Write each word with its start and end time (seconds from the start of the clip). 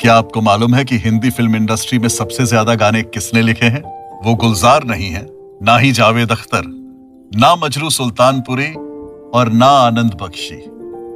क्या 0.00 0.14
आपको 0.14 0.40
मालूम 0.40 0.74
है 0.74 0.84
कि 0.84 0.96
हिंदी 0.96 1.30
फ़िल्म 1.30 1.56
इंडस्ट्री 1.56 1.98
में 1.98 2.08
सबसे 2.08 2.44
ज़्यादा 2.46 2.74
गाने 2.74 3.02
किसने 3.04 3.40
लिखे 3.42 3.66
हैं? 3.66 3.80
वो 4.24 4.34
गुलजार 4.34 4.84
नहीं 4.84 5.08
है, 5.10 5.24
ना 5.62 5.76
ही 5.78 5.90
जावेद 5.92 6.32
अख्तर, 6.32 6.62
ना 7.32 7.54
मजरू 7.56 7.90
सुल्तानपुरी 7.90 8.66
और 9.34 9.48
ना 9.52 9.66
आनंद 9.78 10.14
बख्शी। 10.20 10.54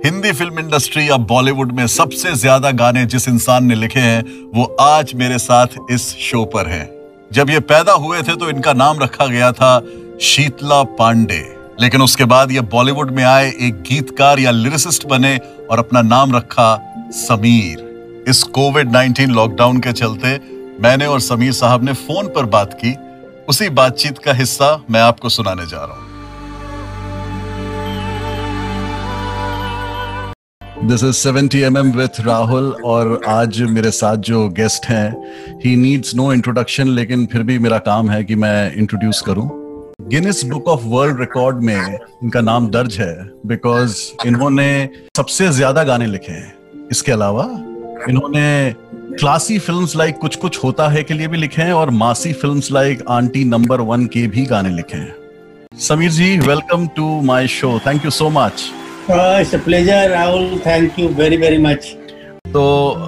हिंदी 0.05 0.33
फ़िल्म 0.33 0.59
इंडस्ट्री 0.59 1.09
या 1.09 1.17
बॉलीवुड 1.29 1.73
में 1.73 1.87
सबसे 1.89 2.35
ज़्यादा 2.35 2.71
गाने 2.73 3.05
जिस 3.07 3.29
इंसान 3.29 3.65
ने 3.65 3.75
लिखे 3.75 4.01
हैं, 4.01 4.23
वो 4.55 4.65
आज 4.81 5.15
मेरे 5.15 5.39
साथ 5.39 5.79
इस 5.91 6.09
शो 6.21 6.45
पर 6.47 6.69
है। 6.69 6.85
जब 7.33 7.51
ये 7.51 7.61
पैदा 7.63 7.93
हुए 7.93 8.23
थे 8.23 8.37
तो 8.37 8.51
इनका 8.51 8.73
नाम 8.75 8.99
रखा 8.99 9.27
गया 9.27 9.53
था 9.53 9.79
शीतला 10.23 10.83
पांडे। 10.99 11.43
लेकिन 11.81 12.03
उसके 12.03 12.25
बाद 12.27 12.53
ये 12.53 12.61
बॉलीवुड 12.73 13.11
में 13.11 13.25
आए 13.25 13.47
एक 13.61 13.81
गीतकार 13.83 14.41
या 14.41 14.51
लिरिसिस्ट 14.51 15.07
बने 15.07 15.37
और 15.71 15.79
अपना 15.79 16.03
नाम 16.03 16.37
रखा 16.37 16.69
समीर। 17.15 17.91
इस 18.29 18.43
कोविड 18.57 18.91
19 18.91 19.29
लॉकडाउन 19.29 19.79
के 19.81 19.93
चलते 19.93 20.29
मैंने 20.83 21.07
और 21.07 21.21
समीर 21.21 21.53
साहब 21.53 21.85
ने 21.85 21.93
फ़ोन 21.93 22.27
पर 22.27 22.45
बात 22.47 22.75
की। 22.75 22.95
उसी 23.49 23.69
बातचीत 23.71 24.19
का 24.19 24.33
हिस्सा 24.33 24.85
मैं 24.91 25.01
आपको 25.01 25.29
सुनाने 25.29 25.67
जा 25.67 25.85
रहा 25.85 25.97
हूँ। 25.97 26.11
This 30.89 31.05
is 31.05 31.17
70 31.19 31.63
M 31.63 31.79
M 31.79 31.91
with 31.93 32.21
Rahul 32.21 32.71
और 32.85 33.21
आज 33.29 33.61
मेरे 33.71 33.91
साथ 33.91 34.17
जो 34.29 34.49
गेस्ट 34.51 34.87
हैं 34.87 35.59
ही 35.65 35.75
नीड्स 35.77 36.15
नो 36.15 36.33
इंट्रोडक्शन 36.33 36.89
लेकिन 36.91 37.27
फिर 37.27 37.43
भी 37.43 37.59
मेरा 37.59 37.79
काम 37.81 38.11
है 38.11 38.23
कि 38.25 38.35
मैं 38.35 38.75
इंट्रोड्यूस 38.75 39.21
करूँ। 39.21 39.49
Guinness 40.11 40.45
book 40.45 40.69
of 40.69 40.81
world 40.85 41.21
record 41.21 41.63
में 41.63 41.99
इनका 42.23 42.41
नाम 42.41 42.71
दर्ज 42.71 43.01
है 43.01 43.15
बिकॉज़ 43.47 44.01
इन्होंने 44.27 44.89
सबसे 45.17 45.49
ज़्यादा 45.51 45.85
गाने 45.85 46.07
लिखे 46.07 46.33
हैं। 46.33 46.89
इसके 46.91 47.13
अलावा 47.13 47.49
इन्होंने 48.09 48.75
क्लासी 49.19 49.59
फिल्म्स 49.59 49.97
लाइक 49.97 50.17
कुछ 50.19 50.37
कुछ 50.37 50.59
होता 50.65 50.89
है 50.89 51.03
के 51.03 51.15
लिए 51.15 51.29
भी 51.29 51.37
लिखे 51.37 51.63
हैं 51.63 51.73
और 51.73 51.91
मासी 51.93 52.33
films 52.33 52.71
like 52.73 53.03
aunty 53.11 53.45
number 53.45 53.81
one 53.81 54.07
के 54.07 54.27
भी 54.27 54.45
गाने 54.47 54.71
लिखे 54.71 54.97
हैं। 54.97 55.15
Sameer 55.81 56.11
ji 56.11 56.37
welcome 56.39 56.87
to 56.97 57.21
my 57.23 57.47
show 57.49 57.79
thank 57.87 58.05
you 58.05 58.11
so 58.11 58.31
much 58.31 58.63
it's 59.11 59.55
pleasure 59.65 60.09
Rahul 60.11 60.61
thank 60.67 60.99
you 60.99 61.09
very 61.19 61.37
very 61.37 61.59
much 61.59 61.87
तो 62.49 62.63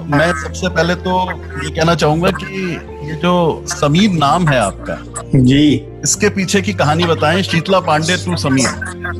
मैं 0.09 0.31
सबसे 0.33 0.69
पहले 0.69 0.95
तो 0.95 1.19
ये 1.63 1.69
कहना 1.69 1.95
चाहूँगा 1.95 2.29
कि 2.33 2.71
ये 3.07 3.15
जो 3.15 3.33
समीर 3.67 4.11
नाम 4.11 4.47
है 4.47 4.59
आपका 4.59 4.97
जी। 5.35 5.65
इसके 6.03 6.29
पीछे 6.29 6.61
की 6.61 6.73
कहानी 6.73 7.03
बताएँ। 7.03 7.41
शीतला 7.43 7.79
पांडे 7.79 8.15
टू 8.25 8.37
समीर। 8.37 8.67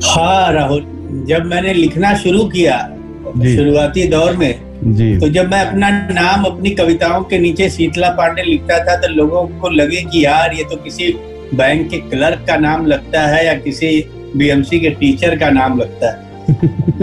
हाँ 0.06 0.52
राहुल 0.52 0.84
जब 1.28 1.44
मैंने 1.44 1.74
लिखना 1.74 2.14
शुरू 2.18 2.44
किया 2.48 2.78
शुरुआती 3.26 4.06
दौर 4.08 4.36
में 4.36 4.65
जी। 4.84 5.18
तो 5.18 5.28
जब 5.28 5.50
मैं 5.50 5.66
अपना 5.66 5.90
नाम 5.90 6.44
अपनी 6.44 6.70
कविताओं 6.70 7.22
के 7.22 7.38
नीचे 7.38 7.70
शीतला 7.70 8.10
पांडे 8.10 8.42
लिखता 8.42 8.78
था 8.78 8.96
तो 8.96 9.08
लोगों 9.08 9.48
को 9.48 9.68
लगे 9.68 10.02
कि 10.02 10.24
यार 10.24 10.54
ये 10.54 10.64
तो 10.64 10.76
किसी 10.76 11.12
बैंक 11.54 11.90
के 11.90 11.96
क्लर्क 11.96 12.44
का 12.46 12.56
नाम 12.56 12.86
लगता 12.86 13.20
है 13.20 13.46
या 13.46 13.54
किसी 13.54 14.04
बीएमसी 14.36 14.80
के 14.80 14.90
टीचर 14.90 15.38
का 15.38 15.50
नाम 15.50 15.78
लगता 15.78 16.10
है। 16.10 16.26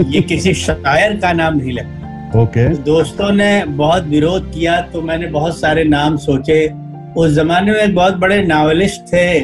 ये 0.10 0.20
किसी 0.20 0.54
शायर 0.54 1.16
का 1.16 1.32
नाम 1.32 1.56
नहीं 1.56 1.72
लगता। 1.72 2.00
ओके। 2.42 2.66
okay. 2.66 2.76
तो 2.76 2.82
दोस्तों 2.82 3.32
ने 3.32 3.64
बहुत 3.64 4.04
विरोध 4.04 4.54
किया 4.54 4.80
तो 4.80 5.02
मैंने 5.02 5.26
बहुत 5.26 5.60
सारे 5.60 5.84
नाम 5.84 6.16
सोचे। 6.16 6.72
उस 7.16 7.32
जमाने 7.32 7.72
में 7.72 7.80
एक 7.80 7.94
बहुत 7.94 8.14
बड़े 8.14 8.42
नावलिस्ट 8.42 9.00
थे 9.00 9.42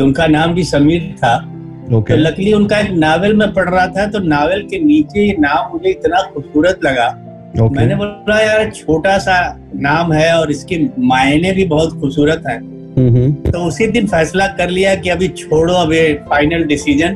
उनका 0.00 0.26
नाम 0.26 0.54
भी 0.54 0.64
समीर 0.64 1.14
था। 1.18 1.46
okay. 1.86 2.08
तो 2.08 2.16
लकली 2.16 2.52
उनका 2.52 2.78
एक 2.78 2.90
नावल 2.90 3.36
में 3.36 3.52
पढ़ 3.52 3.68
रहा 3.68 3.86
था 3.86 4.06
तो 4.06 4.18
नावल 4.18 4.62
के 4.62 4.78
नीचे 4.78 5.36
नाम 5.38 5.72
मुझे 5.72 5.90
इतना 5.90 6.22
खूबसूरत 6.22 6.80
लगा। 6.84 7.29
Okay. 7.54 7.76
मैंने 7.76 7.94
बोला 7.94 8.40
यार 8.40 8.70
छोटा 8.70 9.16
सा 9.18 9.38
नाम 9.74 10.12
है 10.12 10.32
और 10.34 10.50
इसके 10.50 10.78
मायने 10.98 11.52
भी 11.52 11.64
बहुत 11.64 12.00
खूबसूरत 12.00 12.42
है। 12.48 12.58
mm-hmm. 12.58 13.52
तो 13.52 13.58
उसी 13.58 13.86
दिन 13.86 14.06
फैसला 14.06 14.46
कर 14.58 14.70
लिया 14.70 14.94
कि 14.94 15.08
अभी 15.08 15.28
छोड़ो 15.28 15.74
अभी 15.74 16.02
फाइनल 16.28 16.64
डिसीज़न 16.64 17.14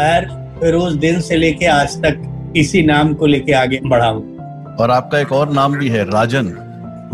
और 0.00 0.26
फिर 0.60 0.74
उस 0.74 0.92
दिन 0.96 1.20
से 1.20 1.36
लेके 1.36 1.66
आज 1.66 1.96
तक 1.96 2.52
इसी 2.56 2.82
नाम 2.82 3.14
को 3.14 3.26
लेके 3.26 3.52
आगे 3.52 3.80
बढ़ा 3.86 4.06
हूँ 4.06 4.76
और 4.80 4.90
आपका 4.90 5.18
एक 5.18 5.32
और 5.32 5.52
नाम 5.52 5.76
भी 5.78 5.88
है 5.88 6.04
राजन। 6.04 6.52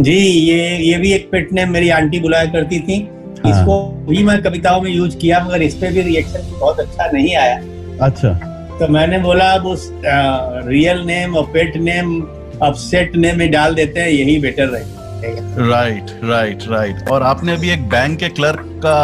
जी 0.00 0.16
ये 0.16 0.76
ये 0.78 0.98
भी 0.98 1.12
एक 1.12 1.28
पेट 1.30 1.52
ने 1.52 1.64
मेरी 1.66 1.88
आंटी 1.90 2.20
बुलाया 2.20 2.52
करती 2.52 2.78
थी। 2.80 2.98
हाँ। 3.44 3.50
इसको 3.50 3.82
भी 4.08 4.22
मैं 4.24 4.40
कविताओं 4.42 4.80
में 4.82 4.90
यूज़ 4.90 5.16
किया 5.16 5.44
मगर 5.44 5.62
इस 5.62 5.74
पे 5.74 5.90
भी 5.90 6.02
रिएक्शन 6.02 6.52
बहुत 6.60 6.80
अच्छा 6.80 7.10
नहीं 7.10 7.34
आया। 7.36 7.60
अच्छा। 8.06 8.32
तो 8.78 8.88
मैंने 8.92 9.18
बोला 9.18 9.44
अब 9.52 9.66
उस 9.66 9.90
आ, 9.92 10.60
रियल 10.66 10.98
नेम 11.06 11.36
और 11.36 11.44
पेट 11.54 11.76
नेम 11.76 12.20
अब 12.62 12.74
सेट 12.76 13.16
ने 13.16 13.32
में 13.32 13.50
डाल 13.50 13.74
देते 13.74 14.00
हैं 14.00 14.08
यही 14.08 14.38
बेटर 14.40 14.68
रहे 14.68 14.96
राइट 15.68 16.10
राइट 16.24 16.62
राइट 16.68 17.08
और 17.10 17.22
आपने 17.22 17.52
अभी 17.52 17.70
एक 17.70 17.88
बैंक 17.88 18.18
के 18.18 18.28
क्लर्क 18.30 18.64
का 18.84 18.98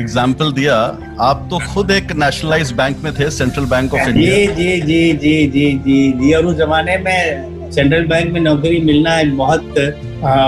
एग्ज़ाम्पल 0.00 0.52
दिया। 0.52 0.74
आप 1.20 1.46
तो 1.50 1.58
खुद 1.72 1.90
एक 1.90 2.12
नेशनलाइज 2.16 2.72
बैंक 2.72 2.98
में 3.04 3.12
थे 3.14 3.30
सेंट्रल 3.30 3.64
बैंक 3.66 3.94
ऑफ़ 3.94 4.08
इंडिया 4.08 4.36
जी 4.36 4.46
जी 4.46 4.80
जी 4.80 5.12
जी 5.14 5.46
जी 5.48 5.72
जी 5.84 6.12
जी 6.20 6.32
और 6.34 6.46
उस 6.46 6.56
जमाने 6.56 6.96
में 6.98 7.70
सेंट्रल 7.70 8.06
बैंक 8.06 8.32
में 8.32 8.40
नौकरी 8.40 8.80
मिलना 8.80 9.18
एक 9.20 9.36
बहुत 9.36 9.74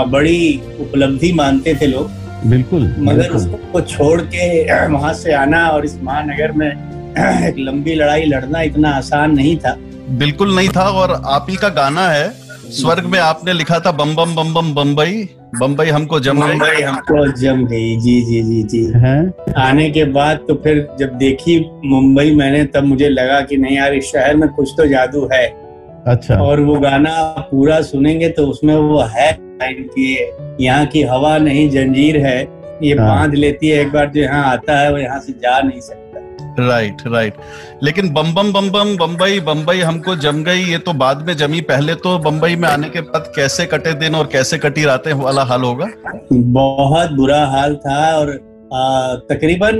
बड़ी 0.09 0.61
उपलब्धि 0.79 1.31
मानते 1.33 1.73
थे 1.81 1.87
लोग। 1.87 2.11
बिल्कुल 2.49 2.93
मगर 2.99 3.29
उसको 3.31 3.81
छोड़ 3.81 4.21
के 4.23 4.87
वहाँ 4.87 5.13
से 5.13 5.33
आना 5.33 5.67
और 5.67 5.85
इस 5.85 5.95
महानगर 6.03 6.51
में 6.51 6.69
एक 6.69 7.55
लंबी 7.59 7.95
लड़ाई 7.95 8.25
लड़ना 8.25 8.61
इतना 8.61 8.89
आसान 8.95 9.35
नहीं 9.35 9.57
था। 9.57 9.77
बिल्कुल 10.09 10.55
नहीं 10.55 10.69
था 10.69 10.89
और 10.89 11.21
आप 11.25 11.47
ही 11.49 11.55
का 11.55 11.69
गाना 11.69 12.07
है 12.09 12.29
स्वर्ग 12.71 13.05
में 13.05 13.19
आपने 13.19 13.53
लिखा 13.53 13.79
था 13.79 13.91
बम 13.91 14.15
बम 14.15 14.35
बम 14.35 14.53
बम 14.53 14.73
बम्बई 14.73 15.29
बम्बई 15.59 15.87
हमको 15.87 16.19
जम 16.19 16.41
गई। 16.41 16.81
हमको 16.81 17.31
जम 17.31 17.65
गई 17.65 17.95
जी 17.97 18.21
जी 18.21 18.41
जी 18.43 18.63
जी। 18.63 18.91
है? 18.95 19.33
आने 19.57 19.89
के 19.89 20.03
बाद 20.05 20.37
तो 20.37 20.55
फिर 20.55 20.87
जब 20.99 21.09
देखी 21.09 21.59
मुंबई 21.85 22.35
मैंने 22.35 22.63
तब 22.63 22.83
मुझे 22.83 23.09
लगा 23.09 23.39
कि 23.41 23.57
नहीं 23.57 23.77
यार 23.77 23.93
इस 23.93 24.05
शहर 24.05 24.35
में 24.35 24.49
कुछ 24.49 24.73
तो 24.77 24.85
जादू 24.85 25.29
है। 25.33 25.45
अच्छा। 26.07 26.35
और 26.35 26.59
वो 26.59 26.75
गाना 26.79 27.13
पूरा 27.51 27.81
सुनेंगे 27.81 28.29
तो 28.29 28.47
उसमें 28.47 28.75
वो 28.75 29.01
है 29.01 29.31
कि 29.61 30.31
यहाँ 30.65 30.85
की 30.85 31.01
हवा 31.03 31.37
नहीं 31.37 31.69
जंजीर 31.69 32.17
है 32.17 32.41
ये 32.83 32.95
हाँ। 32.95 33.07
बाँध 33.07 33.35
लेती 33.35 33.67
है 33.67 33.81
एक 33.81 33.91
बार 33.91 34.09
जो 34.09 34.21
यहाँ 34.21 34.45
आता 34.51 34.79
है 34.79 34.91
वो 34.91 34.97
यहाँ 34.97 35.19
से 35.19 35.33
जा 35.33 35.59
नहीं 35.61 35.79
सकता। 35.79 36.04
राइट 36.59 37.01
राइट 37.07 37.35
लेकिन 37.83 38.09
बम 38.13 38.33
बम 38.33 38.51
बम 38.53 38.69
बम 38.71 38.95
बम्बई 38.97 39.39
बम्बई 39.47 39.79
हमको 39.79 40.15
जम 40.15 40.43
गई 40.43 40.63
ये 40.63 40.77
तो 40.77 40.93
बाद 40.93 41.25
में 41.27 41.35
जमी। 41.37 41.61
पहले 41.69 41.95
तो 41.95 42.17
बम्बई 42.19 42.55
में 42.55 42.67
आने 42.69 42.89
के 42.89 43.01
बाद 43.01 43.31
कैसे 43.35 43.65
कटे 43.65 43.93
दिन 43.99 44.15
और 44.15 44.29
कैसे 44.31 44.57
कटी 44.57 44.85
रातें 44.85 45.11
वाला 45.13 45.43
हाल 45.43 45.61
होगा? 45.61 45.87
बहुत 46.33 47.11
बुरा 47.11 47.45
हाल 47.47 47.75
था 47.85 47.99
और 48.17 48.33
तकरीबन 49.29 49.75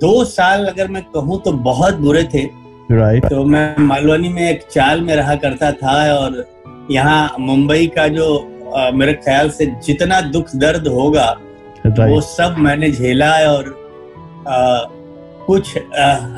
दो 0.00 0.24
साल 0.24 0.66
अगर 0.66 0.88
मैं 0.88 1.02
कहूँ 1.14 1.40
तो 1.42 1.52
बहुत 1.68 1.94
बुरे 1.96 2.24
थे। 2.34 2.44
राइट 2.92 3.26
तो 3.26 3.44
मैं 3.44 3.76
मालवनी 3.78 4.28
में 4.28 4.48
एक 4.50 4.62
चाल 4.70 5.00
में 5.00 5.14
रहा 5.16 5.34
करता 5.44 5.72
था 5.72 6.00
और 6.14 6.44
यहाँ 6.90 7.36
मुंबई 7.40 7.86
का 7.96 8.06
जो 8.08 8.26
आ, 8.76 8.90
मेरे 8.90 9.12
ख्याल 9.14 9.50
से 9.50 9.66
जितना 9.86 10.20
दुख 10.30 10.54
दर्द 10.56 10.86
होगा 10.88 11.30
वो 11.86 12.20
सब 12.20 12.54
मैंने 12.58 12.90
झेला 12.90 13.30
है 13.34 13.46
और 13.48 13.64
आ, 14.48 14.56
कुछ 15.46 15.76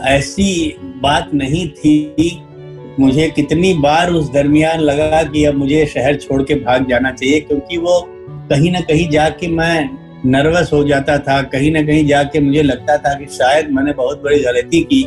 ऐसी 0.09 0.77
बात 1.03 1.31
नहीं 1.35 1.69
थी। 1.69 2.41
मुझे 3.01 3.29
कितनी 3.29 3.73
बार 3.75 4.11
उस 4.11 4.31
दरमियान 4.33 4.81
लगा 4.81 5.23
कि 5.23 5.45
अब 5.45 5.55
मुझे 5.55 5.85
शहर 5.87 6.17
छोड़ 6.17 6.43
के 6.43 6.55
भाग 6.55 6.89
जाना 6.89 7.11
चाहिए 7.11 7.41
क्योंकि 7.41 7.77
वो 7.77 8.01
कहीं 8.51 8.73
ना 8.73 8.81
कहीं 8.81 9.09
जाके 9.11 9.49
मैं 9.49 9.91
नर्वस 10.27 10.71
हो 10.73 10.83
जाता 10.85 11.19
था। 11.19 11.41
कहीं 11.43 11.73
ना 11.73 11.83
कहीं 11.83 12.07
जाके 12.07 12.41
मुझे 12.41 12.63
लगता 12.63 12.97
था 12.97 13.15
कि 13.15 13.27
शायद 13.27 13.71
मैंने 13.71 13.93
बहुत 13.93 14.23
बड़ी 14.23 14.39
गलती 14.41 14.81
की 14.83 15.01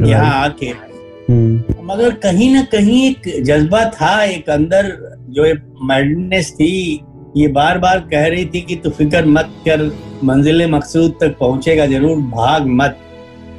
यहाँ 0.00 0.32
आके। 0.44 0.66
हम्म। 0.66 1.74
मगर 1.84 2.14
कहीं 2.22 2.52
ना 2.54 2.62
कहीं 2.62 3.00
एक 3.10 3.42
जज्बा 3.44 3.84
था 3.90 4.22
एक 4.24 4.50
अंदर 4.50 4.96
जो 5.30 5.44
एक 5.44 5.62
मैडनेस 5.82 6.52
थी। 6.52 7.00
ये 7.36 7.48
बार 7.48 7.78
बार 7.78 7.98
कह 8.10 8.26
रही 8.26 8.44
थी 8.44 8.60
कि 8.60 8.76
तू 8.76 8.90
फ़िक्र 8.90 9.24
मत 9.26 9.50
कर 9.68 9.90
मंजिल 10.24 10.66
मकसूद 10.70 11.14
तक 11.20 11.36
पहुंचेगा 11.38 11.86
ज़रूर 11.86 12.18
भाग 12.30 12.66
मत। 12.80 12.98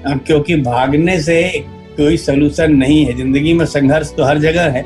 क्योंकि 0.08 0.56
भागने 0.62 1.20
से 1.22 1.42
कोई 1.98 2.18
सोल्यूशन 2.18 2.76
नहीं 2.76 3.06
है। 3.06 3.14
ज़िंदगी 3.18 3.54
में 3.54 3.66
संघर्ष 3.66 4.14
तो 4.16 4.24
हर 4.24 4.40
जगह 4.40 4.70
है। 4.72 4.86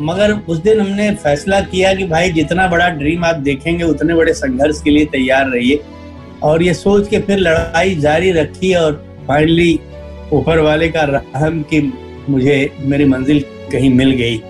मगर 0.00 0.32
उस 0.48 0.58
दिन 0.58 0.80
हमने 0.80 1.10
फैसला 1.14 1.60
किया 1.62 1.92
कि 1.94 2.04
भाई 2.06 2.30
जितना 2.32 2.66
बड़ा 2.68 2.88
ड्रीम 2.90 3.24
आप 3.24 3.36
देखेंगे 3.40 3.84
उतने 3.84 4.14
बड़े 4.14 4.32
संघर्ष 4.34 4.80
के 4.82 4.90
लिए 4.90 5.04
तैयार 5.12 5.48
रहिए। 5.48 5.80
और 6.42 6.62
ये 6.62 6.74
सोच 6.74 7.08
के 7.08 7.18
फिर 7.18 7.38
लड़ाई 7.38 7.94
जारी 7.96 8.30
रखी 8.32 8.72
और 8.74 8.92
फाइनली 9.28 9.78
ऊपर 10.32 10.58
वाले 10.60 10.88
का 10.88 11.02
रहम 11.04 11.62
कि 11.70 11.80
मुझे 12.28 12.70
मेरी 12.82 13.04
मंजिल 13.04 13.44
कहीं 13.72 13.90
मिल 13.90 14.10
गई। 14.12 14.40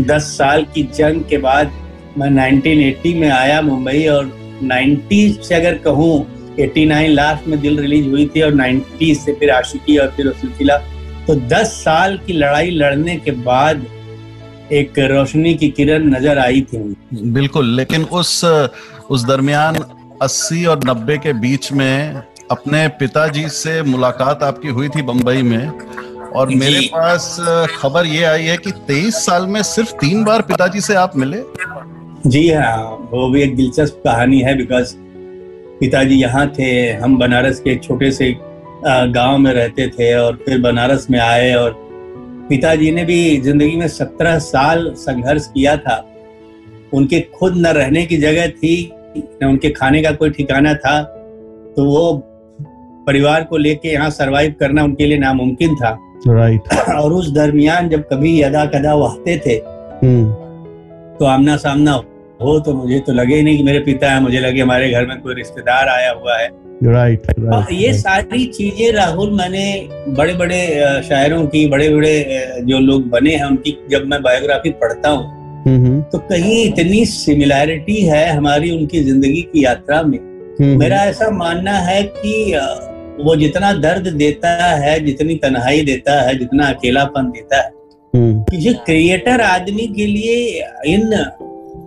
दस 0.00 0.24
साल 0.38 0.64
की 0.74 0.82
जंग 0.96 1.24
के 1.30 1.38
बाद 1.38 1.72
मैं 2.18 2.28
1980 2.30 3.14
में 3.14 3.28
आया 3.30 3.60
मुंबई 3.62 4.04
और 4.06 4.30
90 4.64 5.20
से 5.42 5.54
अगर 5.54 5.74
कहूँ 5.84 6.14
89 6.60 7.08
लास्ट 7.08 7.48
में 7.48 7.60
दिल 7.60 7.78
रिलीज़ 7.80 8.08
हुई 8.08 8.26
थी 8.26 8.42
और 8.42 8.54
90 8.54 9.14
से 9.14 9.32
फिर 9.32 9.50
आशिकी 9.50 9.96
और 9.96 10.08
फिर 10.16 10.32
सिलसिला 10.32 10.76
तो 11.26 11.34
10 11.48 11.72
साल 11.84 12.18
की 12.26 12.32
लड़ाई 12.32 12.70
लड़ने 12.70 13.16
के 13.16 13.30
बाद 13.30 13.86
एक 14.72 14.98
रोशनी 14.98 15.54
की 15.54 15.68
किरण 15.70 16.08
नज़र 16.16 16.38
आई 16.38 16.60
थी 16.60 16.78
बिल्कुल 17.32 17.74
लेकिन 17.76 18.04
उस 18.04 18.44
उस 19.10 19.24
दरमियान 19.24 19.76
80 20.22 20.66
और 20.66 20.80
90 20.80 21.18
के 21.18 21.32
बीच 21.32 21.72
में 21.72 22.22
अपने 22.50 22.86
पिताजी 22.88 23.48
से 23.48 23.82
मुलाकात 23.82 24.42
आपकी 24.42 24.68
हुई 24.68 24.88
थी 24.88 25.02
बंबई 25.02 25.42
में। 25.42 25.68
और 26.32 26.48
मेरे 26.48 26.80
पास 26.80 27.36
खबर 27.76 28.06
ये 28.06 28.24
आई 28.24 28.44
है 28.44 28.56
कि 28.56 28.70
23 28.90 29.14
साल 29.14 29.46
में 29.46 29.62
सिर्फ़ 29.62 29.92
तीन 29.92 30.24
बार 30.24 30.42
पिताजी 30.42 30.80
से 30.80 30.94
आप 30.94 31.16
मिले। 31.16 31.42
जी 32.26 32.48
हाँ 32.48 33.08
वो 33.12 33.28
भी 33.30 33.42
एक 33.42 33.56
दिलचस्प 33.56 34.00
कहानी 34.04 34.40
है 34.40 34.56
बिकॉज़ 34.56 34.94
पिताजी 35.82 36.14
यहाँ 36.14 36.46
थे 36.58 36.66
हम 36.92 37.16
बनारस 37.18 37.58
के 37.60 37.74
छोटे 37.76 38.10
से 38.10 38.34
गाँव 38.86 39.38
में 39.38 39.52
रहते 39.52 39.86
थे 39.88 40.12
और 40.14 40.36
फिर 40.36 40.60
बनारस 40.60 41.06
में 41.10 41.18
आए 41.20 41.52
और 41.54 41.74
पिताजी 42.48 42.90
ने 42.90 43.04
भी 43.04 43.40
ज़िंदगी 43.40 43.76
में 43.76 43.88
सत्रह 43.88 44.38
साल 44.38 44.92
संघर्ष 44.96 45.46
किया 45.46 45.76
था 45.76 45.96
उनके 46.94 47.20
खुद 47.34 47.56
न 47.56 47.66
रहने 47.66 48.04
की 48.06 48.16
जगह 48.16 48.48
थी 48.48 48.74
न 49.16 49.46
उनके 49.46 49.70
खाने 49.70 50.02
का 50.02 50.12
कोई 50.12 50.30
ठिकाना 50.30 50.74
था 50.74 51.02
तो 51.76 51.84
वो 51.84 52.12
परिवार 53.06 53.44
को 53.44 53.56
लेके 53.56 53.88
यहाँ 53.88 54.10
सरवाइव 54.10 54.54
करना 54.60 54.84
उनके 54.84 55.06
लिए 55.06 55.18
नामुमकिन 55.18 55.74
था 55.74 55.98
राइट 56.28 56.62
right. 56.62 56.88
और 56.94 57.12
उस 57.12 57.32
दरमियान 57.32 57.88
जब 57.88 58.08
कभी 58.12 58.40
अदा 58.42 58.64
कदा 58.66 58.94
वो 58.94 59.04
आते 59.04 59.36
थे 59.36 59.58
hmm. 59.58 60.32
तो 61.18 61.24
आमना 61.24 61.56
सामना 61.56 61.96
हो 62.42 62.58
तो 62.60 62.74
मुझे 62.74 62.98
तो 63.06 63.12
लगे 63.12 63.34
ही 63.34 63.42
नहीं 63.42 63.56
कि 63.56 63.62
मेरे 63.62 63.78
पिता 63.80 64.10
है 64.12 64.22
मुझे 64.22 64.40
लगे 64.40 64.60
हमारे 64.60 64.90
घर 64.90 65.06
में 65.06 65.20
कोई 65.20 65.34
रिश्तेदार 65.34 65.88
आया 65.88 66.10
हुआ 66.12 66.38
है। 66.38 66.48
राइट 66.84 67.22
right, 67.22 67.38
right, 67.40 67.72
ये 67.72 67.88
right. 67.88 68.00
सारी 68.00 68.44
चीज़ें 68.46 68.92
राहुल 68.92 69.30
मैंने 69.32 69.64
बड़े 70.16 70.32
बड़े 70.34 70.60
शायरों 71.08 71.44
की 71.46 71.66
बड़े 71.68 71.88
बड़े 71.88 72.14
जो 72.66 72.78
लोग 72.80 73.08
बने 73.10 73.34
हैं 73.34 73.44
उनकी 73.44 73.76
जब 73.90 74.06
मैं 74.06 74.20
बायोग्राफी 74.22 74.70
पढ़ता 74.82 75.08
हूँ 75.08 75.40
तो 76.12 76.18
कहीं 76.18 76.64
इतनी 76.64 77.04
सिमिलैरिटी 77.06 78.00
है 78.04 78.26
हमारी 78.28 78.70
उनकी 78.70 79.02
ज़िंदगी 79.04 79.42
की 79.52 79.64
यात्रा 79.64 80.02
में। 80.02 80.18
मेरा 80.78 80.96
ऐसा 81.04 81.30
मानना 81.32 81.72
है 81.80 82.02
कि 82.16 82.34
वो 83.20 83.36
जितना 83.36 83.72
दर्द 83.80 84.08
देता 84.14 84.50
है 84.76 84.98
जितनी 85.04 85.34
तन्हाई 85.36 85.80
देता 85.84 86.20
है 86.22 86.38
जितना 86.38 86.66
अकेलापन 86.66 87.30
देता 87.30 87.62
है 87.62 87.70
किसी 88.14 88.72
क्रिएटर 88.86 89.40
आदमी 89.40 89.86
के 89.96 90.06
लिए 90.06 90.36
इन 90.86 91.10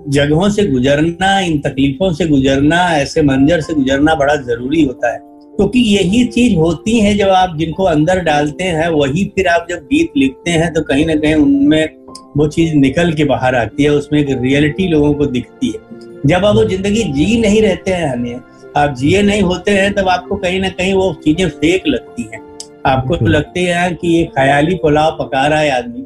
जगहों 0.08 0.50
से 0.50 0.66
गुजरना 0.66 1.40
इन 1.40 1.58
तकलीफों 1.60 2.12
से 2.14 2.28
गुजरना 2.28 2.82
ऐसे 2.98 3.22
मंजर 3.22 3.62
से 3.62 3.74
गुजरना 3.74 4.16
बड़ा 4.16 4.36
ज़रूरी 4.36 4.84
होता 4.84 5.14
है। 5.14 5.20
क्योंकि 5.20 5.80
तो 5.80 5.90
यही 5.90 6.24
चीज़ 6.26 6.56
होती 6.56 7.00
है 7.00 7.14
जब 7.18 7.30
आप 7.30 7.56
जिनको 7.58 7.84
अंदर 7.84 8.20
डालते 8.20 8.64
हैं 8.64 8.88
वही 8.90 9.24
फिर 9.36 9.48
आप 9.48 9.68
जब 9.70 9.78
गीत 9.84 10.12
लिखते 10.18 10.52
हैं 10.52 10.74
तो 10.74 10.82
कहीं 10.82 11.06
ना 11.06 11.16
कहीं 11.16 11.36
उनमें 11.36 11.90
वो 12.38 12.48
चीज़ 12.48 12.74
निकल 12.76 13.14
के 13.14 13.24
बाहर 13.24 13.56
आती 13.56 13.84
है 13.84 13.90
उसमें 13.90 14.20
एक 14.20 14.28
रियलिटी 14.42 14.88
लोगों 14.88 15.14
को 15.14 15.26
दिखती 15.26 15.68
है। 15.68 15.80
जब 16.26 16.46
आप 16.46 16.56
वो 16.56 16.64
ज़िंदगी 16.66 17.04
जी 17.04 17.40
नहीं 17.42 17.62
रहते 17.62 17.92
हैं 17.92 18.12
हमें 18.14 18.40
आप 18.78 18.96
जिए 18.96 19.22
नहीं 19.22 19.42
होते 19.42 19.72
हैं 19.72 19.94
तब 19.94 20.10
आपको 20.10 20.36
कहीं 20.36 20.60
ना 20.60 20.70
कहीं 20.70 20.94
वो 20.94 21.14
चीज़ें 21.24 21.48
फेक 21.50 21.88
लगती 21.88 22.30
हैं। 22.34 22.42
आपको 22.86 23.16
तो 23.16 23.26
लगते 23.26 23.60
हैं 23.60 23.96
कि 23.96 24.08
ये 24.08 24.24
ख्याली 24.36 24.76
पुलाव 24.76 25.18
पका 25.22 25.46
रहा 25.48 25.60
है 25.60 25.70
आदमी। 25.72 26.06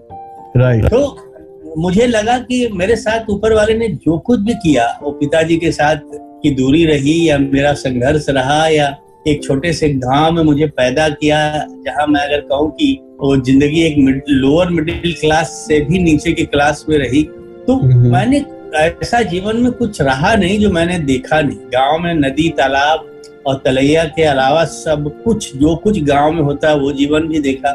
राइट। 0.58 0.86
तो 0.86 1.29
मुझे 1.78 2.08
लगा 2.08 2.38
कि 2.40 2.68
मेरे 2.74 2.96
साथ 2.96 3.30
ऊपर 3.30 3.54
वाले 3.54 3.74
ने 3.74 3.88
जो 4.06 4.18
कुछ 4.18 4.40
भी 4.40 4.54
किया 4.54 4.88
वो 5.04 5.12
पिताजी 5.12 5.58
के 5.58 5.72
साथ 5.72 6.00
की 6.44 6.52
दूरी 6.56 6.86
रही 6.86 7.30
या 7.30 7.38
मेरा 7.38 7.74
संघर्ष 7.74 8.26
रहा 8.30 8.68
या 8.68 8.96
एक 9.28 9.44
छोटे 9.44 9.74
से 9.74 9.90
गाँव 9.90 10.32
में 10.32 10.44
मुझे 10.44 10.68
पैदा 10.68 11.08
किया 11.10 11.40
जहाँ 11.86 12.06
मैं 12.08 12.22
अगर 12.22 12.42
कहूँ 12.42 12.70
कि 12.72 12.92
वो 13.22 13.36
ज़िंदगी 13.38 13.82
एक 13.82 13.96
मिड, 13.98 14.22
लोअर 14.30 14.70
मिडिल 14.70 15.14
क्लास 15.14 15.50
से 15.68 15.80
भी 15.82 16.00
नीचे 16.04 16.32
की 16.34 16.46
क्लास 16.46 16.86
में 16.90 16.98
रही 16.98 17.24
तो 17.68 17.80
मैंने 17.84 18.44
ऐसा 18.78 19.22
जीवन 19.22 19.58
में 19.58 19.72
कुछ 19.72 20.02
रहा 20.02 20.34
नहीं 20.36 20.60
जो 20.60 20.70
मैंने 20.70 20.98
देखा 21.00 21.42
नहीं। 21.42 21.58
गाँव 21.74 22.00
में 22.00 22.14
नदी 22.14 22.50
तालाब 22.50 23.06
और 23.48 23.62
तलैया 23.66 24.04
के 24.16 24.24
अलावा 24.24 24.64
सब 24.66 25.12
कुछ 25.24 25.56
जो 25.58 25.76
कुछ 25.76 26.02
गाँव 26.04 26.32
में 26.32 26.42
होता 26.42 26.70
है 26.70 26.80
वो 26.80 26.92
जीवन 26.92 27.28
भी 27.28 27.40
देखा। 27.40 27.74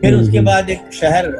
फिर 0.00 0.14
उसके 0.14 0.40
बाद 0.40 0.70
एक 0.70 0.92
शहर 0.92 1.30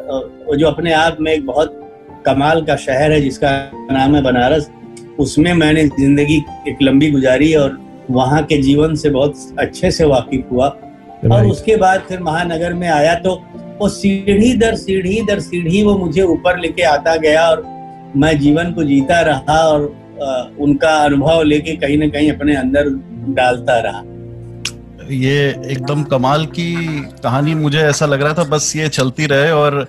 जो 0.59 0.67
अपने 0.67 0.93
आप 0.93 1.17
में 1.21 1.33
एक 1.33 1.47
बहुत 1.47 1.81
कमाल 2.27 2.63
का 2.65 2.77
शहर 2.77 3.13
है 3.13 3.21
जिसका 3.21 3.51
नाम 3.93 4.15
है 4.17 4.23
बनारस। 4.23 4.71
उसमें 5.19 5.53
मैंने 5.55 5.85
ज़िंदगी 5.89 6.37
एक 6.69 6.83
लंबी 6.83 7.11
गुजारी 7.11 7.55
और 7.55 7.79
वहाँ 8.11 8.43
के 8.45 8.57
जीवन 8.63 8.95
से 8.95 9.11
बहुत 9.11 9.57
अच्छे 9.59 9.91
से 9.91 10.05
वाकिफ 10.05 10.51
हुआ। 10.53 10.67
और 11.33 11.47
उसके 11.47 11.77
बाद 11.77 12.03
फिर 12.09 12.21
महानगर 12.23 12.73
में 12.75 12.89
आया 12.89 13.15
तो 13.21 13.35
वो 13.81 13.89
सीढ़ी 13.91 14.53
दर 14.55 14.75
सीढ़ी 14.77 15.21
दर 15.27 15.41
सीढ़ी 15.41 15.83
वो 15.83 15.97
मुझे 15.99 16.23
ऊपर 16.23 16.59
लेके 16.61 16.83
आता 16.85 17.15
गया 17.19 17.49
और 17.51 17.63
मैं 18.17 18.39
जीवन 18.41 18.73
को 18.73 18.85
जीता 18.85 19.21
रहा 19.21 19.59
और 19.69 19.85
उनका 20.61 20.91
अनुभव 21.05 21.43
लेके 21.43 21.77
कहीं 21.77 21.97
ना 21.99 22.09
कहीं 22.09 22.31
अपने 22.33 22.57
अंदर 22.57 22.89
डालता 23.35 23.79
रहा। 23.81 24.03
ये 25.13 25.39
एकदम 25.67 26.03
कमाल 26.03 26.45
की 26.49 26.75
कहानी 27.23 27.55
मुझे 27.55 27.79
ऐसा 27.79 28.07
लग 28.07 28.23
रहा 28.23 28.35
था 28.35 28.45
बस 28.51 28.73
ये 28.77 28.89
चलती 28.91 29.27
रहे 29.27 29.51
और 29.53 29.87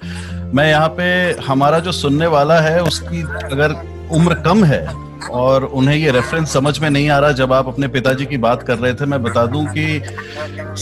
मैं 0.54 0.70
यहाँ 0.70 0.90
पे 0.90 1.06
हमारा 1.46 1.80
जो 1.80 1.92
सुनने 1.92 2.28
वाला 2.28 2.60
है 2.62 2.82
उसकी 2.84 3.22
अगर 3.46 3.76
उम्र 4.12 4.34
कम 4.42 4.64
है 4.64 4.86
और 5.32 5.64
उन्हें 5.66 5.96
ये 5.96 6.12
रेफरेंस 6.12 6.54
समझ 6.54 6.78
में 6.80 6.90
नहीं 6.90 7.10
आ 7.10 7.18
रहा 7.20 7.32
जब 7.32 7.54
आप 7.54 7.68
अपने 7.68 7.88
पिताजी 7.88 8.26
की 8.26 8.38
बात 8.38 8.64
कर 8.64 8.78
रहे 8.78 8.94
थे 8.94 9.06
मैं 9.06 9.22
बता 9.24 9.46
दूँ 9.46 9.66
कि 9.68 10.02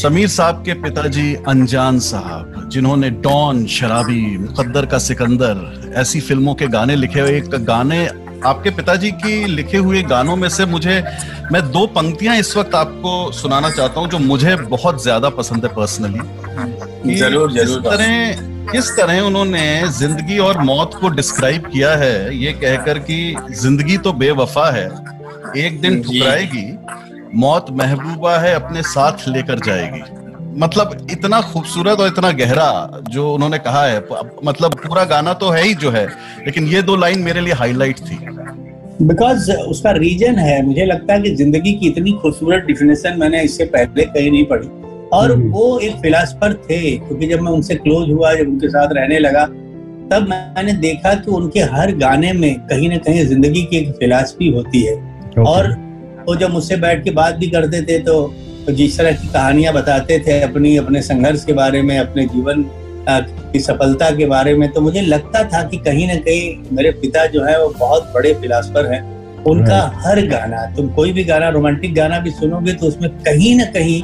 समीर 0.01 0.27
साहब 0.27 0.63
के 0.65 0.73
पिताजी 0.81 1.33
अनजान 1.47 1.99
साहब 1.99 2.69
जिन्होंने 2.73 3.09
डॉन 3.21 3.65
शराबी 3.67 4.37
मुकद्दर 4.37 4.85
का 4.85 4.97
सिकंदर 4.99 5.93
ऐसी 5.95 6.19
फ़िल्मों 6.19 6.55
के 6.55 6.67
गाने 6.67 6.95
लिखे 6.95 7.19
हुए 7.19 7.37
एक 7.37 7.55
गाने 7.65 8.05
आपके 8.45 8.69
पिताजी 8.69 9.11
की 9.13 9.45
लिखे 9.45 9.77
हुए 9.79 10.01
गानों 10.05 10.35
में 10.35 10.47
से 10.49 10.65
मुझे 10.65 11.03
मैं 11.51 11.61
दो 11.71 11.85
पंक्तियाँ 11.95 12.35
इस 12.37 12.55
वक्त 12.57 12.75
आपको 12.75 13.31
सुनाना 13.31 13.69
चाहता 13.69 13.99
हूँ 13.99 14.09
जो 14.09 14.19
मुझे 14.21 14.55
बहुत 14.69 15.03
ज़्यादा 15.03 15.29
पसंद 15.37 15.65
है 15.65 15.73
पर्सनली 15.75 17.15
ज़रूर 17.15 17.51
ज़रूर। 17.53 17.81
तरह 17.81 18.52
किस 18.71 18.89
तरह 18.97 19.19
उन्होंने 19.21 19.61
ज़िंदगी 19.91 20.37
और 20.39 20.57
मौत 20.63 20.93
को 21.01 21.09
डिस्क्राइब 21.09 21.65
किया 21.67 21.89
है 21.95 22.35
ये 22.35 22.51
कहकर 22.53 22.99
कि 22.99 23.17
ज़िंदगी 23.61 23.97
तो 23.97 24.13
बेवफा 24.13 24.69
है 24.71 24.85
एक 25.57 25.79
दिन 25.81 26.01
ठुकराएगी 26.03 26.65
मौत 27.35 27.65
महबूबा 27.71 28.37
है 28.39 28.53
अपने 28.55 28.81
साथ 28.83 29.27
लेकर 29.27 29.59
जाएगी। 29.65 30.01
मतलब 30.59 31.07
इतना 31.11 31.41
खूबसूरत 31.43 31.99
और 31.99 32.07
इतना 32.07 32.31
गहरा 32.33 33.01
जो 33.09 33.33
उन्होंने 33.33 33.57
कहा 33.59 33.85
है 33.85 33.99
मतलब 34.45 34.75
पूरा 34.77 35.03
गाना 35.05 35.33
तो 35.35 35.49
है 35.49 35.63
ही 35.63 35.73
जो 35.75 35.91
है 35.91 36.05
लेकिन 36.45 36.67
ये 36.67 36.81
दो 36.81 36.95
लाइन 36.95 37.19
मेरे 37.21 37.41
लिए 37.41 37.53
हाईलाइट 37.55 37.99
थी। 37.99 38.17
बिकॉज़ 39.01 39.51
उसका 39.51 39.91
रीजन 39.93 40.39
है 40.39 40.61
मुझे 40.65 40.85
लगता 40.85 41.13
है 41.13 41.21
कि 41.21 41.35
ज़िंदगी 41.35 41.73
की 41.73 41.87
इतनी 41.87 42.11
खूबसूरत 42.21 42.65
डिफिनेशन 42.65 43.19
मैंने 43.19 43.41
इससे 43.43 43.65
पहले 43.67 44.05
कहीं 44.07 44.31
नहीं 44.31 44.45
पढ़ी। 44.45 44.67
और 45.13 45.31
हम्म। 45.31 45.49
वो 45.51 45.79
एक 45.79 45.95
फिलासफर 46.01 46.53
थे 46.63 46.79
क्योंकि 46.97 47.27
जब 47.27 47.41
मैं 47.41 47.51
उनसे 47.51 47.75
क्लोज 47.77 48.11
हुआ 48.11 48.33
जब 48.33 48.47
उनके 48.47 48.69
साथ 48.69 48.93
रहने 48.93 49.19
लगा 49.19 49.45
तब 50.09 50.27
मैंने 50.29 50.73
देखा 50.79 51.13
कि 51.15 51.31
उनके 51.31 51.59
हर 51.71 51.95
गाने 51.97 52.31
में 52.33 52.53
कहीं 52.67 52.89
ना 52.89 52.97
कहीं 52.99 53.25
ज़िंदगी 53.25 53.63
की 53.63 53.77
एक 53.77 53.91
फिलासफी 53.95 54.49
होती 54.49 54.81
है 54.81 54.93
okay. 54.93 55.47
और 55.47 55.69
वो 56.27 56.35
जब 56.35 56.51
मुझसे 56.51 56.75
बैठ 56.77 57.03
के 57.03 57.11
बात 57.11 57.35
भी 57.35 57.49
करते 57.49 57.81
थे 57.81 57.99
तो, 57.99 58.21
तो 58.65 58.71
जिस 58.71 58.97
तरह 58.97 59.11
की 59.13 59.27
कहानियाँ 59.27 59.73
बताते 59.73 60.19
थे 60.19 60.39
अपनी 60.41 60.75
अपने 60.77 61.01
संघर्ष 61.01 61.45
के 61.45 61.53
बारे 61.53 61.81
में 61.81 61.97
अपने 61.97 62.25
जीवन 62.27 62.65
की 63.07 63.59
सफलता 63.59 64.09
के 64.11 64.25
बारे 64.25 64.53
में 64.53 64.71
तो 64.71 64.81
मुझे 64.81 65.01
लगता 65.01 65.43
था 65.49 65.63
कि 65.63 65.77
कहीं 65.79 66.07
ना 66.07 66.15
कहीं 66.19 66.75
मेरे 66.75 66.91
पिता 67.01 67.25
जो 67.25 67.43
है 67.43 67.59
वो 67.63 67.69
बहुत 67.79 68.11
बड़े 68.15 68.33
फिलासफर 68.33 68.91
हैं 68.93 69.01
उनका 69.43 69.79
हर 69.97 70.25
गाना 70.27 70.65
तुम 70.75 70.87
कोई 70.89 71.11
भी 71.13 71.23
गाना 71.23 71.49
रोमांटिक 71.49 71.93
गाना 71.95 72.19
भी 72.19 72.31
सुनोगे 72.31 72.73
तो 72.73 72.87
उसमें 72.87 73.09
कहीं 73.17 73.55
ना 73.55 73.65
कहीं 73.71 74.01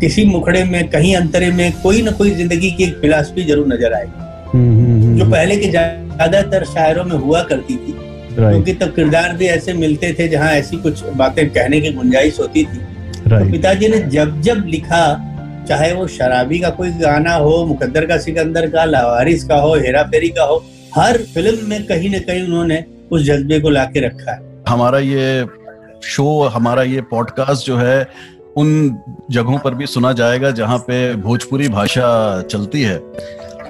किसी 0.00 0.24
मुखड़े 0.24 0.62
में 0.64 0.88
कहीं 0.90 1.14
अंतरे 1.16 1.50
में 1.52 1.72
कोई 1.82 2.02
ना 2.02 2.10
कोई 2.10 2.30
ज़िंदगी 2.34 2.70
की 2.70 2.84
एक 2.84 2.94
फिलासफी 3.00 3.42
ज़रूर 3.44 3.66
नज़र 3.68 3.92
आएगी। 3.94 4.12
हम्म, 4.50 4.76
हम्म, 4.76 5.02
हम्म, 5.02 5.16
जो 5.18 5.30
पहले 5.30 5.56
के 5.56 5.68
ज़्यादातर 5.68 6.64
शायरों 6.66 7.04
में 7.04 7.16
हुआ 7.16 7.42
करती 7.42 7.76
थी 7.76 7.94
क्योंकि 8.34 8.72
तब 8.74 8.94
किरदार 8.94 9.36
भी 9.36 9.46
ऐसे 9.48 9.72
मिलते 9.74 10.12
थे 10.18 10.28
जहाँ 10.28 10.50
ऐसी 10.52 10.76
कुछ 10.78 11.02
बातें 11.16 11.48
कहने 11.50 11.80
की 11.80 11.92
गुंजाइश 11.92 12.38
होती 12.40 12.64
थी। 12.64 12.78
तो 13.20 13.50
पिताजी 13.50 13.88
ने 13.88 13.98
जब 14.10 14.40
जब 14.42 14.64
लिखा 14.66 15.02
चाहे 15.68 15.92
वो 15.92 16.06
शराबी 16.08 16.58
का 16.58 16.68
कोई 16.70 16.90
गाना 17.00 17.34
हो 17.36 17.64
मुकद्दर 17.66 18.06
का 18.06 18.16
सिकंदर 18.18 18.66
का 18.70 18.84
लावारिस 18.84 19.44
का 19.44 19.56
हो 19.56 19.74
हेरा 19.76 20.02
फेरी 20.04 20.28
का 20.28 20.44
हो 20.44 20.64
हर 20.94 21.18
फ़िल्म 21.34 21.68
में 21.70 21.84
कहीं 21.86 22.10
ना 22.10 22.18
कहीं 22.20 22.42
उन्होंने 22.44 22.84
उस 23.12 23.24
जज्बे 23.24 23.60
को 23.60 23.70
लाके 23.70 24.00
रखा 24.00 24.32
है। 24.32 24.40
हमारा 24.68 24.98
ये 24.98 25.46
शो 26.04 26.26
हमारा 26.54 26.82
ये 26.84 27.00
पॉडकास्ट 27.10 27.66
जो 27.66 27.76
है 27.76 28.06
उन 28.56 28.96
जगहों 29.30 29.58
पर 29.58 29.74
भी 29.74 29.86
सुना 29.86 30.12
जाएगा 30.12 30.50
जहाँ 30.50 30.78
पे 30.78 31.14
भोजपुरी 31.16 31.68
भाषा 31.68 32.08
चलती 32.42 32.82
है। 32.82 32.98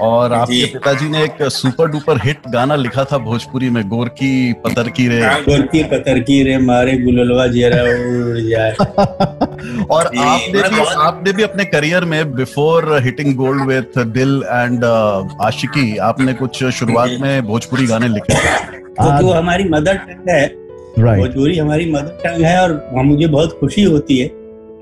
और 0.01 0.33
आपके 0.33 0.65
पिताजी 0.65 1.09
ने 1.09 1.23
एक 1.25 1.43
सुपर 1.53 1.87
डुपर 1.87 2.19
हिट 2.25 2.47
गाना 2.49 2.77
लिखा 2.77 3.05
था 3.05 3.19
भोजपुरी 3.19 3.69
में 3.71 3.83
गोरकी 3.89 4.53
पतरकी 4.65 5.09
रे। 5.09 5.21
हाँ, 5.23 5.41
गोरकी 5.41 5.83
पतरकी 5.83 6.43
रे 6.43 6.57
मारे 6.59 6.97
गुललवा 6.99 7.47
जेरा 7.47 7.83
उड़ 7.83 8.39
जाए 8.39 8.73
और 9.91 10.07
आपने 10.07 10.63
भी 10.69 10.81
आपने 10.99 11.33
भी 11.33 11.43
अपने 11.43 11.65
करियर 11.65 12.05
में 12.05 12.33
before 12.35 12.99
hitting 13.03 13.35
gold 13.37 13.67
with 13.67 13.99
Dil 14.09 14.43
and 14.47 14.85
Aashiqui 15.43 15.97
आपने 16.09 16.35
कुछ 16.35 16.65
शुरुआत 16.65 17.11
में 17.21 17.47
भोजपुरी 17.47 17.87
गाने 17.87 18.09
लिखे? 18.09 18.35
क्योंकि 18.35 19.25
वो 19.25 19.33
हमारी 19.33 19.65
मदर 19.69 19.97
टंग 19.99 20.31
है। 20.31 20.47
भोजपुरी 20.99 21.59
हमारी 21.59 21.93
मदर 21.93 22.21
टंग 22.25 22.45
है 22.45 22.61
और 22.63 23.03
मुझे 23.05 23.27
बहुत 23.27 23.59
खुशी 23.61 23.83
होती 23.83 24.19
है। 24.19 24.40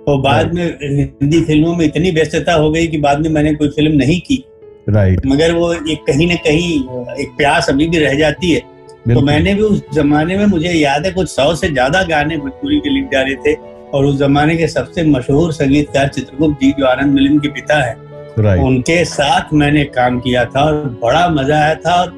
और 0.09 0.21
बाद 0.23 0.53
में 0.55 0.65
हिंदी 0.83 1.41
फ़िल्मों 1.45 1.75
में 1.77 1.85
इतनी 1.85 2.11
व्यस्तता 2.11 2.55
हो 2.55 2.71
गई 2.71 2.87
कि 2.87 2.99
बाद 2.99 3.21
में 3.21 3.31
मैंने 3.31 3.55
कोई 3.55 3.69
फ़िल्म 3.69 3.97
नहीं 3.97 4.21
की। 4.21 4.45
राइट 4.89 5.27
मगर 5.27 5.53
वो 5.55 5.73
एक 5.75 6.05
कहीं 6.07 6.27
ना 6.29 6.35
कहीं 6.45 6.75
एक 7.23 7.37
प्यास 7.39 7.69
अभी 7.69 7.89
भी 7.89 7.99
रह 7.99 8.15
जाती 8.19 8.51
है। 8.51 8.61
तो 9.09 9.21
मैंने 9.23 9.55
भी 9.55 9.63
उस 9.63 9.83
जमाने 9.95 10.37
में 10.37 10.45
मुझे 10.47 10.71
याद 10.71 11.07
है 11.07 11.13
कुछ 11.13 11.29
सौ 11.29 11.55
से 11.55 11.69
ज़्यादा 11.69 12.03
गाने 12.05 12.37
भोजपुरी 12.37 12.79
के 12.81 12.91
लिख 12.91 13.05
डाले 13.13 13.35
थे 13.45 13.55
और 13.95 14.05
उस 14.05 14.17
जमाने 14.19 14.57
के 14.57 14.67
सबसे 14.69 15.03
मशहूर 15.05 15.53
संगीतकार 15.53 16.09
चित्रगुप्त 16.09 16.61
जी 16.61 16.71
जो 16.79 16.87
आनंद 16.87 17.15
मिलिम 17.15 17.39
के 17.39 17.49
पिता 17.51 17.79
है 17.83 17.95
right. 17.95 18.63
उनके 18.65 19.05
साथ 19.05 19.53
मैंने 19.55 19.85
काम 19.95 20.19
किया 20.21 20.45
था 20.47 20.63
और 20.63 20.75
बड़ा 21.03 21.29
मज़ा 21.31 21.59
आया 21.59 21.75
था 21.77 21.95
और 22.01 22.13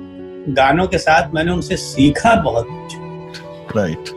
गानों 0.56 0.87
के 0.87 0.99
साथ 0.99 1.35
मैंने 1.35 1.52
उनसे 1.52 1.76
सीखा 1.76 2.35
बहुत 2.42 2.66
कुछ। 2.70 3.76
राइट 3.76 4.11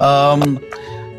um, 0.00 0.58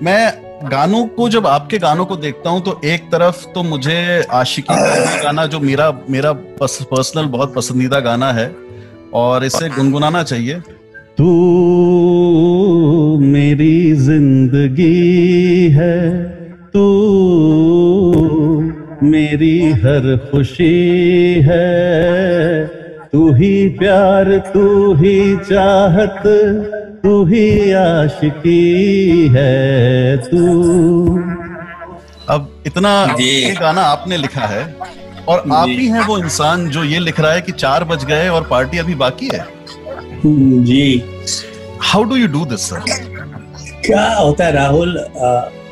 मैं 0.03 0.48
गानों 0.63 1.05
को 1.07 1.27
जब 1.29 1.45
आपके 1.47 1.77
गानों 1.77 2.05
को 2.05 2.15
देखता 2.17 2.49
हूँ 2.49 2.61
तो 2.61 2.79
एक 2.85 3.03
तरफ़ 3.11 3.45
तो 3.53 3.63
मुझे 3.63 4.23
आशिकी 4.31 4.75
गाना 5.23 5.45
जो 5.45 5.59
मेरा 5.59 5.91
मेरा 6.09 6.31
पर्सनल 6.61 7.25
बहुत 7.27 7.53
पसंदीदा 7.53 7.99
गाना 7.99 8.31
है, 8.31 8.51
और 9.13 9.45
इसे 9.45 9.69
गुनगुनाना 9.69 10.23
चाहिए। 10.23 10.59
तू 11.17 11.29
मेरी 13.21 13.93
ज़िंदगी 13.93 15.69
है, 15.69 15.99
तू 16.73 16.85
मेरी 19.03 19.71
हर 19.81 20.15
खुशी 20.31 21.41
है 21.41 21.67
तू 23.13 23.31
ही 23.35 23.53
प्यार 23.77 24.27
तू 24.53 24.93
ही 24.95 25.15
चाहत 25.45 26.23
तू 27.03 27.23
ही 27.25 27.71
आशिकी 27.71 29.27
है 29.35 30.17
तू। 30.25 30.43
अब 32.29 32.49
इतना 32.67 32.91
ये 33.19 33.55
गाना 33.61 33.81
आपने 33.93 34.17
लिखा 34.17 34.45
है 34.47 34.63
और 35.27 35.43
आप 35.51 35.67
ही 35.69 35.87
हैं 35.87 36.05
वो 36.07 36.17
इंसान 36.17 36.69
जो 36.69 36.83
ये 36.83 36.99
लिख 36.99 37.19
रहा 37.19 37.31
है 37.33 37.41
कि 37.41 37.51
चार 37.53 37.83
बज 37.83 38.05
गए 38.05 38.27
और 38.29 38.47
पार्टी 38.49 38.77
अभी 38.77 38.95
बाकी 38.95 39.29
है। 39.33 39.45
जी। 40.65 41.03
How 41.81 42.03
do 42.03 42.15
you 42.15 42.27
do 42.27 42.45
this 42.45 42.69
sir 42.69 42.79
क्या 43.85 44.07
होता 44.15 44.45
है 44.45 44.51
राहुल 44.53 44.97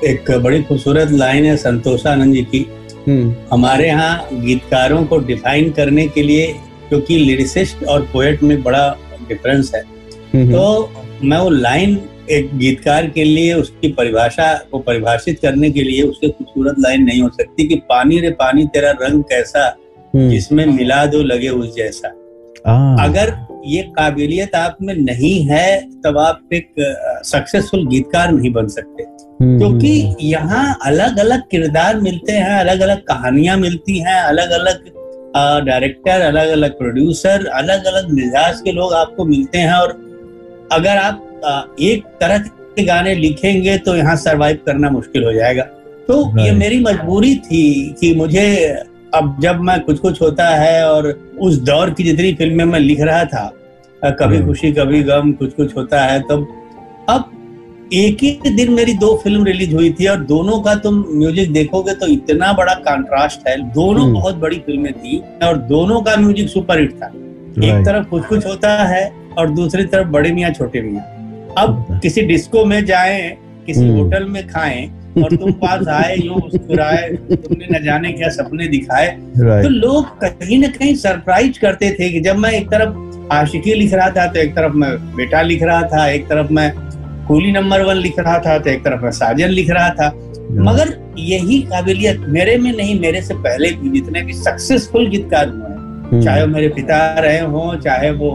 एक 0.06 0.32
बड़ी 0.44 0.62
खूबसूरत 0.64 1.12
लाइन 1.12 1.46
है 1.46 1.56
संतोषानंद 1.58 2.34
जी 2.34 2.44
की। 2.54 2.66
हम्म। 3.08 3.34
हमारे 3.52 3.88
यहाँ 3.88 4.28
गीतकारों 4.34 5.04
को 5.06 5.18
डिफाइन 5.28 5.70
करने 5.72 6.08
के 6.08 6.24
लिए 6.24 6.56
क्योंकि 6.90 7.18
लिरिसिस्ट 7.18 7.84
और 7.84 8.02
पोएट 8.14 8.44
में 8.44 8.62
बड़ा 8.64 8.88
डिफरेंस 9.30 9.72
है। 9.76 9.82
तो 10.52 10.92
मैं 11.24 11.38
वो 11.38 11.50
लाइन 11.50 12.00
एक 12.32 12.50
गीतकार 12.58 13.08
के 13.08 13.24
लिए 13.24 13.54
उसकी 13.54 13.92
परिभाषा 13.92 14.54
को 14.72 14.80
परिभाषित 14.80 15.40
करने 15.42 15.70
के 15.72 15.84
लिए 15.84 16.02
उससे 16.04 16.30
खूबसूरत 16.30 16.76
लाइन 16.80 17.04
नहीं 17.04 17.22
हो 17.22 17.30
सकती 17.30 17.68
कि 17.68 17.76
पानी 17.90 18.20
रे 18.20 18.30
पानी 18.32 18.66
तेरा 18.66 18.92
रंग 19.02 19.24
कैसा 19.24 19.66
हम्म। 20.16 20.30
जिसमें 20.30 20.66
मिला 20.66 21.06
दो 21.06 21.22
लगे 21.24 21.50
उस 21.50 21.76
जैसा 21.76 22.08
अगर 23.04 23.36
ये 23.66 23.82
काबिलियत 23.98 24.56
आप 24.56 24.78
में 24.82 24.94
नहीं 24.96 25.40
है 25.46 25.82
तब 26.02 26.18
आप 26.18 26.54
एक 26.54 26.74
सक्सेसफुल 27.26 27.88
गीतकार 27.88 28.32
नहीं 28.32 28.52
बन 28.54 28.68
सकते 28.68 29.04
क्योंकि। 29.04 30.16
यहाँ 30.22 30.78
अलग 30.86 31.18
अलग 31.20 31.42
किरदार 31.52 32.00
मिलते 32.02 32.32
हैं 32.32 32.60
अलग 32.60 32.80
अलग 32.80 33.02
कहानियाँ 33.04 33.58
मिलती 33.58 33.98
हैं 34.00 34.20
अलग 34.22 34.52
अलग 34.52 34.86
डायरेक्टर 35.66 36.22
अलग 36.22 36.50
अलग 36.50 36.78
प्रोड्यूसर 36.78 37.46
अलग 37.54 37.86
अलग 37.86 38.10
मिजाज 38.12 38.62
के 38.62 38.72
लोग 38.72 38.94
आपको 38.94 39.26
मिलते 39.26 39.58
हैं 39.58 39.74
और 39.74 39.92
अगर 40.72 40.98
आप 40.98 41.76
एक 41.82 42.06
तरह 42.22 42.38
के 42.78 42.84
गाने 42.84 43.16
लिखेंगे 43.16 43.78
तो 43.78 43.96
यहाँ 43.96 44.16
सरवाइव 44.16 44.60
करना 44.66 44.90
मुश्किल 44.90 45.24
हो 45.24 45.34
जाएगा। 45.34 45.64
तो 46.08 46.18
ये 46.40 46.52
मेरी 46.52 46.80
मजबूरी 46.80 47.36
थी 47.36 47.64
कि 48.02 48.14
मुझे 48.16 48.48
अब 49.16 49.38
जब 49.42 49.60
मैं 49.60 49.80
कुछ 49.82 50.00
कुछ 50.00 50.22
होता 50.22 50.48
है 50.50 50.90
और 50.90 51.08
उस 51.40 51.58
दौर 51.62 51.90
की 51.90 52.04
जितनी 52.04 52.34
फ़िल्में 52.36 52.64
मैं 52.66 52.80
लिख 52.80 53.02
रहा 53.02 53.24
था 53.26 54.12
कभी 54.22 54.40
खुशी 54.46 54.72
कभी 54.72 55.02
गम 55.04 55.32
कुछ 55.32 55.54
कुछ 55.54 55.76
होता 55.76 56.02
है 56.02 56.20
तब 56.20 56.28
तो 56.28 57.04
अब 57.14 57.32
एक 57.94 58.24
ही 58.24 58.50
दिन 58.50 58.72
मेरी 58.74 58.94
दो 58.94 59.14
फ़िल्म 59.24 59.44
रिलीज़ 59.46 59.76
हुई 59.76 59.92
थी 59.94 60.08
और 60.08 60.18
दोनों 60.26 60.60
का 60.62 60.74
तुम 60.76 61.04
म्यूज़िक 61.10 61.52
देखोगे 61.54 61.94
तो 61.94 62.08
इतना 62.08 62.52
बड़ा 62.54 62.74
कंट्रास्ट 62.74 63.48
है। 63.48 63.58
दोनों 63.74 64.04
हम्म। 64.04 64.14
बहुत 64.14 64.36
बड़ी 64.36 64.58
फ़िल्में 64.60 64.92
थी 64.94 65.18
और 65.44 65.58
दोनों 65.68 66.02
का 66.02 66.16
म्यूज़िक 66.16 66.50
सुपर 66.50 66.80
हिट 66.80 66.92
था। 66.94 67.08
एक 67.68 67.86
तरफ़ 67.86 68.08
कुछ 68.08 68.26
कुछ 68.26 68.46
होता 68.46 68.72
है 68.84 69.12
और 69.38 69.50
दूसरी 69.50 69.84
तरफ़ 69.84 70.08
बड़े 70.08 70.32
मियाँ 70.32 70.52
छोटे 70.52 70.82
मियाँ। 70.82 71.04
अब 71.58 72.00
किसी 72.04 72.22
डिस्को 72.22 72.66
में 72.66 72.84
जाए 72.86 73.38
किसी 73.68 73.80
हम्म। 73.80 73.98
होटल 73.98 74.26
में 74.26 74.48
खाएँ 74.48 74.86
और 75.24 75.36
तुम 75.36 75.52
पास 75.52 75.88
आए 75.88 76.16
यूँ 76.26 76.36
मुस्कुराए 76.36 77.08
तुमने 77.26 77.68
न 77.72 77.84
जाने 77.84 78.12
क्या 78.12 78.30
सपने 78.30 78.68
दिखाए। 78.68 79.08
तो 79.38 79.70
लोग 79.70 80.18
कहीं 80.24 80.60
ना 80.60 80.68
कहीं 80.68 80.94
सरप्राइज़ 80.96 81.60
करते 81.60 81.92
थे 81.92 82.10
कि 82.10 82.20
जब 82.20 82.36
मैं 82.36 82.52
एक 82.52 82.68
तरफ़ 82.72 83.34
आशिकी 83.34 83.74
लिख 83.74 83.94
रहा 83.94 84.10
था 84.10 84.28
तो 84.28 84.40
एक 84.40 84.56
तरफ़ 84.56 84.74
मैं 84.74 84.92
बेटा 85.16 85.42
लिख 85.42 85.64
रहा 85.64 85.82
था 85.84 86.08
एक 86.10 86.28
तरफ़ 86.28 86.52
मैं 86.54 86.72
कूली 87.28 87.52
नंबर 87.52 87.82
वन 87.86 87.96
लिख 87.98 88.20
रहा 88.20 88.38
था 88.40 88.58
तो 88.60 88.70
एक 88.70 88.84
तरफ़ 88.84 89.02
मैं 89.04 89.12
साजन 89.14 89.50
लिख 89.50 89.70
रहा 89.70 89.90
था। 89.92 90.08
मगर 90.64 90.94
यही 91.20 91.60
काबिलियत 91.72 92.20
मेरे 92.30 92.58
में 92.58 92.72
नहीं 92.74 93.00
मेरे 93.00 93.22
से 93.22 93.34
पहले 93.38 93.72
भी 93.72 93.90
जितने 93.92 94.22
भी 94.22 94.34
सक्सेसफुल 94.36 95.08
गीतकार 95.10 95.50
हुए 95.50 95.62
हैं 95.62 95.78
हम्म। 96.04 96.22
चाहे 96.22 96.42
वो 96.42 96.48
मेरे 96.48 96.70
पिता 96.76 96.98
रहे 97.20 97.40
हों 97.42 97.76
चाहे 97.80 98.12
वो 98.22 98.32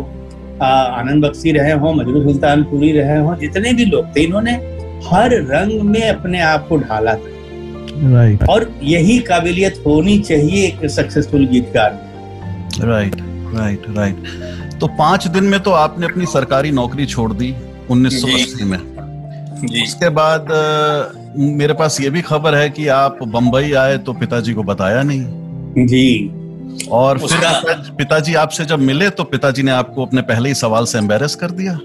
आनंद 0.62 1.24
बख्शी 1.24 1.52
रहे 1.52 1.72
हों 1.72 1.94
मजरू 1.94 2.22
सुल्तानपुरी 2.22 2.92
रहे 2.92 3.18
हों 3.18 3.36
जितने 3.38 3.72
भी 3.72 3.84
लोग 3.86 4.16
थे 4.16 4.22
इन्होंने 4.22 4.52
हर 5.06 5.34
रंग 5.46 5.80
में 5.82 6.02
अपने 6.02 6.40
आप 6.42 6.68
को 6.68 6.76
ढाला 6.78 7.14
था। 7.14 7.30
राइट 8.12 8.42
और 8.50 8.70
यही 8.82 9.18
काबिलियत 9.22 9.82
होनी 9.86 10.18
चाहिए 10.20 10.66
एक 10.66 10.86
सक्सेसफुल 10.90 11.46
गीतकार 11.48 11.98
राइट 12.84 13.16
राइट 13.54 13.86
राइट 13.96 14.78
तो 14.80 14.86
पाँच 14.98 15.26
दिन 15.28 15.44
में 15.44 15.60
तो 15.60 15.70
आपने 15.80 16.06
अपनी 16.06 16.26
सरकारी 16.28 16.70
नौकरी 16.72 17.06
छोड़ 17.06 17.32
दी। 17.32 17.54
1980 17.90 18.62
में 18.64 18.78
जी। 19.62 19.82
उसके 19.82 20.08
बाद 20.10 20.48
मेरे 21.36 21.74
पास 21.74 22.00
ये 22.00 22.10
भी 22.10 22.20
खबर 22.22 22.54
है 22.54 22.68
कि 22.70 22.86
आप 22.94 23.18
बंबई 23.28 23.72
आए 23.78 23.98
तो 23.98 24.12
पिताजी 24.14 24.54
को 24.54 24.62
बताया 24.64 25.02
नहीं 25.02 25.86
जी 25.86 26.30
और 26.92 27.18
फिर 27.20 27.90
पिताजी 27.96 28.34
आपसे 28.36 28.64
जब 28.64 28.78
मिले 28.80 29.08
तो 29.10 29.24
पिताजी 29.26 29.62
ने 29.62 29.70
आपको 29.72 30.06
अपने 30.06 30.22
पहले 30.22 30.48
ही 30.48 30.54
सवाल 30.56 30.84
से 30.84 30.98
एम्बेरस 30.98 31.34
कर 31.34 31.50
दिया 31.52 31.78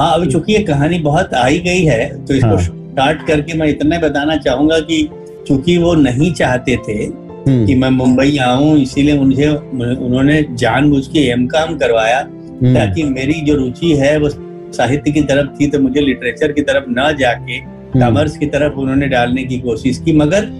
हाँ 0.00 0.12
अभी 0.14 0.26
चूँकि 0.26 0.52
ये 0.52 0.62
कहानी 0.64 0.98
बहुत 1.00 1.34
आई 1.36 1.58
गई 1.60 1.82
है 1.84 2.24
तो 2.24 2.34
इसको 2.34 2.48
हाँ। 2.48 2.58
स्टार्ट 2.58 3.26
करके 3.26 3.54
मैं 3.54 3.66
इतना 3.68 3.98
बताना 3.98 4.36
चाहूँगा 4.38 4.78
कि 4.80 5.08
चूँकि 5.48 5.76
वो 5.78 5.94
नहीं 5.96 6.32
चाहते 6.34 6.76
थे 6.78 7.02
हम्म। 7.46 7.66
कि 7.66 7.74
मैं 7.74 7.90
मुंबई 7.90 8.36
आऊँ 8.38 8.76
इसीलिए 8.78 9.18
मुझे 9.18 9.48
उन्होंने 9.48 10.42
जानबूझ 10.54 11.06
के 11.06 11.26
एम 11.30 11.46
काम 11.46 11.76
करवाया 11.78 12.18
हम्म। 12.18 12.74
ताकि 12.74 13.04
मेरी 13.04 13.40
जो 13.40 13.54
रुचि 13.56 13.92
है 13.96 14.16
वो 14.18 14.28
साहित्य 14.72 15.10
की 15.10 15.22
तरफ़ 15.24 15.48
थी 15.56 15.66
तो 15.66 15.78
मुझे 15.80 16.00
लिटरेचर 16.00 16.52
की 16.52 16.62
तरफ़ 16.62 16.84
न 16.90 17.14
जाके 17.16 17.58
कॉमर्स 17.92 18.30
हम्म। 18.30 18.40
की 18.40 18.46
तरफ़ 18.48 18.78
उन्होंने 18.78 19.08
डालने 19.08 19.44
की 19.44 19.58
कोशिश 19.60 19.98
की 20.04 20.12
मगर 20.16 20.50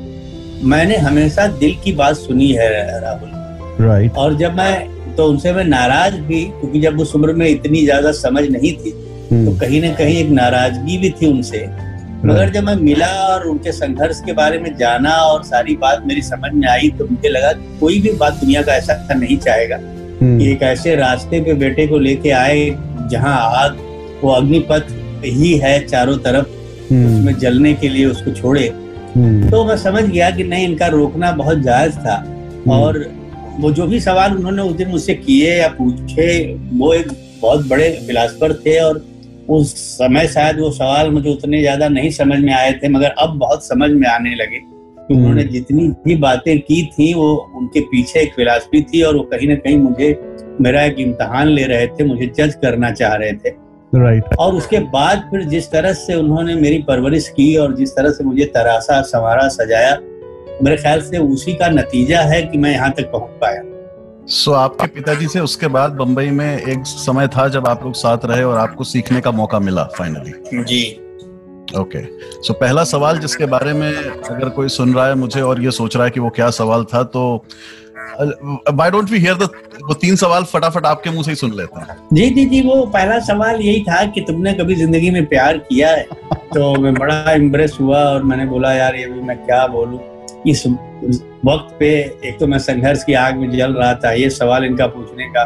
मैंने 0.64 0.96
हमेशा 0.98 1.46
दिल 1.58 1.74
की 1.84 1.92
बात 1.92 2.16
सुनी 2.16 2.50
है 2.52 2.70
राहुल 3.00 3.30
राइट 3.80 4.02
right. 4.02 4.18
और 4.18 4.34
जब 4.34 4.54
मैं 4.54 5.14
तो 5.16 5.26
उनसे 5.26 5.52
मैं 5.52 5.64
नाराज़ 5.64 6.14
भी 6.22 6.44
क्योंकि 6.50 6.80
जब 6.80 7.00
उस 7.00 7.14
उम्र 7.14 7.32
में 7.32 7.46
इतनी 7.46 7.84
ज़्यादा 7.84 8.12
समझ 8.14 8.44
नहीं 8.44 8.72
थी 8.74 8.90
तो 8.90 9.34
हम्म। 9.34 9.56
कहीं 9.58 9.80
ना 9.82 9.92
कहीं 9.94 10.16
एक 10.16 10.30
नाराज़गी 10.30 10.98
भी 10.98 11.10
थी 11.12 11.26
उनसे 11.26 11.66
मगर 12.24 12.50
जब 12.50 12.64
मैं 12.64 12.74
मिला 12.76 13.06
और 13.24 13.46
उनके 13.46 13.72
संघर्ष 13.72 14.20
के 14.20 14.32
बारे 14.32 14.58
में 14.58 14.74
जाना 14.76 15.14
और 15.22 15.42
सारी 15.44 15.76
बात 15.76 16.02
मेरी 16.06 16.22
समझ 16.22 16.52
में 16.52 16.68
आई 16.68 16.88
तो 16.98 17.06
मुझे 17.06 17.28
लगा 17.28 17.52
कोई 17.80 18.00
भी 18.00 18.12
बात 18.18 18.34
दुनिया 18.34 18.62
का 18.62 18.74
ऐसा 18.74 19.14
नहीं 19.14 19.36
चाहेगा 19.38 19.76
हम्म। 19.76 20.38
कि 20.38 20.50
एक 20.50 20.62
ऐसे 20.62 20.94
रास्ते 20.96 21.40
पे 21.40 21.54
बेटे 21.56 21.86
को 21.86 21.98
लेके 21.98 22.30
आए 22.32 22.68
जहाँ 23.10 23.36
आग 23.54 23.78
वो 24.24 24.30
अग्निपथ 24.30 24.86
ही 25.24 25.56
है 25.56 25.86
चारों 25.86 26.16
तरफ़। 26.16 26.46
हम्म। 26.92 27.18
उसमें 27.18 27.38
जलने 27.38 27.74
के 27.74 27.88
लिए 27.88 28.06
उसको 28.06 28.30
छोड़े। 28.30 28.68
तो 29.50 29.64
मैं 29.64 29.76
समझ 29.76 30.02
गया 30.04 30.30
कि 30.30 30.44
नहीं 30.44 30.64
इनका 30.64 30.86
रोकना 30.86 31.32
बहुत 31.32 31.58
जायज़ 31.58 31.96
था। 31.96 32.16
और 32.70 33.10
वो 33.60 33.70
जो 33.70 33.86
भी 33.86 34.00
सवाल 34.00 34.36
उन्होंने 34.36 34.62
उस 34.62 34.76
दिन 34.76 34.88
मुझसे 34.88 35.14
किए 35.14 35.56
या 35.56 35.68
पूछे 35.68 36.54
वो 36.72 36.92
एक 36.94 37.08
बहुत 37.42 37.66
बड़े 37.68 37.90
फिलासफर 38.06 38.52
थे 38.52 38.78
और 38.80 39.06
उस 39.48 39.74
समय 39.74 40.26
शायद 40.26 40.60
वो 40.60 40.70
सवाल 40.70 41.10
मुझे 41.10 41.30
उतने 41.30 41.60
ज़्यादा 41.60 41.88
नहीं 41.88 42.10
समझ 42.10 42.38
में 42.38 42.52
आए 42.54 42.72
थे 42.72 42.88
मगर 42.88 43.08
अब 43.08 43.28
बहुत 43.28 43.66
समझ 43.66 43.90
में 43.90 44.08
आने 44.08 44.34
लगे। 44.34 44.60
कि 45.08 45.14
उन्होंने 45.14 45.42
हम्म। 45.42 45.52
जितनी 45.52 45.88
भी 45.88 46.16
बातें 46.16 46.58
की 46.60 46.82
थी 46.86 47.14
वो 47.14 47.50
उनके 47.56 47.80
पीछे 47.80 48.20
एक 48.20 48.32
फिलासफी 48.36 48.82
थी 48.82 49.02
और 49.02 49.16
वो 49.16 49.22
कहीं 49.22 49.48
ना 49.48 49.54
कहीं 49.54 49.76
मुझे 49.76 50.36
मेरा 50.60 50.82
एक 50.82 50.96
इम्तहान 50.98 51.48
ले 51.48 51.64
रहे 51.64 51.86
थे 51.86 52.04
मुझे 52.04 52.26
जज 52.26 52.54
करना 52.54 52.90
चाह 52.90 53.14
रहे 53.14 53.32
थे। 53.32 53.61
Right 53.94 54.22
right. 54.22 54.38
और 54.38 54.54
उसके 54.54 54.78
बाद 54.90 55.28
फिर 55.30 55.42
जिस 55.44 55.70
तरह 55.70 55.92
से 55.94 56.14
उन्होंने 56.14 56.54
मेरी 56.54 56.78
परवरिश 56.82 57.28
की 57.28 57.54
और 57.56 57.74
जिस 57.74 57.92
तरह 57.96 58.10
से 58.10 58.24
मुझे 58.24 58.44
तरासा 58.54 59.00
संवारा 59.02 59.48
सजाया 59.48 59.98
मेरे 60.62 60.76
ख्याल 60.76 61.00
से 61.00 61.18
उसी 61.18 61.54
का 61.54 61.68
नतीजा 61.68 62.20
है 62.22 62.42
कि 62.42 62.58
मैं 62.58 62.72
यहाँ 62.72 62.90
तक 62.90 63.10
पहुँच 63.12 63.30
पाया 63.40 63.62
सो 64.26 64.50
so, 64.50 64.56
आपके 64.56 64.86
पिताजी 64.86 65.28
से 65.28 65.40
उसके 65.40 65.68
बाद 65.68 65.92
बंबई 65.92 66.30
में 66.30 66.58
एक 66.58 66.86
समय 66.86 67.28
था 67.28 67.46
जब 67.48 67.66
आप 67.66 67.84
लोग 67.84 67.94
साथ 67.94 68.24
रहे 68.24 68.42
और 68.42 68.58
आपको 68.58 68.84
सीखने 68.84 69.20
का 69.20 69.30
मौका 69.30 69.58
मिला 69.58 69.84
फाइनली 69.98 70.62
जी 70.64 70.82
ओके 71.70 71.98
okay. 71.98 72.04
सो 72.36 72.52
so, 72.52 72.58
पहला 72.60 72.84
सवाल 72.84 73.18
जिसके 73.18 73.46
बारे 73.46 73.72
में 73.72 73.92
अगर 73.92 74.48
कोई 74.48 74.68
सुन 74.68 74.94
रहा 74.94 75.06
है 75.06 75.14
मुझे 75.14 75.40
और 75.40 75.60
ये 75.60 75.70
सोच 75.70 75.96
रहा 75.96 76.04
है 76.04 76.10
कि 76.10 76.20
वो 76.20 76.30
क्या 76.30 76.50
सवाल 76.52 76.84
था 76.84 77.02
तो 77.04 77.22
why 78.72 78.90
don't 78.90 79.10
we 79.10 79.18
hear 79.18 79.34
the 79.34 79.48
वो 79.82 79.94
तीन 79.96 80.16
सवाल 80.16 80.44
फटाफट 80.44 80.86
आपके 80.86 81.10
मुँह 81.10 81.22
से 81.22 81.30
ही 81.30 81.36
सुन 81.36 81.52
लेते 81.56 81.80
हैं। 81.80 81.96
जी 82.12 82.28
जी 82.30 82.44
जी 82.46 82.60
वो 82.62 82.80
पहला 82.86 83.18
सवाल 83.26 83.60
यही 83.60 83.82
था 83.82 84.04
कि 84.06 84.20
तुमने 84.20 84.52
कभी 84.54 84.74
ज़िंदगी 84.74 85.10
में 85.10 85.24
प्यार 85.26 85.58
किया 85.68 85.90
है? 85.90 86.06
तो 86.54 86.74
मैं 86.80 86.94
बड़ा 86.94 87.32
इम्प्रेस 87.32 87.76
हुआ 87.80 87.98
और 88.04 88.22
मैंने 88.22 88.46
बोला 88.46 88.72
यार 88.72 88.96
ये 88.96 89.06
भी 89.06 89.20
मैं 89.22 89.36
क्या 89.44 89.66
बोलूँ? 89.66 90.00
इस 90.46 90.66
वक्त 90.66 91.74
पे 91.78 91.88
एक 92.24 92.38
तो 92.40 92.46
मैं 92.46 92.58
संघर्ष 92.58 93.04
की 93.04 93.14
आग 93.16 93.36
में 93.36 93.50
जल 93.50 93.72
रहा 93.72 93.94
था 93.94 94.12
ये 94.12 94.30
सवाल 94.30 94.64
इनका 94.64 94.86
पूछने 94.88 95.26
का। 95.28 95.44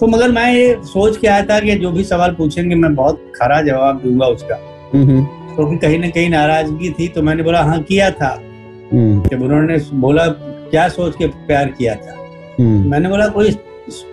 तो 0.00 0.06
मगर 0.06 0.30
मैं 0.30 0.52
ये 0.52 0.74
सोच 0.84 1.16
के 1.16 1.28
आया 1.28 1.44
था 1.46 1.58
कि 1.60 1.74
जो 1.78 1.90
भी 1.92 2.04
सवाल 2.04 2.34
पूछेंगे 2.34 2.74
मैं 2.74 2.94
बहुत 2.94 3.32
खरा 3.36 3.60
जवाब 3.62 4.00
दूँगा 4.00 4.26
उसका। 4.26 4.58
क्योंकि 4.92 5.76
तो 5.76 5.78
कहीं 5.78 5.98
ना 5.98 6.08
कहीं 6.08 6.28
नाराज़गी 6.30 6.90
थी 6.98 7.08
तो 7.08 7.22
मैंने 7.22 7.42
बोला 7.42 7.62
हाँ 7.64 7.78
किया 7.82 8.10
था। 8.10 8.28
हम्म। 8.92 9.28
जब 9.28 9.42
उन्होंने 9.42 9.78
बोला 10.00 10.26
क्या 10.70 10.88
सोच 10.88 11.16
के 11.16 11.26
प्यार 11.26 11.66
किया 11.68 11.94
था? 11.94 12.14
हम्म। 12.60 12.90
मैंने 12.90 13.08
बोला 13.08 13.26
कोई 13.26 13.50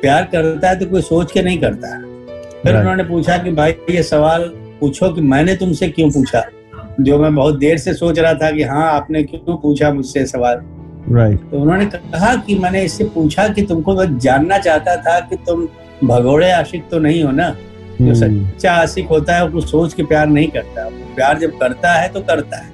प्यार 0.02 0.24
करता 0.24 0.70
है 0.70 0.80
तो 0.80 0.86
कोई 0.86 1.02
सोच 1.02 1.32
के 1.32 1.42
नहीं 1.42 1.58
करता 1.58 1.98
फिर 2.64 2.76
उन्होंने 2.76 3.04
पूछा 3.04 3.38
कि 3.38 3.52
भाई 3.52 3.72
ये 3.90 4.04
सवाल 4.04 4.42
पूछो 4.80 5.10
कि 5.10 5.22
मैंने 5.22 5.56
तुमसे 5.56 5.90
क्यों 5.90 6.10
पूछा? 6.12 6.44
जो 7.02 7.18
मैं 7.20 7.36
बहुत 7.36 7.58
देर 7.58 7.78
से 7.78 7.94
सोच 7.94 8.20
रहा 8.20 8.34
था 8.34 8.52
कि 8.52 8.64
हाँ 8.64 8.92
आपने 8.94 9.24
क्यों 9.24 9.58
पूछा 9.58 9.92
मुझसे 9.94 10.26
सवाल? 10.26 10.62
Right 11.12 11.38
right. 11.38 11.52
तो 11.52 11.60
उन्होंने 11.60 11.86
कहा 11.86 12.36
कि 12.36 12.56
मैंने 12.56 12.84
इससे 12.84 13.04
पूछा 13.04 13.48
कि 13.48 13.62
तुमको 13.62 13.96
मैं 13.96 14.18
जानना 14.18 14.58
चाहता 14.58 14.96
था 14.96 15.20
कि 15.20 15.36
तुम 15.36 15.68
भगोड़े 16.04 16.52
आशिक 16.52 16.84
तो 16.92 17.00
नहीं 17.00 17.24
हो 17.24 17.32
ना? 17.32 17.50
जो 18.02 18.06
हम्म। 18.06 18.50
सच्चा 18.50 18.72
आशिक 18.72 19.08
होता 19.08 19.36
है 19.36 19.48
वो 19.48 19.62
सोच 19.62 19.94
के 19.94 20.04
प्यार 20.04 20.28
नहीं 20.28 20.48
करता। 20.48 20.86
वो 20.86 21.16
प्यार 21.16 21.38
जब 21.38 21.58
करता 21.58 21.94
है 21.94 22.08
तो 22.10 22.22
करता 22.22 22.58
है। 22.58 22.70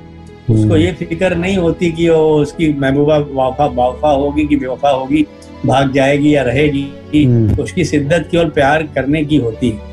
उसको 0.49 0.63
हम्म। 0.63 0.75
ये 0.75 0.91
फ़िक्र 0.93 1.35
नहीं 1.35 1.57
होती 1.57 1.91
कि 1.91 2.09
वो 2.09 2.21
उसकी 2.35 2.71
महबूबा 2.75 3.17
वाफा 3.31 3.65
वाफा 3.73 4.09
होगी 4.11 4.45
कि 4.47 4.55
बेवफा 4.55 4.89
होगी 4.89 5.25
भाग 5.65 5.91
जाएगी 5.93 6.35
या 6.35 6.43
रहेगी 6.43 6.87
हम्म। 7.15 7.61
उसकी 7.61 7.85
शिद्दत 7.85 8.27
केवल 8.31 8.49
प्यार 8.51 8.83
करने 8.95 9.23
की 9.23 9.37
होती 9.37 9.69
है 9.69 9.87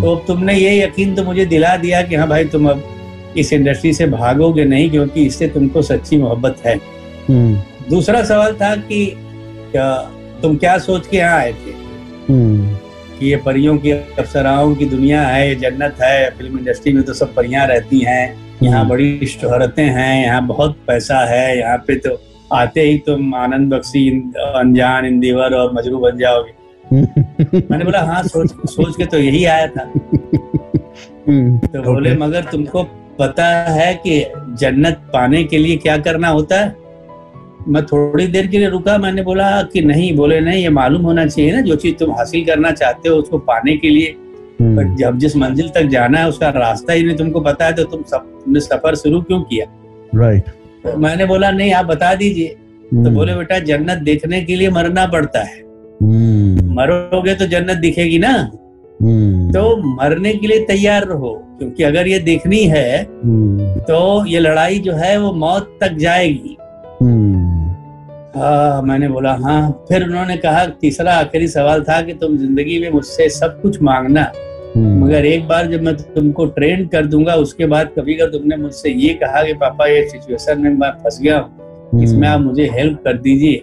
तो 0.00 0.14
तुमने 0.26 0.54
ये 0.54 0.78
यकीन 0.78 1.14
तो 1.14 1.24
मुझे 1.24 1.44
दिला 1.46 1.76
दिया 1.76 2.02
कि 2.02 2.14
हाँ 2.14 2.28
भाई 2.28 2.44
तुम 2.46 2.68
अब 2.70 2.82
इस 3.36 3.52
इंडस्ट्री 3.52 3.92
से 3.92 4.06
भागोगे 4.08 4.64
नहीं 4.64 4.90
क्योंकि 4.90 5.24
इससे 5.26 5.48
तुमको 5.48 5.82
सच्ची 5.82 6.16
मोहब्बत 6.16 6.62
है 6.66 6.74
हम्म। 7.28 7.90
दूसरा 7.90 8.22
सवाल 8.24 8.54
था 8.54 8.74
कि 8.78 9.06
क्या 9.72 9.90
तुम 10.42 10.56
क्या 10.56 10.76
सोच 10.78 11.06
के 11.06 11.16
यहाँ 11.16 11.38
आए 11.38 11.52
थे 11.54 11.72
हम्म। 12.28 12.76
कि 13.18 13.26
ये 13.26 13.36
परियों 13.36 13.76
की 13.78 13.90
अप्सराओं 13.90 14.74
की 14.74 14.86
दुनिया 14.86 15.22
है 15.22 15.48
ये 15.48 15.54
जन्नत 15.56 15.96
है 16.00 16.30
फ़िल्म 16.30 16.58
इंडस्ट्री 16.58 16.92
में 16.92 17.02
तो 17.04 17.14
सब 17.14 17.34
परियाँ 17.34 17.66
रहती 17.66 17.98
हैं 18.00 18.43
यहाँ 18.64 18.80
हम्म। 18.80 18.88
बड़ी 18.88 19.26
शोहरतें 19.26 19.84
हैं 19.84 20.24
यहाँ 20.24 20.46
बहुत 20.46 20.76
पैसा 20.86 21.18
है 21.26 21.58
यहाँ 21.58 21.78
पे 21.78 21.94
तो 21.96 22.18
आते 22.52 22.80
ही 22.80 22.98
तुम 22.98 23.34
आनंद 23.34 23.72
बख्शी 23.74 24.08
अनजान 24.38 25.06
इंदिवर 25.06 25.54
और 25.54 25.72
मजरू 25.74 25.98
बन 25.98 26.18
जाओगे। 26.18 26.52
मैंने 27.70 27.84
बोला 27.84 28.00
हाँ 28.02 28.22
सोच 28.24 28.52
सोच 28.70 28.96
के 28.96 29.06
तो 29.06 29.18
यही 29.18 29.44
आया 29.44 29.66
था। 29.66 29.84
तो 31.24 31.82
बोले 31.82 32.14
मगर 32.16 32.44
तुमको 32.44 32.82
पता 33.18 33.46
है 33.70 33.94
कि 33.96 34.24
जन्नत 34.60 35.02
पाने 35.12 35.44
के 35.44 35.58
लिए 35.58 35.76
क्या 35.76 35.96
करना 35.98 36.28
होता 36.28 36.60
है? 36.60 36.74
मैं 37.68 37.84
थोड़ी 37.86 38.26
देर 38.26 38.46
के 38.46 38.58
लिए 38.58 38.68
रुका 38.68 38.96
मैंने 38.98 39.22
बोला 39.22 39.62
कि 39.62 39.80
नहीं 39.82 40.14
बोले 40.16 40.40
नहीं 40.40 40.62
ये 40.62 40.68
मालूम 40.70 41.02
होना 41.02 41.26
चाहिए 41.26 41.52
ना 41.52 41.60
जो 41.60 41.76
चीज़ 41.76 41.94
तुम 41.94 42.10
हासिल 42.12 42.44
करना 42.44 42.70
चाहते 42.72 43.08
हो 43.08 43.16
उसको 43.16 43.38
पाने 43.38 43.76
के 43.76 43.88
लिए 43.88 44.16
हम्म। 44.58 44.94
जब 44.96 45.18
जिस 45.18 45.36
मंजिल 45.36 45.68
तक 45.68 45.88
जाना 45.88 46.18
है 46.18 46.28
उसका 46.28 46.48
रास्ता 46.50 46.92
ही 46.92 47.02
नहीं 47.02 47.16
तुमको 47.16 47.40
पता 47.40 47.66
है 47.66 47.72
तो 47.72 47.84
तुम 47.84 48.02
सब 48.02 48.30
तुमने 48.44 48.60
सफ़र 48.60 48.94
शुरू 48.94 49.20
क्यों 49.22 49.40
किया 49.42 49.66
राइट 50.14 50.48
तो 50.84 50.96
मैंने 50.98 51.24
बोला 51.26 51.50
नहीं 51.50 51.72
आप 51.74 51.86
बता 51.86 52.14
दीजिए 52.14 52.48
तो 52.48 52.96
हम्म। 52.96 53.14
बोले 53.14 53.34
बेटा 53.34 53.58
जन्नत 53.58 53.98
देखने 54.02 54.40
के 54.42 54.56
लिए 54.56 54.70
मरना 54.70 55.06
पड़ता 55.06 55.42
है 55.42 55.60
हम्म। 56.02 56.74
मरोगे 56.74 57.34
तो 57.34 57.46
जन्नत 57.46 57.78
दिखेगी 57.78 58.18
ना 58.18 58.34
तो 59.52 59.76
मरने 59.94 60.32
के 60.32 60.46
लिए 60.46 60.64
तैयार 60.64 61.04
रहो 61.04 61.32
क्योंकि 61.58 61.82
अगर 61.82 62.06
ये 62.08 62.18
देखनी 62.18 62.62
है। 62.64 63.04
तो 63.84 64.26
ये 64.26 64.38
लड़ाई 64.38 64.78
जो 64.78 64.92
है 64.92 65.16
वो 65.18 65.32
मौत 65.32 65.76
तक 65.80 65.96
जाएगी 65.96 66.56
हाँ 68.36 68.82
मैंने 68.82 69.08
बोला 69.08 69.32
हाँ 69.34 69.60
फिर 69.88 70.04
उन्होंने 70.04 70.36
कहा 70.36 70.64
तीसरा 70.80 71.12
आखिरी 71.14 71.48
सवाल 71.48 71.82
था 71.82 72.00
कि 72.02 72.12
तुम 72.12 72.36
ज़िंदगी 72.36 72.80
में 72.80 72.90
मुझसे 72.90 73.28
सब 73.28 73.60
कुछ 73.62 73.80
मांगना। 73.82 74.24
मगर 74.76 75.24
एक 75.24 75.46
बार 75.48 75.66
जब 75.66 75.82
मैं 75.82 75.94
तुमको 75.96 76.44
ट्रेन 76.54 76.86
कर 76.86 77.06
दूँगा 77.06 77.34
उसके 77.36 77.66
बाद 77.66 77.90
कभी 77.98 78.14
अगर 78.16 78.30
तुमने 78.30 78.56
मुझसे 78.56 78.90
ये 78.90 79.12
कहा 79.14 79.42
कि 79.44 79.52
पापा 79.54 79.86
ये 79.86 80.02
सिचुएशन 80.08 80.60
में 80.60 80.70
मैं 80.70 80.90
फंस 80.94 81.18
गया 81.22 81.38
हूँ 81.38 82.02
इसमें 82.02 82.26
आप 82.28 82.40
मुझे 82.40 82.68
हेल्प 82.72 82.98
कर 83.04 83.18
दीजिए 83.18 83.56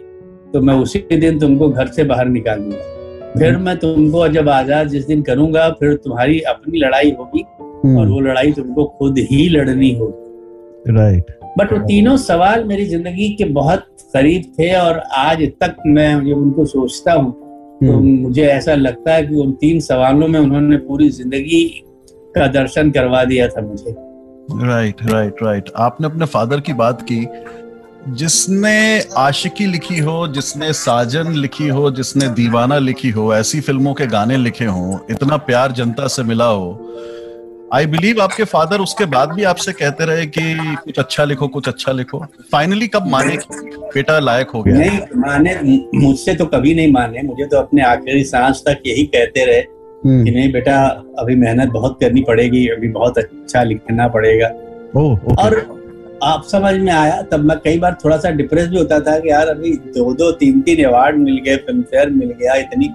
तो 0.53 0.61
मैं 0.61 0.73
उसी 0.75 0.99
दिन 1.11 1.39
तुमको 1.39 1.69
घर 1.69 1.87
से 1.87 2.03
बाहर 2.03 2.27
निकाल 2.27 2.59
दूँगा। 2.59 3.33
फिर 3.33 3.57
मैं 3.57 3.75
तुमको 3.79 4.27
जब 4.27 4.49
आज़ाद 4.49 4.87
जिस 4.87 5.05
दिन 5.07 5.21
करूँगा 5.21 5.69
फिर 5.71 5.93
तुम्हारी 5.95 6.39
अपनी 6.49 6.79
लड़ाई 6.79 7.11
होगी 7.19 7.43
हम्म। 7.59 7.99
और 7.99 8.07
वो 8.07 8.19
लड़ाई 8.19 8.51
तुमको 8.51 8.85
खुद 8.97 9.19
ही 9.21 9.47
लड़नी 9.49 9.93
होगी। 9.93 10.93
राइट 10.93 11.37
बट 11.59 11.71
वो 11.73 11.79
तीनों 11.79 12.15
सवाल 12.19 12.63
मेरी 12.63 12.85
ज़िंदगी 12.85 13.29
के 13.35 13.45
बहुत 13.51 13.85
करीब 14.13 14.51
थे 14.59 14.73
और 14.75 15.01
आज 15.17 15.43
तक 15.61 15.75
मैं 15.87 16.13
जब 16.25 16.37
उनको 16.37 16.65
सोचता 16.65 17.13
हूँ। 17.13 17.31
तो 17.81 17.93
हम्म। 17.93 18.17
मुझे 18.21 18.45
ऐसा 18.45 18.73
लगता 18.75 19.13
है 19.13 19.23
कि 19.27 19.35
उन 19.35 19.51
तीन 19.51 19.79
सवालों 19.79 20.27
में 20.27 20.39
उन्होंने 20.39 20.77
पूरी 20.77 21.09
ज़िंदगी 21.09 21.63
का 22.35 22.47
दर्शन 22.47 22.91
करवा 22.91 23.23
दिया 23.23 23.47
था 23.47 23.61
मुझे। 23.61 23.95
राइट 24.67 24.95
राइट 25.03 25.43
राइट 25.43 25.69
आपने 25.77 26.07
अपने 26.07 26.25
फादर 26.25 26.59
की 26.59 26.73
बात 26.73 27.01
की। 27.01 27.25
जिसने 28.07 29.03
आशिकी 29.17 29.65
लिखी 29.65 29.97
हो 29.97 30.27
जिसने 30.27 30.73
साजन 30.73 31.31
लिखी 31.31 31.67
हो 31.67 31.91
जिसने 31.91 32.27
दीवाना 32.27 32.77
लिखी 32.77 33.09
हो 33.09 33.35
ऐसी 33.35 33.59
फ़िल्मों 33.61 33.93
के 33.93 34.05
गाने 34.07 34.37
लिखे 34.37 34.65
हो 34.65 34.99
इतना 35.09 35.37
प्यार 35.37 35.71
जनता 35.71 36.07
से 36.07 36.23
मिला 36.23 36.45
हो 36.45 36.71
आई 37.73 37.85
बिलीव 37.85 38.21
आपके 38.21 38.43
फादर 38.43 38.79
उसके 38.81 39.05
बाद 39.11 39.31
भी 39.33 39.43
आपसे 39.49 39.71
कहते 39.71 40.05
रहे 40.05 40.25
कि 40.27 40.41
कुछ 40.85 40.97
अच्छा 40.99 41.23
लिखो 41.23 41.47
कुछ 41.47 41.67
अच्छा 41.67 41.91
लिखो। 41.91 42.17
फाइनली 42.51 42.87
कब 42.87 43.05
माने 43.07 43.35
बेटा 43.93 44.17
लायक 44.19 44.49
हो 44.49 44.61
गया? 44.63 44.75
नहीं 44.77 44.99
माने 45.17 45.53
मुझसे 45.97 46.33
तो 46.35 46.45
कभी 46.45 46.73
नहीं 46.75 46.91
माने। 46.91 47.21
मुझे 47.23 47.45
तो 47.45 47.57
अपने 47.57 47.83
आखिरी 47.83 48.23
सांस 48.23 48.61
तक 48.67 48.81
यही 48.87 49.03
कहते 49.13 49.45
रहे 49.45 49.59
हम्म। 50.05 50.23
कि 50.25 50.31
नहीं 50.31 50.51
बेटा 50.51 50.77
अभी 51.19 51.35
मेहनत 51.35 51.69
बहुत 51.71 51.97
करनी 52.01 52.21
पड़ेगी 52.27 52.67
अभी 52.67 52.87
बहुत 52.89 53.17
अच्छा 53.17 53.63
लिखना 53.63 54.07
पड़ेगा। 54.07 54.47
ओ, 54.97 55.15
और 55.37 55.55
आप 56.23 56.43
समझ 56.47 56.73
में 56.75 56.91
आया 56.93 57.21
तब 57.31 57.45
मैं 57.45 57.57
कई 57.63 57.79
बार 57.79 57.97
थोड़ा 58.03 58.17
सा 58.17 58.29
डिप्रेस 58.31 58.67
भी 58.67 58.77
होता 58.77 58.99
था 58.99 59.17
कि 59.19 59.29
यार 59.29 59.47
अभी 59.47 59.71
दो 59.95 60.13
दो 60.13 60.31
तीन 60.41 60.59
तीन 60.61 60.83
अवार्ड 60.85 61.17
मिल 61.17 61.39
गए 61.45 61.55
फ़िल्म 61.57 61.81
फेयर 61.91 62.09
मिल 62.09 62.33
गया 62.41 62.55
इतनी 62.55 62.89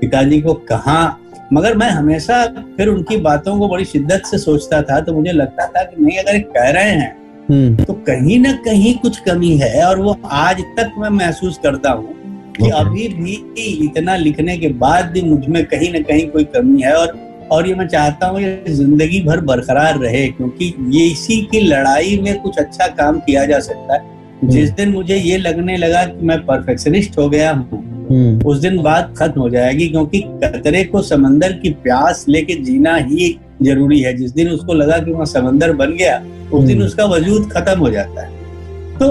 पिताजी 0.00 0.40
को 0.40 0.54
कहा 0.70 0.98
मगर 1.52 1.76
मैं 1.76 1.88
हमेशा 1.90 2.44
फिर 2.76 2.88
उनकी 2.88 3.16
बातों 3.16 3.58
को 3.58 3.68
बड़ी 3.68 3.84
शिद्दत 3.84 4.22
से 4.26 4.38
सोचता 4.38 4.82
था 4.82 5.00
तो 5.00 5.12
मुझे 5.12 5.32
लगता 5.32 5.66
था 5.66 5.82
कि 5.82 6.02
नहीं 6.02 6.18
अगर 6.18 6.38
कह 6.38 6.70
रहे 6.70 6.90
हैं 6.90 7.14
हम्म। 7.50 7.84
तो 7.84 7.92
कहीं 8.06 8.38
ना 8.40 8.52
कहीं 8.64 8.94
कुछ 8.94 9.18
कमी 9.20 9.56
है 9.56 9.84
और 9.84 9.98
वो 9.98 10.16
आज 10.24 10.60
तक 10.78 10.94
मैं 10.98 11.10
महसूस 11.10 11.58
करता 11.62 11.90
हूँ 11.90 12.14
कि 12.52 12.70
अभी 12.70 13.08
भी 13.10 13.34
इतना 13.86 14.16
लिखने 14.16 14.56
के 14.58 14.68
बाद 14.76 15.10
भी 15.10 15.22
मुझमें 15.22 15.64
कहीं 15.64 15.92
ना 15.92 15.98
कहीं 16.00 16.28
कोई 16.30 16.44
कमी 16.54 16.82
है 16.82 16.94
और 16.94 17.14
और 17.50 17.66
ये 17.68 17.74
मैं 17.74 17.86
चाहता 17.88 18.26
हूँ 18.26 18.40
ये 18.40 18.62
ज़िंदगी 18.68 19.20
भर 19.22 19.40
बरकरार 19.42 19.98
रहे 19.98 20.26
क्योंकि 20.28 20.74
ये 20.90 21.06
इसी 21.06 21.40
की 21.42 21.60
लड़ाई 21.60 22.18
में 22.24 22.38
कुछ 22.42 22.58
अच्छा 22.58 22.86
काम 22.94 23.18
किया 23.20 23.44
जा 23.46 23.58
सकता 23.60 23.94
है 23.94 24.00
हम्म। 24.00 24.48
जिस 24.48 24.70
दिन 24.70 24.92
मुझे 24.92 25.16
ये 25.16 25.36
लगने 25.38 25.76
लगा 25.76 26.04
कि 26.04 26.26
मैं 26.26 26.44
परफेक्शनिस्ट 26.46 27.18
हो 27.18 27.28
गया 27.28 27.50
हूँ। 27.52 27.95
उस 28.46 28.58
दिन 28.58 28.82
बात 28.82 29.14
खत्म 29.18 29.40
हो 29.40 29.48
जाएगी 29.50 29.88
क्योंकि 29.88 30.20
कतरे 30.44 30.84
को 30.84 31.02
समंदर 31.02 31.52
की 31.52 31.70
प्यास 31.82 32.24
लेके 32.28 32.54
जीना 32.54 32.94
ही 32.96 33.36
ज़रूरी 33.62 34.00
है। 34.00 34.12
जिस 34.16 34.30
दिन 34.30 34.48
उसको 34.48 34.74
लगा 34.74 34.98
कि 34.98 35.12
वहाँ 35.12 35.26
समंदर 35.26 35.72
बन 35.72 35.92
गया 35.92 36.16
उस 36.52 36.64
दिन 36.64 36.76
हम्म। 36.76 36.86
उसका 36.86 37.04
वजूद 37.04 37.50
खत्म 37.52 37.78
हो 37.80 37.90
जाता 37.90 38.26
है। 38.26 38.34
तो 38.98 39.06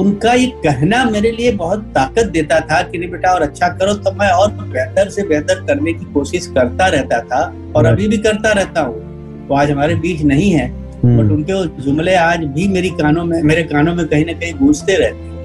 उनका 0.00 0.32
ये 0.32 0.46
कहना 0.64 1.04
मेरे 1.04 1.30
लिए 1.30 1.52
बहुत 1.52 1.84
ताकत 1.94 2.26
देता 2.26 2.58
था 2.60 2.80
कि 2.82 2.98
नहीं 2.98 3.10
बेटा 3.10 3.32
और 3.34 3.42
अच्छा 3.42 3.68
करो 3.68 3.94
तो 3.94 4.12
मैं 4.12 4.30
और 4.30 4.50
बेहतर 4.52 5.08
से 5.10 5.22
बेहतर 5.28 5.64
करने 5.66 5.92
की 5.92 6.04
कोशिश 6.14 6.46
करता 6.46 6.86
रहता 6.86 7.20
था 7.22 7.42
और 7.76 7.86
अभी 7.86 8.08
भी 8.08 8.18
करता 8.18 8.52
रहता 8.52 8.80
हूँ। 8.80 9.46
वो 9.48 9.56
आज 9.56 9.70
हमारे 9.70 9.94
बीच 9.94 10.22
नहीं 10.24 10.50
है 10.50 10.66
हम्म। 10.68 11.16
बट 11.18 11.32
उनके 11.32 11.52
वो 11.52 11.64
जुमले 11.82 12.14
आज 12.16 12.44
भी 12.54 12.68
मेरी 12.68 12.90
कानों 13.00 13.24
में 13.24 13.42
मेरे 13.42 13.62
कानों 13.62 13.94
में 13.94 14.06
कहीं 14.06 14.26
ना 14.26 14.32
कहीं 14.32 14.54
गूंजते 14.54 14.96
रहते 14.96 15.24
हैं। 15.24 15.35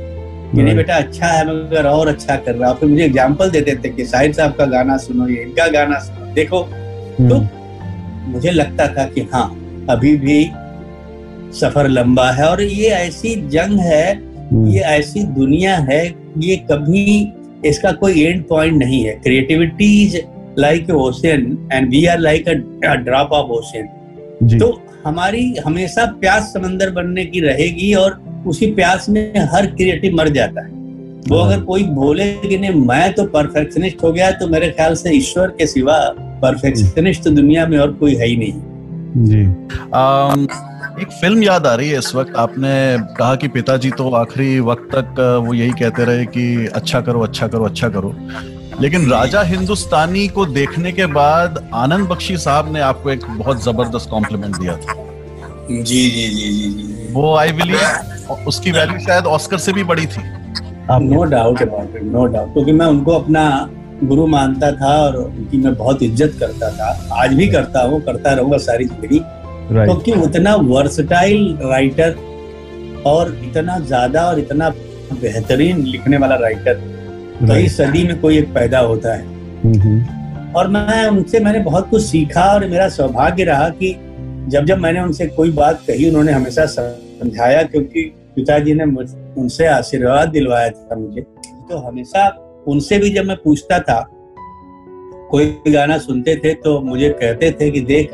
कि 0.52 0.64
नहीं 0.64 0.76
बेटा 0.76 0.96
अच्छा 0.96 1.28
है 1.28 1.46
मगर 1.48 1.86
और 1.88 2.08
अच्छा 2.08 2.36
कर 2.36 2.56
रहा 2.56 2.74
फिर 2.74 2.90
मुझे 2.90 3.04
एग्ज़ाम्पल 3.04 3.50
देते 3.50 3.76
थे 3.84 3.90
कि 3.90 4.06
साहिर 4.06 4.34
साहब 4.34 4.54
का 4.56 4.66
गाना 4.68 4.98
सुनो 4.98 5.28
ये 5.28 5.42
इनका 5.42 5.68
गाना 5.72 6.00
सुनो। 6.00 6.34
देखो 6.34 6.62
हम्म। 6.62 7.30
तो 7.30 7.40
मुझे 8.32 8.52
लगता 8.52 8.88
था 8.88 9.06
कि 9.06 9.22
हाँ 9.34 9.48
अभी 9.90 10.16
भी 10.18 10.44
सफ़र 11.60 11.88
लंबा 11.90 12.30
है 12.32 12.48
और 12.48 12.62
ये 12.62 12.90
ऐसी 12.90 13.36
जंग 13.50 13.80
है 13.80 14.14
हम्म। 14.14 14.68
ये 14.68 14.82
ऐसी 14.90 15.24
दुनिया 15.34 15.76
है 15.90 16.06
ये 16.40 16.56
कभी 16.72 17.06
इसका 17.66 17.92
कोई 17.94 18.24
एंड 18.24 18.44
पॉइंट 18.48 18.78
नहीं 18.78 19.04
है। 19.04 19.14
Creativity 19.24 19.90
is 20.04 20.18
like 20.60 20.90
ocean 20.92 21.70
and 21.74 21.90
we 21.90 22.06
are 22.06 22.20
like 22.20 22.50
a 22.50 22.94
drop 23.04 23.32
of 23.32 23.52
ocean 23.52 24.58
तो 24.60 24.72
हमारी 25.06 25.44
हमेशा 25.66 26.06
प्यास 26.20 26.54
समंदर 26.54 26.90
बनने 26.92 27.26
की 27.26 27.40
रहेगी 27.40 27.94
और 27.94 28.20
उसी 28.48 28.72
प्यास 28.72 29.06
में 29.10 29.40
हर 29.54 29.66
क्रिएटिव 29.66 30.16
मर 30.16 30.30
जाता 30.30 30.66
है। 30.66 30.70
वो 31.30 31.38
हाँ। 31.38 31.46
अगर 31.46 31.64
कोई 31.64 31.84
बोले 31.94 32.32
कि 32.34 32.58
नहीं 32.58 32.86
मैं 32.88 33.14
तो 33.14 33.26
परफेक्शनिस्ट 33.28 34.04
हो 34.04 34.12
गया 34.12 34.32
तो 34.32 34.48
मेरे 34.48 34.70
ख्याल 34.70 34.96
से 34.96 35.12
ईश्वर 35.12 35.48
के 35.48 35.68
सिवा 35.68 35.98
परफेक्शनिस्ट 36.42 37.28
दुनिया 37.30 37.66
में 37.68 37.78
और 37.78 37.92
कोई 37.94 38.16
है 38.16 38.28
ही 38.28 38.38
नहीं। 38.38 39.26
जी। 39.26 39.44
um, 39.94 40.48
एक 41.02 41.12
फ़िल्म 41.12 41.44
याद 41.44 41.68
आ 41.68 41.74
रही 41.76 41.90
है 41.90 41.98
इस 41.98 42.14
वक्त। 42.16 42.36
आपने 42.36 42.72
कहा 43.18 43.36
कि 43.36 43.48
पिताजी 43.48 43.90
तो 43.92 44.10
आखिरी 44.10 44.60
वक्त 44.60 44.90
तक 44.96 45.20
वो 45.48 45.54
यही 45.54 45.72
कहते 45.72 46.06
रहे 46.06 46.26
कि 46.26 46.66
अच्छा 46.66 47.02
करो 47.02 47.20
अच्छा 47.20 47.48
करो 47.48 47.66
अच्छा 47.66 47.90
करो। 47.90 48.14
लेकिन 48.82 49.10
राजा 49.10 49.42
हिंदुस्तानी 49.42 50.28
को 50.28 50.46
देखने 50.46 50.92
के 50.92 51.06
बाद 51.06 51.70
आनंद 51.74 52.08
बख्शी 52.08 52.38
साहब 52.38 52.74
ने 52.74 52.80
आपको 52.80 53.12
एक 53.12 53.26
बहुत 53.30 53.64
ज़बरदस्त 53.64 54.10
कॉम्प्लीमेंट 54.10 54.58
दिया 54.58 54.76
था। 54.76 54.96
जी 55.72 55.82
जी 55.84 56.28
जी 56.30 56.52
जी 56.52 56.70
जी। 56.74 57.01
वो 57.14 57.34
आई 57.36 57.52
बिलीव 57.52 58.44
उसकी 58.48 58.72
वैल्यू 58.72 59.00
शायद 59.00 59.26
ऑस्कर 59.28 59.58
से 59.58 59.74
भी 59.74 59.84
बड़ी 59.84 60.06
थी। 60.06 60.22
No 60.92 61.24
doubt 61.24 61.62
about 61.62 61.96
it 61.96 62.04
no 62.04 62.26
doubt 62.26 62.54
क्योंकि 62.54 62.72
मैं 62.72 62.86
उनको 62.86 63.12
अपना 63.12 63.44
गुरु 64.04 64.26
मानता 64.28 64.72
था 64.72 64.92
और 65.02 65.16
उनकी 65.18 65.58
मैं 65.58 65.74
बहुत 65.76 66.04
इज़्ज़त 66.04 66.38
करता 66.40 66.70
था। 66.78 66.88
आज 67.24 67.34
भी 67.34 67.48
करता 67.48 67.82
हूँ 67.82 68.02
करता 68.02 68.34
रहूँगा 68.34 68.58
सारी 68.60 68.86
ज़िंदगी। 68.86 69.20
क्योंकि 69.70 70.12
तो 70.12 70.22
उतना 70.22 70.56
वर्सटाइल 70.56 71.58
राइटर 71.64 72.16
और 73.06 73.38
इतना 73.44 73.78
ज़्यादा 73.80 74.24
और 74.30 74.40
इतना 74.40 74.70
बेहतरीन 75.14 75.84
लिखने 75.86 76.18
वाला 76.18 76.36
राइटर 76.36 76.82
कई 77.48 77.68
सदी 77.70 78.04
में 78.04 78.20
कोई 78.22 78.38
एक 78.38 78.54
पैदा 78.54 78.80
होता 78.80 79.14
है। 79.14 79.24
Mm-hmm. 79.64 80.56
और 80.56 80.68
मैं 80.68 81.08
उनसे 81.08 81.40
मैंने 81.40 81.60
बहुत 81.60 81.90
कुछ 81.90 82.04
सीखा 82.04 82.44
और 82.54 82.68
मेरा 82.68 82.88
सौभाग्य 82.90 83.44
रहा 83.44 83.70
कि 83.70 83.92
जब 84.50 84.66
जब 84.66 84.78
मैंने 84.78 85.02
उनसे 85.02 85.28
कोई 85.28 85.52
बात 85.52 85.84
कही 85.88 86.10
उन्होंने 86.10 86.32
हमेशा 86.32 86.66
समझाया 86.66 87.64
क्योंकि 87.64 88.04
पिताजी 88.36 88.74
ने 88.74 88.84
उनसे 89.42 89.66
आशीर्वाद 89.68 90.30
दिलवाया 90.30 90.70
था 90.70 90.96
मुझे। 90.96 91.22
तो 91.22 91.78
हमेशा 91.78 92.28
उनसे 92.68 92.98
भी 92.98 93.10
जब 93.10 93.26
मैं 93.26 93.38
पूछता 93.38 93.80
था 93.80 94.02
कोई 95.32 95.46
गाना 95.68 95.98
सुनते 95.98 96.36
थे 96.36 96.54
तो 96.54 96.80
मुझे 96.82 97.10
कहते 97.10 97.52
थे 97.52 97.70
कि 97.72 97.82
देख 97.82 98.12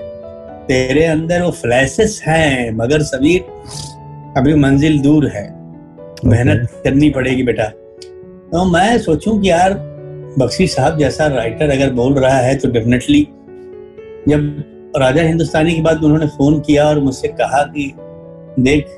तेरे 0.67 1.05
अंदर 1.05 1.41
वो 1.41 1.51
फ्लैशेस 1.51 2.21
हैं 2.27 2.71
मगर 2.71 3.01
समीर 3.01 3.41
अभी 4.37 4.53
मंजिल 4.53 4.99
दूर 4.99 5.27
है। 5.27 5.45
मेहनत 6.25 6.81
करनी 6.83 7.09
पड़ेगी 7.09 7.43
बेटा। 7.43 7.67
तो 8.51 8.65
मैं 8.65 8.97
सोचूं 8.97 9.39
कि 9.39 9.49
यार 9.49 9.73
बख्शी 10.39 10.67
साहब 10.67 10.97
जैसा 10.97 11.27
राइटर 11.27 11.69
अगर 11.69 11.93
बोल 11.93 12.13
रहा 12.13 12.37
है 12.37 12.55
तो 12.55 12.71
डेफिनेटली 12.71 13.27
जब 14.27 14.63
राजा 14.99 15.23
हिंदुस्तानी 15.23 15.73
के 15.73 15.81
बाद 15.81 16.03
उन्होंने 16.03 16.27
फ़ोन 16.27 16.59
किया 16.59 16.87
और 16.87 16.99
मुझसे 16.99 17.27
कहा 17.27 17.61
कि 17.63 17.91
देख 18.59 18.97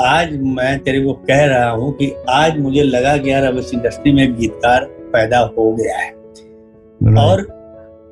आज 0.00 0.32
मैं 0.42 0.78
तेरे 0.78 1.00
को 1.04 1.12
कह 1.28 1.44
रहा 1.44 1.70
हूँ 1.70 1.92
कि 1.92 2.12
आज 2.30 2.58
मुझे 2.58 2.82
लगा 2.82 3.16
कि 3.16 3.30
यार 3.30 3.44
अब 3.44 3.58
इस 3.58 3.72
इंडस्ट्री 3.74 4.12
में 4.12 4.34
गीतकार 4.36 4.84
पैदा 5.12 5.38
हो 5.58 5.72
गया 5.72 5.96
है। 5.98 6.10
और 7.18 7.46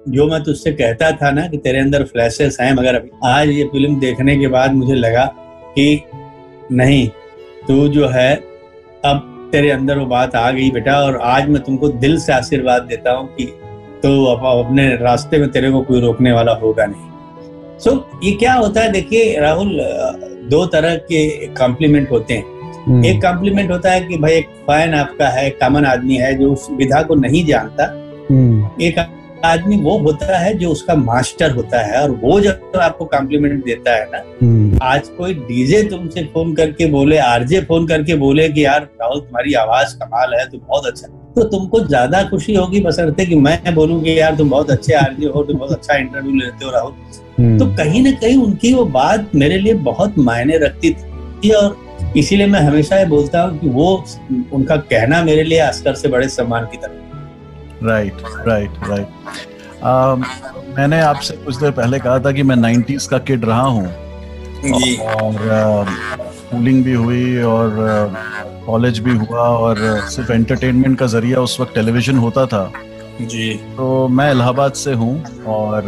जो 0.09 0.27
मैं 0.27 0.42
तुझसे 0.42 0.72
कहता 0.72 1.11
था 1.12 1.31
ना 1.31 1.46
कि 1.46 1.57
तेरे 1.57 1.79
अंदर 1.79 2.05
फ्लैशेस 2.05 2.57
हैं 2.61 2.72
मगर 2.72 2.94
अभी 2.94 3.11
आज 3.25 3.49
ये 3.49 3.64
फ़िल्म 3.64 3.99
देखने 4.01 4.37
के 4.37 4.49
बाद 4.49 4.75
मुझे 4.75 4.94
लगा 4.94 5.25
कि 5.75 6.03
नहीं 6.72 7.09
तू 7.68 7.88
जो 7.88 8.09
है 8.09 8.35
अब 9.05 9.49
तेरे 9.53 9.70
अंदर 9.70 9.99
वो 9.99 10.07
बात 10.07 10.37
आ 10.37 10.51
गई 10.51 10.70
बेटा 10.70 10.99
और 11.01 11.16
आज 11.25 11.49
मैं 11.49 11.62
तुमको 11.62 11.88
दिल 11.88 12.18
से 12.20 12.33
आशीर्वाद 12.33 12.83
देता 12.83 13.12
हूँ 13.12 13.27
कि 13.35 13.44
तो 14.03 14.25
अपने 14.25 14.88
रास्ते 14.96 15.38
में 15.38 15.51
तेरे 15.51 15.70
को 15.70 15.83
कोई 15.83 16.01
रोकने 16.01 16.33
वाला 16.33 16.53
होगा 16.55 16.87
नहीं। 16.87 17.11
सो 17.76 17.90
so, 17.90 18.24
ये 18.24 18.32
क्या 18.34 18.52
होता 18.54 18.80
है 18.80 18.92
देखिए 18.92 19.40
राहुल 19.40 19.78
दो 20.50 20.64
तरह 20.68 20.94
के 21.04 21.46
कॉम्प्लीमेंट 21.54 22.10
होते 22.10 22.34
हैं 22.34 22.54
हम्म। 22.86 23.04
एक 23.04 23.20
कॉम्प्लीमेंट 23.22 23.70
होता 23.70 23.92
है 23.92 24.00
कि 24.00 24.16
भाई 24.18 24.32
एक 24.32 24.48
फ़ैन 24.66 24.94
आपका 24.94 25.28
है 25.30 25.48
कॉमन 25.52 25.84
आदमी 25.86 26.16
है 26.16 26.34
जो 26.34 26.52
उस 26.52 26.66
विधा 26.72 27.02
को 27.02 27.14
नहीं 27.16 27.44
जानता 27.46 27.84
हम्म। 28.30 28.82
एक 28.82 28.98
आदमी 29.44 29.76
वो 29.78 29.96
होता 29.98 30.38
है 30.38 30.54
जो 30.58 30.70
उसका 30.70 30.94
मास्टर 30.94 31.50
होता 31.50 31.80
है 31.82 32.02
और 32.02 32.10
वो 32.22 32.38
जब 32.40 32.76
आपको 32.78 33.04
कॉम्प्लीमेंट 33.06 33.64
देता 33.64 33.94
है 33.94 34.06
ना 34.12 34.22
हम्म। 34.42 34.78
आज 34.82 35.08
कोई 35.08 35.34
डीजे 35.34 35.82
तुमसे 35.82 36.24
फ़ोन 36.34 36.54
करके 36.54 36.86
बोले 36.90 37.18
आरजे 37.18 37.60
फ़ोन 37.62 37.86
करके 37.86 38.14
बोले 38.16 38.48
कि 38.48 38.64
यार 38.64 38.88
राहुल 39.00 39.20
तुम्हारी 39.20 39.54
आवाज़ 39.56 39.96
कमाल 39.98 40.34
है 40.34 40.48
तो 40.48 40.58
बहुत 40.58 40.86
अच्छा 40.86 41.08
तो 41.34 41.44
तुमको 41.48 41.80
ज़्यादा 41.82 42.22
खुशी 42.24 42.54
होगी 42.54 42.80
बसरते 42.80 43.26
कि 43.26 43.36
मैं 43.38 43.74
बोलूँ 43.74 44.02
कि 44.02 44.18
यार 44.18 44.36
तुम 44.36 44.50
बहुत 44.50 44.70
अच्छे 44.70 44.94
आरजे 44.96 45.26
हो 45.26 45.42
तुम 45.42 45.58
बहुत 45.58 45.72
अच्छा 45.72 45.96
इंटरव्यू 45.96 46.34
लेते 46.34 46.64
हो 46.64 46.70
राहुल 46.70 47.24
तो 47.37 47.42
हम्म। 47.42 47.75
कहीं 47.77 48.03
ना 48.03 48.11
कहीं 48.20 48.37
उनकी 48.42 48.72
वो 48.75 48.85
बात 48.92 49.31
मेरे 49.35 49.59
लिए 49.59 49.75
बहुत 49.88 50.18
मायने 50.18 50.59
रखती 50.59 50.92
थी 50.92 51.51
और 51.55 51.77
इसीलिए 52.16 52.46
मैं 52.46 52.61
हमेशा 52.61 52.99
ये 52.99 53.05
बोलता 53.07 53.42
हूँ 53.42 53.59
कि 53.59 53.68
वो 53.68 53.88
उनका 54.55 54.77
कहना 54.92 55.22
मेरे 55.25 55.42
लिए 55.42 55.59
अस्कर 55.59 55.94
से 55.94 56.09
बड़े 56.09 56.29
सम्मान 56.29 56.64
की 56.72 56.77
तरह। 56.77 57.87
राइट 57.88 58.22
राइट 58.46 58.88
राइट 58.88 59.09
मैंने 60.79 61.01
आपसे 61.01 61.37
कुछ 61.37 61.57
देर 61.57 61.70
पहले 61.72 61.99
कहा 61.99 62.18
था 62.18 62.33
कि 62.33 62.42
मैं 62.42 62.57
नाइन्टीज 62.57 63.07
का 63.07 63.18
किड 63.29 63.44
रहा 63.44 63.61
हूँ। 63.61 63.87
और 64.66 65.87
स्कूलिंग 66.37 66.83
भी 66.85 66.92
हुई 66.94 67.42
और 67.42 67.77
कॉलेज 68.66 68.99
भी 68.99 69.14
हुआ 69.16 69.40
और 69.40 69.79
सिर्फ़ 70.11 70.33
एंटरटेनमेंट 70.33 70.99
का 70.99 71.07
ज़रिया 71.07 71.40
उस 71.40 71.61
वक्त 71.61 71.75
टेलीविज़न 71.75 72.18
होता 72.18 72.46
था। 72.46 72.70
जी। 73.20 73.52
तो 73.76 74.09
मैं 74.09 74.31
इलाहाबाद 74.31 74.72
से 74.72 74.92
हूँ 74.92 75.44
और 75.44 75.85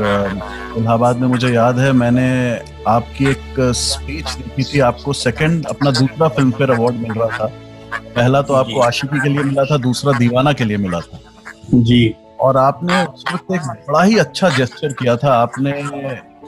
इलाहाबाद 0.77 1.17
में 1.17 1.27
मुझे 1.29 1.49
याद 1.49 1.79
है 1.79 1.93
मैंने 1.93 2.29
आपकी 2.89 3.27
एक 3.27 3.55
स्पीच 3.59 4.31
देखी 4.31 4.65
थी 4.65 4.81
आपको 4.81 5.13
सेकंड 5.13 5.67
अपना 5.67 5.91
दूसरा 5.91 6.29
फ़िल्म 6.29 6.51
फेयर 6.51 6.71
अवार्ड 6.71 6.97
मिल 6.97 7.13
रहा 7.13 7.39
था। 7.39 7.47
पहला 8.17 8.43
तो 8.43 8.55
आपको 8.55 8.81
आशिकी 8.81 9.21
के 9.21 9.29
लिए 9.29 9.43
मिला 9.43 9.65
था 9.65 9.77
दूसरा 9.77 10.13
दीवाना 10.19 10.53
के 10.53 10.65
लिए 10.65 10.77
मिला 10.77 11.01
था। 11.01 11.21
जी। 11.75 12.15
और 12.41 12.57
आपने 12.57 13.05
उस 13.05 13.25
वक्त 13.33 13.53
एक 13.53 13.61
बड़ा 13.89 14.03
ही 14.03 14.19
अच्छा 14.19 14.49
जेस्टर 14.49 14.93
किया 14.93 15.17
था। 15.17 15.35
आपने 15.35 15.73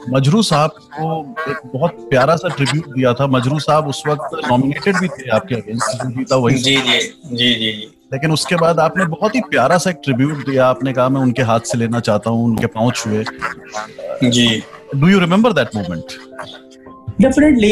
मजरू 0.09 0.41
साहब 0.43 0.69
को 0.69 1.35
एक 1.51 1.57
बहुत 1.73 1.97
प्यारा 2.09 2.35
सा 2.35 2.49
ट्रिब्यूट 2.49 2.85
दिया 2.87 3.13
था। 3.13 3.27
मजरू 3.27 3.59
साहब 3.59 3.87
उस 3.87 4.03
वक्त 4.07 4.39
नॉमिनेटेड 4.47 4.97
भी 4.97 5.07
थे 5.07 5.29
आपके 5.29 5.55
अगेंस्ट 5.55 6.05
जीता 6.07 6.35
वही। 6.35 6.55
जी। 6.57 6.75
जी 6.75 7.53
जी 7.53 7.71
जी। 7.71 8.00
लेकिन 8.11 8.31
उसके 8.31 8.55
बाद 8.55 8.79
आपने 8.79 9.05
बहुत 9.07 9.35
ही 9.35 9.41
प्यारा 9.49 9.77
सा 9.77 9.89
एक 9.89 9.97
ट्रिब्यूट 10.03 10.45
दिया। 10.45 10.65
आपने 10.65 10.93
कहा 10.93 11.07
मैं 11.09 11.21
उनके 11.21 11.41
हाथ 11.41 11.59
से 11.65 11.77
लेना 11.77 11.99
चाहता 11.99 12.29
हूँ 12.29 12.45
उनके 12.45 12.67
पाँव 12.67 12.91
छुए। 12.91 13.23
जी। 14.25 14.47
Do 14.95 15.07
you 15.07 15.19
remember 15.19 15.53
that 15.53 15.75
moment 15.75 16.17
definitely 17.21 17.71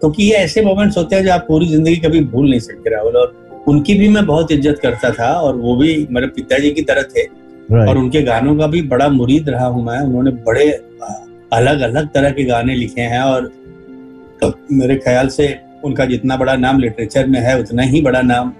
क्योंकि 0.00 0.22
ये 0.22 0.36
ऐसे 0.36 0.62
मोमेंट्स 0.64 0.96
होते 0.98 1.16
हैं 1.16 1.24
जो 1.24 1.32
आप 1.32 1.44
पूरी 1.48 1.66
ज़िंदगी 1.66 1.96
कभी 1.98 2.20
भूल 2.26 2.48
नहीं 2.50 2.60
सकते 2.60 2.90
राहुल। 2.90 3.16
और 3.16 3.34
उनकी 3.68 3.94
भी 3.94 4.08
मैं 4.08 4.24
बहुत 4.26 4.52
इज़्ज़त 4.52 4.78
करता 4.82 5.10
था 5.12 5.32
और 5.40 5.56
वो 5.56 5.76
भी 5.76 6.06
मेरे 6.10 6.26
पिताजी 6.28 6.70
की 6.70 6.82
तरह 6.82 7.02
थे। 7.04 7.24
Right. 7.24 7.88
और 7.88 7.98
उनके 7.98 8.22
गानों 8.22 8.56
का 8.56 8.66
भी 8.66 8.82
बड़ा 8.88 9.08
मुरीद 9.10 9.48
रहा 9.48 9.66
हूँ 9.66 9.84
मैं। 9.84 10.00
उन्होंने 10.00 10.30
बड़े 10.48 10.70
अलग 11.52 11.80
अलग 11.82 12.08
तरह 12.14 12.30
के 12.30 12.44
गाने 12.44 12.74
लिखे 12.74 13.00
हैं 13.02 13.22
और 13.22 13.46
तो 14.42 14.52
मेरे 14.72 14.96
ख्याल 14.96 15.28
से 15.28 15.54
उनका 15.84 16.04
जितना 16.06 16.36
बड़ा 16.36 16.56
नाम 16.56 16.78
लिटरेचर 16.78 17.26
में 17.26 17.40
है 17.40 17.58
उतना 17.60 17.82
ही 17.84 18.00
बड़ा 18.02 18.20
नाम 18.22 18.52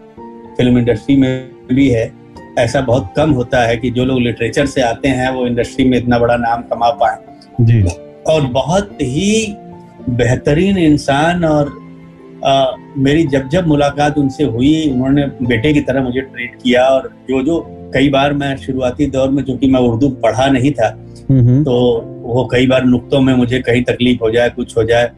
फ़िल्म 0.56 0.78
इंडस्ट्री 0.78 1.16
में 1.16 1.50
भी 1.72 1.88
है 1.88 2.12
ऐसा 2.58 2.80
बहुत 2.80 3.12
कम 3.16 3.30
होता 3.30 3.62
है 3.62 3.76
कि 3.76 3.90
जो 3.90 4.04
लोग 4.04 4.20
लिटरेचर 4.20 4.66
से 4.66 4.80
आते 4.80 5.08
हैं 5.08 5.30
वो 5.30 5.46
इंडस्ट्री 5.46 5.88
में 5.88 5.98
इतना 5.98 6.18
बड़ा 6.18 6.36
नाम 6.36 6.62
कमा 6.62 6.90
पाए। 6.90 7.16
जी। 7.60 7.82
और 8.26 8.42
बहुत 8.42 8.92
ही 9.02 9.56
बेहतरीन 10.10 10.78
इंसान 10.78 11.44
और 11.44 11.84
आ, 12.44 12.72
मेरी 12.98 13.26
जब 13.26 13.48
जब 13.48 13.66
मुलाकात 13.66 14.18
उनसे 14.18 14.44
हुई 14.44 14.90
उन्होंने 14.90 15.26
बेटे 15.26 15.72
की 15.72 15.80
तरह 15.80 16.02
मुझे 16.02 16.20
ट्रीट 16.20 16.54
किया 16.62 16.84
और 16.84 17.14
जो 17.30 17.42
जो 17.42 17.66
कई 17.94 18.08
बार 18.08 18.32
मैं 18.32 18.56
शुरुआती 18.56 19.06
दौर 19.06 19.30
में 19.30 19.42
चूँकि 19.42 19.66
मैं 19.66 19.80
उर्दू 19.80 20.08
पढ़ा 20.08 20.46
नहीं 20.46 20.72
था 20.72 20.88
तो 21.64 22.00
वो 22.22 22.48
कई 22.52 22.66
बार 22.66 22.84
नुक्तों 22.84 23.20
में 23.20 23.34
मुझे 23.34 23.60
कहीं 23.60 23.82
तकलीफ़ 23.84 24.18
हो 24.22 24.30
जाए 24.30 24.50
कुछ 24.50 24.76
हो 24.76 24.82
जाए 24.82 25.10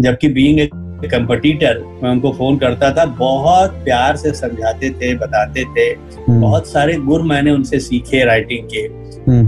जबकि 0.00 0.28
बीइंग 0.28 0.60
कंपटीटर 1.08 1.78
मैं 2.02 2.10
उनको 2.10 2.32
फ़ोन 2.32 2.58
करता 2.58 2.90
था 2.92 3.04
बहुत 3.04 3.70
प्यार 3.70 4.16
से 4.16 4.32
समझाते 4.32 4.90
थे 4.90 5.14
बताते 5.14 5.64
थे। 5.64 5.88
हम्म। 6.28 6.40
बहुत 6.40 6.66
सारे 6.66 6.94
गुर 6.94 7.22
मैंने 7.22 7.50
उनसे 7.50 7.80
सीखे 7.80 8.24
राइटिंग 8.24 8.66
के। 8.66 8.88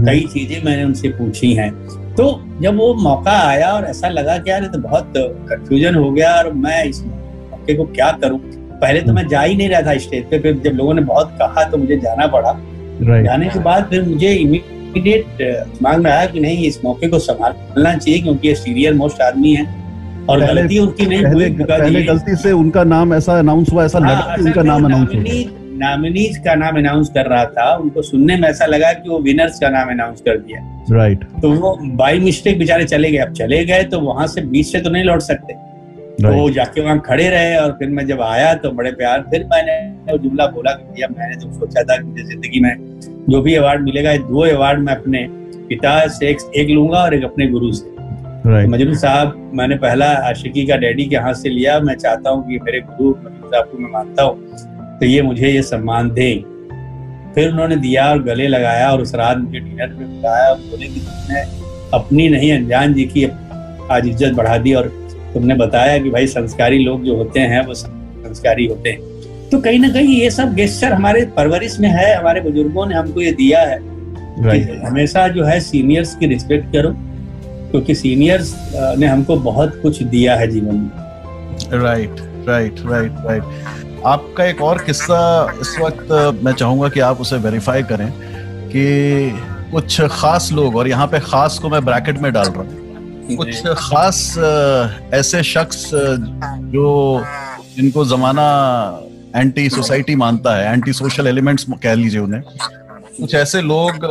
कई 0.05 0.19
चीज़ें 0.19 0.63
मैंने 0.63 0.83
उनसे 0.83 1.09
पूछी 1.09 1.53
हैं। 1.53 1.71
तो 2.15 2.41
जब 2.61 2.77
वो 2.77 2.93
मौका 2.93 3.31
आया 3.31 3.71
और 3.71 3.85
ऐसा 3.85 4.09
लगा 4.09 4.37
कि 4.37 4.51
यार 4.51 4.65
तो 4.65 4.79
बहुत 4.79 5.13
कंफ्यूजन 5.17 5.95
हो 5.95 6.11
गया 6.11 6.33
और 6.33 6.53
मैं 6.53 6.83
इस 6.85 7.03
मौके 7.03 7.73
को 7.73 7.83
क्या 7.85 8.11
करूँ? 8.11 8.39
पहले 8.81 9.01
तो 9.01 9.13
मैं 9.13 9.27
जा 9.27 9.41
ही 9.41 9.55
नहीं 9.55 9.69
रहा 9.69 9.81
था 9.81 9.97
स्टेज 9.97 10.23
पे 10.23 10.39
फिर 10.39 10.53
जब 10.53 10.71
लोगों 10.71 10.93
ने 10.93 11.01
बहुत 11.01 11.35
कहा 11.39 11.63
तो 11.63 11.77
मुझे 11.77 11.97
जाना 11.97 12.27
पड़ा। 12.27 12.59
जाने 13.23 13.49
के 13.49 13.59
बाद 13.59 13.83
फिर 13.83 14.03
मुझे 14.03 14.33
इमीडिएट 14.33 15.25
दिमाग 15.41 15.99
में 15.99 16.11
आया 16.11 16.25
कि 16.25 16.39
नहीं 16.39 16.65
इस 16.65 16.85
मौके 16.85 17.07
को 17.07 17.19
संभालना 17.19 17.95
चाहिए 17.95 18.21
क्योंकि 18.21 18.47
ये 18.47 18.55
सीनियर 18.55 18.93
मोस्ट 18.93 19.21
आदमी 19.21 19.53
है। 19.53 19.82
और 20.29 20.39
गलती 20.39 20.77
उनकी 20.79 21.05
नहीं 21.05 21.25
हुई 21.25 21.49
पहले 21.61 22.03
गलती 22.03 22.35
से 22.35 22.51
उनका 22.51 22.83
नाम 22.83 23.13
ऐसा 23.13 23.37
अनाउंस 23.39 23.71
हुआ 23.73 23.85
ऐसा 23.85 23.99
हाँ, 23.99 24.11
लगा 24.11 24.35
कि 24.35 24.41
उनका 24.41 24.63
नाम 24.63 24.85
अनाउंस 24.85 25.09
हुआ 25.15 25.61
नॉमिनीज 25.77 26.37
का 26.37 26.53
नाम 26.55 26.77
अनाउंस 26.77 27.09
कर 27.09 27.25
रहा 27.25 27.45
था 27.45 27.73
उनको 27.75 28.01
सुनने 28.01 28.35
में 28.37 28.47
ऐसा 28.49 28.65
लगा 28.65 28.91
कि 28.93 29.09
वो 29.09 29.19
विनर्स 29.19 29.59
का 29.59 29.69
नाम 29.69 29.89
अनाउंस 29.89 30.21
कर 30.21 30.37
दिया। 30.37 30.59
Right 30.91 31.19
right. 31.19 31.41
तो 31.41 31.51
वो 31.51 31.77
बाई 31.97 32.19
मिस्टेक 32.19 32.59
बेचारे 32.59 32.85
चले 32.85 33.11
गए। 33.11 33.17
अब 33.17 33.31
चले 33.33 33.63
गए 33.65 33.83
तो 33.83 33.99
वहाँ 33.99 34.27
से 34.27 34.41
बीच 34.41 34.67
से 34.67 34.79
तो 34.79 34.89
नहीं 34.89 35.03
लौट 35.03 35.21
सकते। 35.21 35.53
तो 35.53 36.23
right. 36.23 36.37
तो 36.37 36.49
जाके 36.49 36.81
वहाँ 36.81 36.99
खड़े 37.05 37.27
रहे 37.29 37.55
और 37.57 37.71
फिर 37.71 37.89
मैं 37.89 38.05
जब 38.07 38.21
आया 38.21 38.53
तो 38.55 38.71
बड़े 38.71 38.91
प्यार 38.91 39.21
फिर 39.21 39.45
मैंने 39.53 39.77
वो 40.11 40.17
जुमला 40.17 40.45
बोला 40.47 40.71
कि 40.71 40.93
भैया 40.93 41.07
मैंने 41.17 41.35
तो 41.35 41.51
सोचा 41.53 41.83
था 41.83 41.97
कि 41.97 42.03
मुझे 42.03 42.23
ज़िंदगी 42.23 42.59
में 42.59 42.99
जो 43.29 43.41
भी 43.41 43.55
अवार्ड 43.55 43.81
मिलेगा 43.81 44.15
दो 44.29 44.45
अवार्ड 44.55 44.79
मैं 44.79 44.95
अपने 44.95 45.27
पिता 45.67 46.07
से 46.07 46.29
एक, 46.29 46.37
एक 46.55 46.69
लूँगा 46.69 46.97
और 46.97 47.13
एक 47.13 47.23
अपने 47.23 47.47
गुरु 47.47 47.71
से। 47.71 47.92
Right. 48.45 48.69
मजरू 48.69 48.95
साहब 48.95 49.51
मैंने 49.55 49.75
पहला 49.77 50.05
आशिकी 50.29 50.65
का 50.65 50.75
डैडी 50.77 51.05
के 51.05 51.17
हाथ 51.17 51.33
से 51.33 51.49
लिया। 51.49 51.79
मैं 51.79 51.95
चाहता 51.95 52.29
हूँ 52.29 52.47
कि 52.47 52.59
मेरे 52.63 52.79
गुरु 52.81 53.09
मजरू 53.19 53.49
साहब 53.49 53.65
को 53.65 53.77
मैं 53.77 53.89
मानता 53.91 54.23
हूँ। 54.23 54.97
तो 54.99 55.05
ये 55.05 55.21
मुझे 55.21 55.49
ये 55.49 55.61
सम्मान 55.63 56.09
दें। 56.11 56.41
फिर 57.35 57.49
उन्होंने 57.49 57.75
दिया 57.77 58.09
और 58.09 58.23
गले 58.23 58.47
लगाया 58.47 58.89
और 58.91 59.01
उस 59.01 59.13
रात 59.15 59.37
मुझे 59.37 59.59
डिनर 59.59 59.93
में 59.93 60.07
बुलाया 60.07 60.49
और 60.49 60.57
बोले 60.71 60.87
कि 60.87 60.99
तुमने 60.99 61.41
अपनी 61.93 62.27
नहीं 62.29 62.51
अनजान 62.53 62.93
जी 62.93 63.03
की 63.05 63.23
आज 63.91 64.07
इज़्ज़त 64.07 64.33
बढ़ा 64.35 64.57
दी 64.57 64.73
और 64.73 64.87
तुमने 65.33 65.55
बताया 65.55 65.97
कि 65.97 66.09
भाई 66.09 66.27
संस्कारी 66.27 66.77
लोग 66.79 67.03
जो 67.05 67.15
होते 67.17 67.39
हैं 67.39 67.65
वो 67.67 67.73
संस्कारी 67.73 68.65
होते 68.67 68.89
हैं। 68.89 69.49
तो 69.49 69.59
कहीं 69.61 69.79
ना 69.79 69.89
कहीं 69.89 70.15
ये 70.15 70.29
सब 70.31 70.53
गेस्टर 70.55 70.93
हमारे 70.93 71.25
परवरिश 71.37 71.79
में 71.79 71.89
है 71.89 72.13
हमारे 72.15 72.41
बुज़ुर्गों 72.41 72.85
ने 72.87 72.95
हमको 72.95 73.21
ये 73.21 73.31
दिया 73.31 73.61
है 73.61 73.79
हमेशा 74.85 75.27
जो 75.27 75.43
है 75.45 75.59
सीनियर्स 75.61 76.15
की 76.15 76.27
रिस्पेक्ट 76.27 76.71
करो। 76.73 76.95
क्योंकि 77.73 77.93
सीनियर्स 77.95 78.53
ने 78.97 79.07
हमको 79.07 79.35
बहुत 79.45 79.79
कुछ 79.81 80.01
दिया 80.05 80.35
है 80.35 80.47
जीवन 80.47 80.75
में। 80.75 81.79
राइट 81.81 82.19
राइट 82.47 82.79
राइट 82.85 83.13
राइट 83.25 84.03
आपका 84.07 84.45
एक 84.45 84.61
और 84.61 84.77
किस्सा 84.83 85.21
इस 85.61 85.75
वक्त 85.81 86.11
मैं 86.43 86.51
चाहूँगा 86.53 86.89
कि 86.89 86.99
आप 86.99 87.21
उसे 87.21 87.37
वेरीफाई 87.45 87.83
करें 87.91 88.09
कि 88.69 88.85
कुछ 89.71 89.99
खास 90.11 90.49
लोग 90.53 90.75
और 90.75 90.87
यहाँ 90.87 91.07
पे 91.07 91.19
खास 91.21 91.57
को 91.59 91.69
मैं 91.69 91.83
ब्रैकेट 91.85 92.19
में 92.21 92.31
डाल 92.33 92.47
रहा 92.47 92.63
हूँ। 92.63 93.35
कुछ 93.37 93.61
खास 93.79 94.19
ऐसे 95.13 95.43
शख्स 95.43 95.89
जो 96.73 96.85
जिनको 97.75 98.05
जमाना 98.05 98.47
एंटी 99.35 99.69
सोसाइटी 99.69 100.15
मानता 100.15 100.55
है 100.55 100.73
एंटी 100.73 100.93
सोशल 100.93 101.27
एलिमेंट्स 101.27 101.65
कह 101.83 101.93
लीजिए 101.93 102.19
उन्हें। 102.21 102.41
कुछ 103.19 103.33
ऐसे 103.35 103.61
लोग 103.61 104.05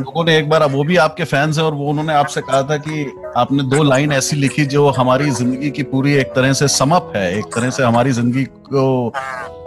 लोगों 0.00 0.24
ने 0.24 0.36
एक 0.38 0.48
बार 0.48 0.64
वो 0.70 0.84
भी 0.84 0.96
आपके 0.96 1.24
फैंस 1.24 1.58
हैं 1.58 1.64
और 1.64 1.74
वो 1.74 1.88
उन्होंने 1.90 2.12
आपसे 2.12 2.40
कहा 2.40 2.62
था 2.62 2.76
कि 2.76 3.06
आपने 3.36 3.62
दो 3.62 3.82
लाइन 3.82 4.12
ऐसी 4.12 4.36
लिखी 4.36 4.64
जो 4.66 4.88
हमारी 4.88 5.30
ज़िंदगी 5.30 5.70
की 5.70 5.82
पूरी 5.82 6.14
एक 6.14 6.26
तरह 6.26 6.52
से 6.52 6.68
समअप 6.68 7.12
है 7.16 7.38
एक 7.38 7.44
तरह 7.44 7.70
से 7.70 7.82
हमारी 7.82 8.12
ज़िंदगी 8.12 8.44
को 8.44 9.12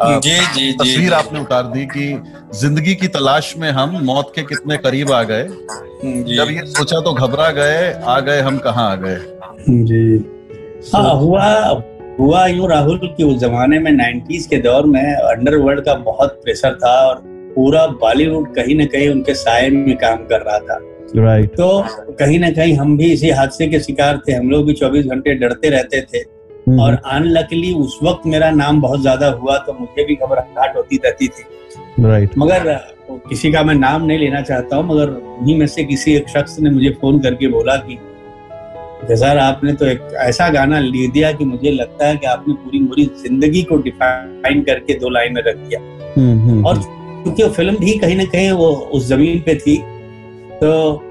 जी 0.03 0.37
जी 0.55 0.71
तस्वीर 0.71 1.13
आपने 1.13 1.39
उतार 1.39 1.63
दी 1.63 1.85
कि 1.85 2.07
ज़िंदगी 2.59 2.95
की 2.95 3.07
तलाश 3.07 3.53
में 3.57 3.69
हम 3.71 3.99
मौत 4.05 4.31
के 4.35 4.41
कितने 4.43 4.77
करीब 4.77 5.11
आ 5.11 5.23
गए। 5.23 5.43
जब 6.35 6.51
ये 6.51 6.65
सोचा 6.65 6.99
तो 6.99 7.13
घबरा 7.13 7.49
गए 7.51 7.93
आ 8.07 8.19
गए 8.19 8.41
हम 8.41 8.57
कहाँ 8.57 8.91
आ 8.91 8.95
गए? 8.95 9.19
जी। 9.69 10.17
हाँ 10.95 11.13
हुआ 11.15 11.45
हुआ 12.19 12.45
यूँ 12.47 12.69
राहुल 12.69 12.99
कि 13.17 13.23
उस 13.23 13.37
जमाने 13.41 13.79
में 13.79 13.91
नाइन्टीज 13.91 14.45
के 14.45 14.57
दौर 14.57 14.85
में 14.85 15.03
अंडरवर्ल्ड 15.15 15.85
का 15.85 15.93
बहुत 15.93 16.39
प्रेशर 16.43 16.75
था 16.75 16.93
और 17.07 17.21
पूरा 17.57 17.85
बॉलीवुड 18.01 18.53
कहीं 18.55 18.75
ना 18.75 18.85
कहीं 18.85 19.09
उनके 19.09 19.33
साय 19.33 19.69
में 19.69 19.95
काम 19.97 20.25
कर 20.25 20.41
रहा 20.41 20.57
था 20.59 20.79
right. 21.15 21.47
तो 21.55 22.13
कहीं 22.19 22.39
ना 22.39 22.49
कहीं 22.51 22.73
हम 22.73 22.97
भी 22.97 23.11
इसी 23.13 23.29
हादसे 23.29 23.67
के 23.67 23.79
शिकार 23.79 24.17
थे 24.27 24.33
हम 24.33 24.49
लोग 24.49 24.65
भी 24.65 24.73
चौबीस 24.73 25.05
घंटे 25.05 25.33
डरते 25.35 25.69
रहते 25.69 26.01
थे 26.01 26.23
hmm. 26.23 26.79
और 26.79 26.97
अनलकली 27.05 27.73
उस 27.73 27.97
वक्त 28.03 28.27
मेरा 28.27 28.49
नाम 28.51 28.81
बहुत 28.81 29.01
ज़्यादा 29.01 29.27
हुआ 29.29 29.57
तो 29.57 29.73
मुझे 29.79 30.05
भी 30.05 30.15
घबराहट 30.15 30.75
होती 30.75 30.99
रहती 31.05 31.27
थी 31.27 31.43
right. 32.03 32.37
मगर 32.37 32.73
किसी 33.29 33.51
का 33.51 33.63
मैं 33.63 33.75
नाम 33.75 34.05
नहीं 34.05 34.19
लेना 34.19 34.41
चाहता 34.41 34.75
हूँ 34.75 34.85
मगर 34.85 35.09
उन्हीं 35.09 35.57
में 35.59 35.67
से 35.67 35.83
किसी 35.83 36.15
एक 36.15 36.29
शख्स 36.29 36.59
ने 36.59 36.69
मुझे 36.69 36.89
फ़ोन 37.01 37.19
करके 37.19 37.47
बोला 37.47 37.75
कि 37.87 37.97
सर 39.15 39.37
आपने 39.37 39.73
तो 39.73 39.85
एक 39.85 40.13
ऐसा 40.19 40.49
गाना 40.49 40.79
ले 40.79 41.07
दिया 41.07 41.31
कि 41.31 41.45
मुझे 41.45 41.71
लगता 41.71 42.07
है 42.07 42.15
कि 42.17 42.25
आपने 42.25 42.53
पूरी 42.53 42.83
पूरी 42.85 43.05
ज़िंदगी 43.21 43.63
को 43.63 43.77
डिफाइन 43.77 44.61
करके 44.61 44.93
दो 44.99 45.09
लाइन 45.09 45.33
में 45.33 45.41
रख 45.41 45.57
दिया 45.57 45.79
hmm, 46.13 46.37
hmm, 46.45 46.65
और 46.65 46.96
क्योंकि 47.27 47.43
वो 47.43 47.49
फ़िल्म 47.49 47.77
भी 47.77 47.97
कहीं 47.99 48.15
ना 48.15 48.23
कहीं 48.25 48.51
वो 48.51 48.69
उस 48.93 49.07
ज़मीन 49.07 49.39
पे 49.45 49.55
थी। 49.55 49.77
तो 50.61 51.03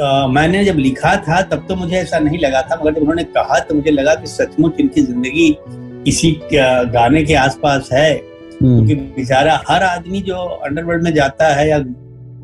आ, 0.00 0.26
मैंने 0.26 0.64
जब 0.64 0.76
लिखा 0.78 1.14
था 1.22 1.40
तब 1.42 1.64
तो 1.68 1.74
मुझे 1.76 1.96
ऐसा 1.96 2.18
नहीं 2.18 2.38
लगा 2.38 2.60
था 2.62 2.76
मगर 2.80 2.92
जब 2.94 3.00
उन्होंने 3.00 3.22
कहा 3.36 3.58
तो 3.58 3.74
मुझे 3.74 3.90
लगा 3.90 4.14
कि 4.14 4.26
सचमुच 4.26 4.80
इनकी 4.80 5.00
ज़िंदगी 5.00 5.56
किसी 6.04 6.30
गाने 6.52 7.22
के 7.24 7.34
आसपास 7.34 7.88
है। 7.92 8.12
हम्म। 8.14 8.86
क्योंकि 8.86 8.94
बेचारा 9.16 9.60
हर 9.68 9.82
आदमी 9.82 10.20
जो 10.20 10.36
अंडरवर्ल्ड 10.36 11.04
में 11.04 11.12
जाता 11.14 11.48
है 11.54 11.68
या 11.68 11.78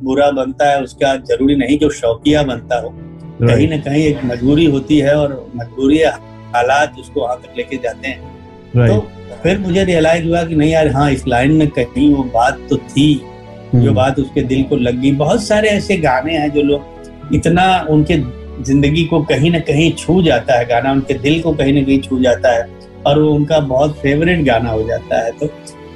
बुरा 0.04 0.30
बनता 0.30 0.70
है 0.70 0.82
उसका 0.82 1.14
ज़रूरी 1.30 1.56
नहीं 1.56 1.78
जो 1.78 1.90
शौकिया 1.92 2.42
बनता 2.42 2.80
हो। 2.80 2.94
कहीं 3.40 3.68
ना 3.68 3.76
कहीं 3.78 4.04
एक 4.04 4.24
मजबूरी 4.24 4.64
होती 4.66 4.98
है 4.98 5.16
और 5.16 5.32
मजबूरी 5.56 6.02
हालात 6.02 6.98
उसको 7.00 7.20
वहाँ 7.20 7.36
तक 7.36 7.56
लेके 7.56 7.76
जाते 7.76 8.08
हैं। 8.08 8.88
तो 8.88 9.00
फिर 9.42 9.58
मुझे 9.58 9.84
रियलाइज़ 9.84 10.26
हुआ 10.26 10.42
कि 10.44 10.54
नहीं 10.56 10.70
यार 10.72 10.88
हाँ 10.92 11.10
इस 11.12 11.26
लाइन 11.28 11.52
में 11.52 11.68
कहीं 11.70 12.12
वो 12.14 12.22
बात 12.34 12.58
तो 12.70 12.76
थी 12.76 13.14
जो 13.14 13.78
हम्म। 13.78 13.94
बात 13.94 14.18
उसके 14.18 14.42
दिल 14.42 14.62
को 14.62 14.76
लग 14.76 15.00
गई। 15.00 15.10
बहुत 15.12 15.42
सारे 15.44 15.68
ऐसे 15.68 15.96
गाने 15.96 16.36
हैं 16.38 16.50
जो 16.52 16.62
लोग 16.62 17.34
इतना 17.34 17.64
उनके 17.90 18.16
ज़िंदगी 18.62 19.04
को 19.04 19.22
कहीं 19.24 19.50
ना 19.50 19.58
कहीं 19.60 19.90
छू 19.94 20.20
जाता 20.22 20.58
है 20.58 20.64
गाना 20.66 20.92
उनके 20.92 21.14
दिल 21.18 21.40
को 21.42 21.52
कहीं 21.52 21.72
ना 21.72 21.82
कहीं 21.82 21.98
छू 22.00 22.20
जाता 22.22 22.52
है 22.52 22.68
और 23.06 23.18
वो 23.22 23.30
उनका 23.30 23.58
बहुत 23.72 23.96
फेवरेट 23.98 24.44
गाना 24.44 24.70
हो 24.70 24.82
जाता 24.88 25.24
है। 25.24 25.30
तो 25.30 25.46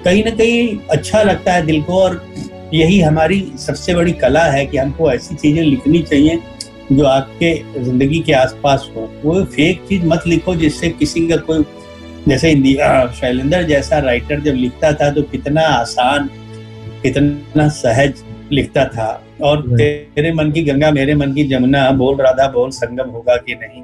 कहीं 0.04 0.24
ना 0.24 0.30
कहीं 0.30 0.78
अच्छा 0.90 1.22
लगता 1.22 1.52
है 1.52 1.64
दिल 1.66 1.80
को 1.82 2.00
और 2.02 2.22
यही 2.74 3.00
हमारी 3.00 3.40
सबसे 3.58 3.94
बड़ी 3.94 4.12
कला 4.14 4.44
है 4.44 4.64
कि 4.66 4.78
हमको 4.78 5.10
ऐसी 5.12 5.34
चीज़ें 5.34 5.62
लिखनी 5.62 6.02
चाहिए 6.02 6.38
जो 6.92 7.04
आपके 7.06 7.54
ज़िंदगी 7.84 8.20
के 8.20 8.32
आसपास 8.32 8.88
हो। 8.96 9.08
वो 9.24 9.42
फेक 9.46 9.80
चीज़ 9.88 10.04
मत 10.06 10.26
लिखो 10.26 10.54
जिससे 10.56 10.88
किसी 10.90 11.26
का 11.28 11.36
कोई 11.48 11.62
जैसे 12.28 12.54
शैलेंद्र 13.14 13.62
जैसा 13.64 13.98
राइटर 13.98 14.40
जब 14.40 14.54
लिखता 14.54 14.92
था 14.92 15.10
तो 15.10 15.22
कितना 15.24 15.62
आसान 15.62 16.28
कितना 17.02 17.68
सहज 17.74 18.22
लिखता 18.52 18.84
था। 18.86 19.08
और 19.42 19.62
तेरे 19.70 20.32
मन 20.32 20.50
की 20.50 20.62
गंगा 20.64 20.90
मेरे 20.90 21.14
मन 21.14 21.32
की 21.34 21.44
जमुना 21.48 21.90
बोल 21.92 22.16
राधा 22.16 22.46
बोल 22.52 22.70
संगम 22.70 23.10
होगा 23.10 23.36
कि 23.38 23.54
नहीं? 23.54 23.82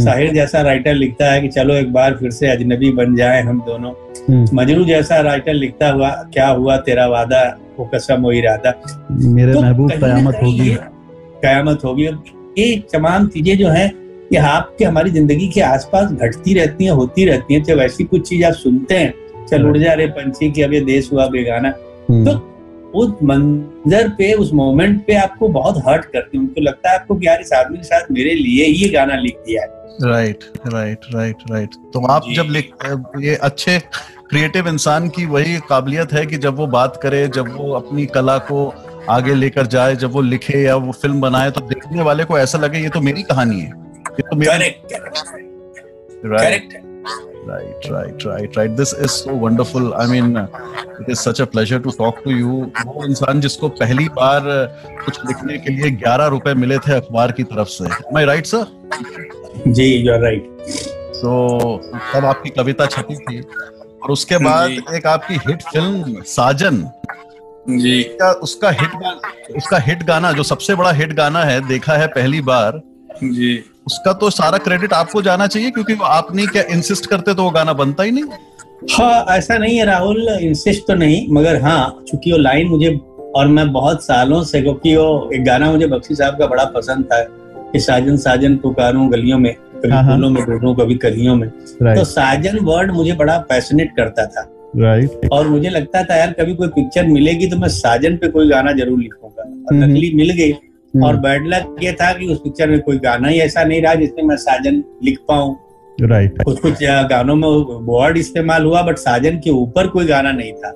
साहिर 0.00 0.32
जैसा 0.34 0.60
राइटर 0.62 0.94
लिखता 0.94 1.32
है 1.32 1.40
कि 1.40 1.48
चलो 1.48 1.74
एक 1.74 1.92
बार 1.92 2.16
फिर 2.16 2.30
से 2.30 2.48
अजनबी 2.48 2.90
बन 2.92 3.16
जाए 3.16 3.42
हम 3.42 3.60
दोनों। 3.66 3.92
मजरू 4.54 4.84
जैसा 4.84 5.20
राइटर 5.20 5.54
लिखता 5.54 5.90
हुआ 5.90 6.10
क्या 6.34 6.48
हुआ 6.48 6.76
तेरा 6.86 7.06
वादा? 7.06 7.42
वो 7.78 7.84
कसम 7.94 8.22
हो 8.22 8.32
इरादा 8.32 8.72
मेरे 9.10 9.52
तो 9.52 9.60
महबूब 9.60 9.90
कयामत 9.92 10.38
होगी। 10.42 10.70
कयामत 11.42 11.84
होगी। 11.84 12.04
ये 12.58 12.76
तमाम 12.92 13.26
चीज़ें 13.28 13.56
जो 13.58 13.68
है 13.68 13.86
कि 14.30 14.36
आपके 14.36 14.84
हमारी 14.84 15.10
ज़िंदगी 15.10 15.48
के 15.48 15.60
आसपास 15.60 16.10
घटती 16.12 16.54
रहती 16.54 16.84
हैं 16.84 16.92
होती 16.92 17.24
रहती 17.24 17.54
हैं। 17.54 17.62
जब 17.64 17.78
ऐसी 17.78 18.04
कुछ 18.04 18.28
चीज़ 18.28 18.44
आप 18.44 18.52
सुनते 18.54 18.94
हैं 18.94 19.46
चल 19.46 19.66
उड़ 19.68 19.76
जा 19.78 19.92
रहे 19.92 20.06
पंछी 20.08 20.50
की 20.50 20.62
अब 20.62 20.72
ये 20.72 20.80
देश 20.82 21.10
हुआ 21.12 21.26
बेगाना। 21.28 21.72
हम्म। 22.10 22.24
तो 22.24 22.52
उस 22.94 23.12
मंजर 23.22 24.08
पे 24.08 24.32
उस 24.34 24.52
मोमेंट 24.54 25.04
पे 25.06 25.14
आपको 25.14 25.48
बहुत 25.50 25.82
हर्ट 25.86 26.04
करती 26.04 26.36
है। 26.36 26.42
उनको 26.42 26.60
लगता 26.60 26.90
है 26.90 26.98
आपको 26.98 27.14
कि 27.14 27.26
यार 27.26 27.40
इस 27.40 27.52
आदमी 27.52 27.76
के 27.76 27.84
साथ 27.84 28.10
मेरे 28.10 28.34
लिए 28.34 28.64
ही 28.64 28.72
ये 28.74 28.88
गाना 28.88 29.16
लिख 29.16 29.38
दिया 29.46 29.62
है। 29.62 29.68
Right 30.02 30.44
right 30.66 31.04
right 31.14 31.36
right. 31.50 31.74
तो 31.94 32.06
आप 32.06 32.22
जब 32.36 32.48
लिख 32.50 32.72
ये 33.20 33.34
अच्छे 33.34 33.78
क्रिएटिव 34.30 34.68
इंसान 34.68 35.08
की 35.08 35.26
वही 35.26 35.56
काबिलियत 35.68 36.12
है 36.12 36.24
कि 36.26 36.38
जब 36.38 36.56
वो 36.56 36.66
बात 36.66 36.98
करे 37.02 37.26
जब 37.28 37.56
वो 37.56 37.72
अपनी 37.72 38.06
कला 38.06 38.36
को 38.50 38.72
आगे 39.10 39.34
लेकर 39.34 39.66
जाए 39.66 39.96
जब 39.96 40.12
वो 40.12 40.20
लिखे 40.20 40.62
या 40.62 40.76
वो 40.76 40.92
फ़िल्म 40.92 41.20
बनाए 41.20 41.50
तो 41.50 41.60
देखने 41.60 42.02
वाले 42.02 42.24
को 42.24 42.38
ऐसा 42.38 42.58
लगे 42.58 42.78
ये 42.78 42.88
तो 42.88 43.00
मेरी 43.00 43.22
कहानी 43.22 43.60
है। 43.60 43.85
Correct. 44.16 44.96
Right. 46.24 46.42
Correct. 46.42 46.76
Right, 47.46 47.88
right, 47.88 48.24
right, 48.24 48.56
right. 48.56 48.76
This 48.76 48.92
is 48.92 49.12
so 49.12 49.32
wonderful. 49.32 49.94
I 49.94 50.06
mean, 50.06 50.36
it 50.36 51.08
is 51.08 51.20
such 51.20 51.38
a 51.38 51.46
pleasure 51.46 51.78
to 51.78 51.92
talk 51.92 52.24
to 52.24 52.30
you. 52.36 52.54
वो 52.86 53.04
इंसान 53.06 53.40
जिसको 53.40 53.68
पहली 53.80 54.08
बार 54.16 54.42
कुछ 55.04 55.18
लिखने 55.26 55.58
के 55.58 55.70
लिए 55.70 55.90
ग्यारह 55.90 56.26
रुपए 56.34 56.54
मिले 56.62 56.78
थे 56.86 56.94
अखबार 56.94 57.32
की 57.32 57.44
तरफ़ 57.52 57.68
से 57.68 57.84
मैं 58.14 58.24
राइट 58.26 58.46
सर 58.46 58.66
जी 59.68 59.84
यू 59.84 60.12
आर 60.12 60.20
राइट 60.20 60.48
तो 61.20 61.36
तब 62.14 62.24
आपकी 62.32 62.50
कविता 62.58 62.86
छपी 62.96 63.14
थी 63.14 63.40
और 63.40 64.10
उसके 64.10 64.38
बाद 64.44 64.94
एक 64.96 65.06
आपकी 65.06 65.34
हिट 65.46 65.62
फ़िल्म 65.72 66.22
साजन 66.34 66.82
जी 67.68 68.02
क्या 68.02 68.32
उसका 68.48 68.70
हिट 68.80 69.56
उसका 69.56 69.78
हिट 69.86 70.02
गाना 70.10 70.32
जो 70.32 70.42
सबसे 70.52 70.74
बड़ा 70.82 70.92
हिट 71.02 71.12
गाना 71.22 71.44
है 71.44 71.60
देखा 71.68 71.96
है 72.02 72.06
पहली 72.18 72.40
बार 72.50 72.82
जी 73.22 73.54
उसका 73.86 74.12
तो 74.20 74.30
सारा 74.30 74.58
क्रेडिट 74.58 74.92
आपको 74.92 75.22
जाना 75.22 75.46
चाहिए 75.46 75.70
क्योंकि 75.70 75.96
आप 76.04 76.34
नहीं 76.34 76.46
क्या 76.46 76.62
इंसिस्ट 76.74 77.06
करते 77.06 77.34
तो 77.34 77.42
वो 77.42 77.50
गाना 77.50 77.72
बनता 77.80 78.02
ही 78.02 78.10
नहीं? 78.10 78.24
हाँ 78.92 79.24
ऐसा 79.36 79.56
नहीं 79.58 79.76
है 79.78 79.84
राहुल 79.86 80.28
इंसिस्ट 80.42 80.86
तो 80.86 80.94
नहीं 80.94 81.26
मगर 81.34 81.60
हाँ 81.62 82.04
चूँकि 82.08 82.32
वो 82.32 82.38
लाइन 82.38 82.68
मुझे 82.68 82.94
और 83.36 83.46
मैं 83.48 83.70
बहुत 83.72 84.04
सालों 84.04 84.42
से 84.44 84.60
क्योंकि 84.62 84.96
वो 84.96 85.30
एक 85.34 85.44
गाना 85.44 85.70
मुझे 85.72 85.86
बख्शी 85.86 86.14
साहब 86.14 86.38
का 86.38 86.46
बड़ा 86.46 86.64
पसंद 86.74 87.04
था 87.04 87.22
कि 87.72 87.80
साजन 87.80 88.16
साजन 88.16 88.56
पुकारूं 88.56 89.10
गलियों 89.12 89.38
में 89.38 89.52
कभी 89.54 89.90
हाँ, 89.90 90.02
हाँ। 90.02 90.14
फूलों 90.14 90.30
में 90.30 90.42
ढूंढूं 90.44 90.74
कभी 90.74 90.94
कलियों 90.94 91.34
में। 91.36 91.48
तो 91.48 92.04
साजन 92.04 92.58
वर्ड 92.64 92.90
मुझे 92.92 93.12
बड़ा 93.14 93.38
पैशनेट 93.48 93.90
करता 93.96 94.26
था। 94.26 94.50
राइट 94.76 95.28
और 95.32 95.48
मुझे 95.48 95.68
लगता 95.70 96.02
था 96.04 96.16
यार 96.16 96.32
कभी 96.32 96.54
कोई 96.54 96.68
पिक्चर 96.68 97.06
मिलेगी 97.06 97.46
तो 97.50 97.56
मैं 97.56 97.68
साजन 97.70 98.16
पे 98.16 98.28
कोई 98.28 98.48
गाना 98.48 98.72
ज़रूर 98.72 98.98
लिखूँगा। 98.98 99.42
और 99.42 99.74
हम्म। 99.74 99.84
नकली 99.84 100.12
मिल 100.14 100.30
गई 100.30 100.52
और 101.04 101.16
बैड 101.18 101.46
लक 101.46 101.76
ये 101.82 101.92
था 101.92 102.12
कि 102.12 102.26
उस 102.26 102.40
पिक्चर 102.40 102.70
में 102.70 102.80
कोई 102.80 102.98
गाना 103.00 103.28
ही 103.28 103.38
ऐसा 103.40 103.64
नहीं 103.64 103.80
रहा 103.82 103.94
जिसमें 103.94 104.24
मैं 104.24 104.36
साजन 104.38 104.82
लिख 105.04 105.18
पाऊँ। 105.28 105.56
राइट 105.98 106.42
कुछ 106.42 106.58
कुछ 106.60 106.82
गानों 107.10 107.36
में 107.36 107.48
वर्ड 107.86 108.16
इस्तेमाल 108.18 108.64
हुआ 108.64 108.82
बट 108.82 108.98
साजन 108.98 109.38
के 109.44 109.50
ऊपर 109.52 109.86
कोई 109.88 110.06
गाना 110.06 110.32
नहीं 110.32 110.52
था। 110.54 110.72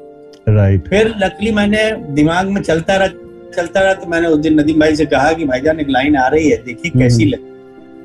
राइट 0.48 0.88
फिर 0.88 1.14
लकली 1.18 1.52
मैंने 1.52 1.90
दिमाग 2.14 2.48
में 2.48 2.60
चलता 2.62 2.96
रहा 2.96 3.08
चलता 3.56 3.80
रहा 3.80 3.94
तो 3.94 4.06
मैंने 4.10 4.28
उस 4.28 4.38
दिन 4.38 4.60
नदीम 4.60 4.80
भाई 4.80 4.96
से 4.96 5.06
कहा 5.06 5.32
कि 5.32 5.44
भाईजान 5.44 5.80
एक 5.80 5.88
लाइन 5.90 6.16
आ 6.16 6.26
रही 6.28 6.50
है 6.50 6.56
देखिए 6.64 6.98
कैसी 6.98 7.24
लगी। 7.24 7.48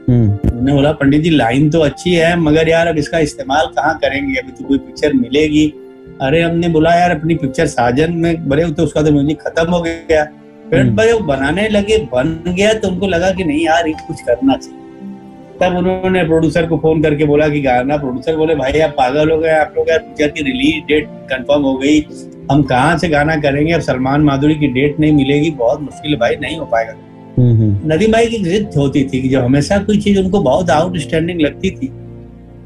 हम्म। 0.07 0.31
उन्होंने 0.49 0.73
बोला 0.73 0.91
पंडित 0.93 1.21
जी 1.21 1.29
लाइन 1.29 1.69
तो 1.69 1.79
अच्छी 1.81 2.13
है 2.13 2.35
मगर 2.39 2.69
यार 2.69 2.87
अब 2.87 2.97
इसका 2.97 3.19
इस्तेमाल 3.19 3.65
कहाँ 3.75 3.97
करेंगे? 3.99 4.35
अभी 4.35 4.51
तो 4.51 4.67
कोई 4.67 4.77
पिक्चर 4.77 5.13
मिलेगी। 5.13 5.67
अरे 6.21 6.41
हमने 6.41 6.67
बोला 6.69 6.93
यार 6.95 7.11
अपनी 7.11 7.35
पिक्चर 7.35 7.65
साजन 7.67 8.13
में 8.15 8.47
बने 8.49 8.69
तो 8.71 8.83
उसका 8.83 9.01
तो 9.03 9.11
म्यूज़िक 9.11 9.41
खत्म 9.41 9.71
हो 9.71 9.81
गया। 9.81 10.23
फिर 10.69 10.79
हम्म। 10.79 10.95
भाई 10.95 11.11
वो 11.11 11.19
बनाने 11.25 11.67
लगे 11.69 11.97
बन 12.13 12.39
गया 12.47 12.73
तो 12.73 12.87
उनको 12.87 13.07
लगा 13.07 13.31
कि 13.31 13.43
नहीं 13.43 13.65
यार 13.65 13.89
कुछ 14.07 14.21
करना 14.21 14.55
चाहिए। 14.55 14.83
तब 15.59 15.75
उन्होंने 15.77 16.23
प्रोड्यूसर 16.23 16.65
को 16.67 16.77
फ़ोन 16.77 17.01
करके 17.01 17.25
बोला 17.25 17.47
कि 17.49 17.61
गाना 17.61 17.97
प्रोड्यूसर 17.97 18.35
बोले 18.35 18.55
भाई 18.55 18.79
आप 18.79 18.93
पागल 18.97 19.31
हो 19.31 19.37
गए 19.37 19.51
आप 19.51 19.73
लोग 19.77 19.89
यार 19.89 19.99
पिक्चर 19.99 20.27
की 20.27 20.43
रिलीज़ 20.43 20.83
डेट 20.87 21.07
कंफर्म 21.31 21.63
हो 21.63 21.75
गई। 21.77 21.99
हम 22.51 22.63
कहाँ 22.63 22.97
से 22.97 23.09
गाना 23.09 23.35
करेंगे? 23.41 23.71
अब 23.73 23.81
सलमान 23.81 24.21
माधुरी 24.21 24.55
की 24.55 24.67
डेट 24.73 24.99
नहीं 24.99 25.11
मिलेगी 25.13 25.51
बहुत 25.59 25.81
मुश्किल 25.81 26.11
है 26.11 26.17
भाई 26.19 26.35
नहीं 26.41 26.57
हो 26.57 26.65
पाएगा। 26.65 26.93
हम्म 27.37 27.55
हम्म। 27.61 27.93
नदीम 27.93 28.11
भाई 28.11 28.25
की 28.25 28.37
जिद 28.43 28.69
होती 28.77 29.03
थी 29.03 29.21
कि 29.21 29.29
जब 29.29 29.43
हमेशा 29.43 29.77
कोई 29.83 29.97
चीज़ 30.01 30.19
उनको 30.19 30.41
बहुत 30.41 30.69
आउटस्टैंडिंग 30.71 31.41
लगती 31.41 31.69
थी 31.71 31.87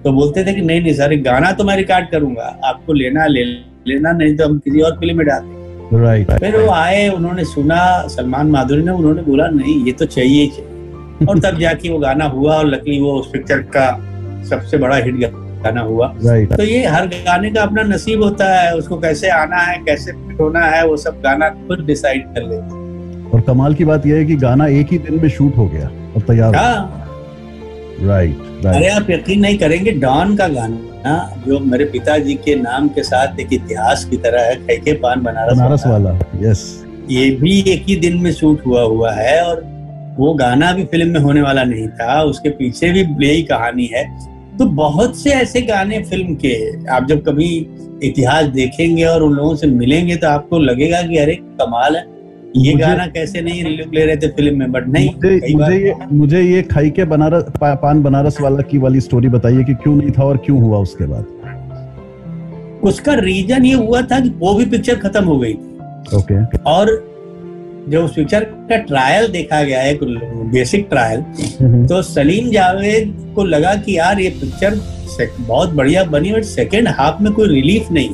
तो 0.03 0.11
बोलते 0.13 0.45
थे 0.45 0.53
कि 0.53 0.61
नहीं 0.61 0.81
नहीं 0.81 0.93
सर 0.93 1.15
गाना 1.21 1.51
तो 1.51 1.63
मैं 1.63 1.75
रिकॉर्ड 1.77 2.09
करूँगा 2.09 2.43
आपको 2.65 2.93
लेना 2.93 3.25
ले 3.27 3.43
लेना 3.87 4.11
नहीं 4.11 4.35
तो 4.35 4.45
हम 4.45 4.57
किसी 4.59 4.81
और 4.81 4.99
फ़िल्म 4.99 5.17
में 5.17 5.25
डालते 5.27 5.58
राइट 5.93 6.31
फिर 6.31 6.57
वो 6.57 6.71
आए 6.71 7.09
उन्होंने 7.09 7.43
सुना 7.45 8.07
सलमान 8.07 8.47
माधुरी 8.47 8.83
ने 8.83 8.91
उन्होंने 8.91 9.21
बोला 9.21 9.47
नहीं 9.47 9.85
ये 9.85 9.91
तो 9.91 10.05
चाहिए 10.05 10.47
चाहिए 10.47 11.25
और 11.25 11.39
तब 11.39 11.57
जाके 11.59 11.89
वो 11.89 11.99
गाना 11.99 12.25
हुआ 12.25 12.55
और 12.55 12.65
लकली 12.65 12.99
वो 12.99 13.13
उस 13.13 13.29
पिक्चर 13.29 13.57
का 13.57 13.87
सबसे 14.49 14.77
बड़ा 14.77 14.95
हिट 14.95 15.15
गाना 15.63 15.81
हुआ। 15.81 16.15
राइट 16.25 16.53
तो 16.53 16.63
ये 16.63 16.85
हर 16.87 17.07
गाने 17.07 17.51
का 17.51 17.61
अपना 17.61 17.83
नसीब 17.83 18.23
होता 18.23 18.61
है 18.61 18.75
उसको 18.75 18.97
कैसे 18.97 19.29
आना 19.29 19.57
है 19.57 19.77
कैसे 19.77 20.11
फिट 20.11 20.39
होना 20.41 20.59
है 20.59 20.87
वो 20.87 20.97
सब 20.97 21.21
गाना 21.21 21.49
खुद 21.49 21.85
डिसाइड 21.85 22.25
कर 22.25 22.41
लेते 22.41 22.75
हैं। 22.75 23.31
और 23.31 23.41
कमाल 23.41 23.73
की 23.73 23.85
बात 23.85 24.05
यह 24.05 24.15
है 24.15 24.25
कि 24.25 24.35
गाना 24.35 24.67
एक 24.67 24.87
ही 24.91 24.97
दिन 24.97 25.21
में 25.21 25.29
शूट 25.29 25.57
हो 25.57 25.67
गया 25.67 25.87
और 26.15 26.21
तैयार 26.21 26.55
हो 26.55 26.61
हाँ। 26.61 27.09
राइट 28.01 28.65
अरे 28.65 28.87
आप 28.87 29.09
यकीन 29.09 29.39
नहीं 29.39 29.57
करेंगे 29.57 29.91
डॉन 29.91 30.37
का 30.37 30.47
गाना 30.47 30.88
जो 31.05 31.59
मेरे 31.61 31.85
पिताजी 31.85 32.33
के 32.35 32.55
नाम 32.55 32.87
के 32.89 33.03
साथ 33.03 33.39
एक 33.39 33.53
इतिहास 33.53 34.03
की 34.05 34.17
तरह 34.17 34.41
है 34.41 34.55
खैके 34.57 34.93
पान 34.93 35.21
बनारस 35.23 35.57
बनारस 35.57 35.85
वाला। 35.87 36.11
वाला 36.11 36.49
यस 36.49 36.63
ये 37.09 37.29
भी 37.31 37.59
एक 37.67 37.85
ही 37.87 37.95
दिन 37.95 38.17
में 38.17 38.31
शूट 38.31 38.65
हुआ 38.65 38.81
हुआ 38.81 39.11
है 39.11 39.41
और 39.43 39.61
वो 40.17 40.33
गाना 40.33 40.71
भी 40.73 40.83
फ़िल्म 40.83 41.13
में 41.13 41.19
होने 41.19 41.41
वाला 41.41 41.63
नहीं 41.63 41.87
था 41.89 42.21
उसके 42.23 42.49
पीछे 42.49 42.91
भी 42.91 43.01
यही 43.27 43.43
कहानी 43.43 43.85
है। 43.93 44.03
तो 44.57 44.65
बहुत 44.65 45.17
से 45.17 45.31
ऐसे 45.31 45.61
गाने 45.61 46.01
फ़िल्म 46.03 46.35
के 46.35 46.55
आप 46.87 47.07
जब 47.07 47.23
कभी 47.25 47.49
इतिहास 48.03 48.45
देखेंगे 48.53 49.05
और 49.05 49.23
उन 49.23 49.33
लोगों 49.33 49.55
से 49.55 49.67
मिलेंगे 49.67 50.15
तो 50.15 50.27
आपको 50.27 50.59
लगेगा 50.59 51.01
कि 51.01 51.17
अरे 51.17 51.35
कमाल 51.61 51.95
है। 51.95 52.03
ये 52.57 52.73
गाना 52.73 53.05
कैसे 53.07 53.41
नहीं 53.41 53.63
ले 53.63 54.05
रहे 54.05 54.15
थे 54.17 54.27
फ़िल्म 54.27 54.59
में 54.59 54.71
बट 54.71 54.87
नहीं 54.87 55.09
मुझे 55.09 55.53
मुझे 55.55 55.75
ये 55.77 55.93
मुझे 56.11 56.41
ये 56.41 56.61
खाई 56.61 56.89
के 56.89 57.03
बनारस 57.05 57.43
पा, 57.59 57.73
पान 57.75 58.01
बनारस 58.03 58.37
वाला 58.41 58.61
की 58.61 58.77
वाली 58.77 59.01
स्टोरी 59.01 59.27
बताइए 59.27 59.63
कि 59.63 59.73
क्यों 59.73 59.95
नहीं 59.95 60.11
था 60.11 60.23
और 60.23 60.37
क्यों 60.45 60.61
हुआ 60.61 60.77
उसके 60.77 61.05
बाद? 61.05 61.25
उसका 62.83 63.13
रीजन 63.13 63.65
ये 63.65 63.73
हुआ 63.73 64.01
था 64.01 64.19
कि 64.19 64.29
वो 64.39 64.53
भी 64.55 64.65
पिक्चर 64.65 64.95
खत्म 64.99 65.23
हो 65.23 65.37
गई 65.39 65.53
थी। 65.53 66.17
ओके 66.17 66.43
और 66.71 66.91
जब 67.89 68.03
उस 68.03 68.15
पिक्चर 68.15 68.43
का 68.69 68.77
ट्रायल 68.77 69.27
देखा 69.31 69.61
गया 69.63 69.81
एक 69.83 69.99
बेसिक 70.53 70.87
ट्रायल 70.89 71.21
तो 71.87 72.01
सलीम 72.01 72.49
जावेद 72.51 73.13
को 73.35 73.43
लगा 73.43 73.75
कि 73.75 73.97
यार 73.97 74.19
ये 74.19 74.29
पिक्चर 74.41 74.79
बहुत 75.39 75.69
बढ़िया 75.69 76.03
बनी 76.11 76.31
बट 76.31 76.43
सेकेंड 76.45 76.87
हाफ़ 76.87 77.21
में 77.23 77.31
कोई 77.33 77.47
रिलीफ 77.47 77.91
नहीं। 77.91 78.09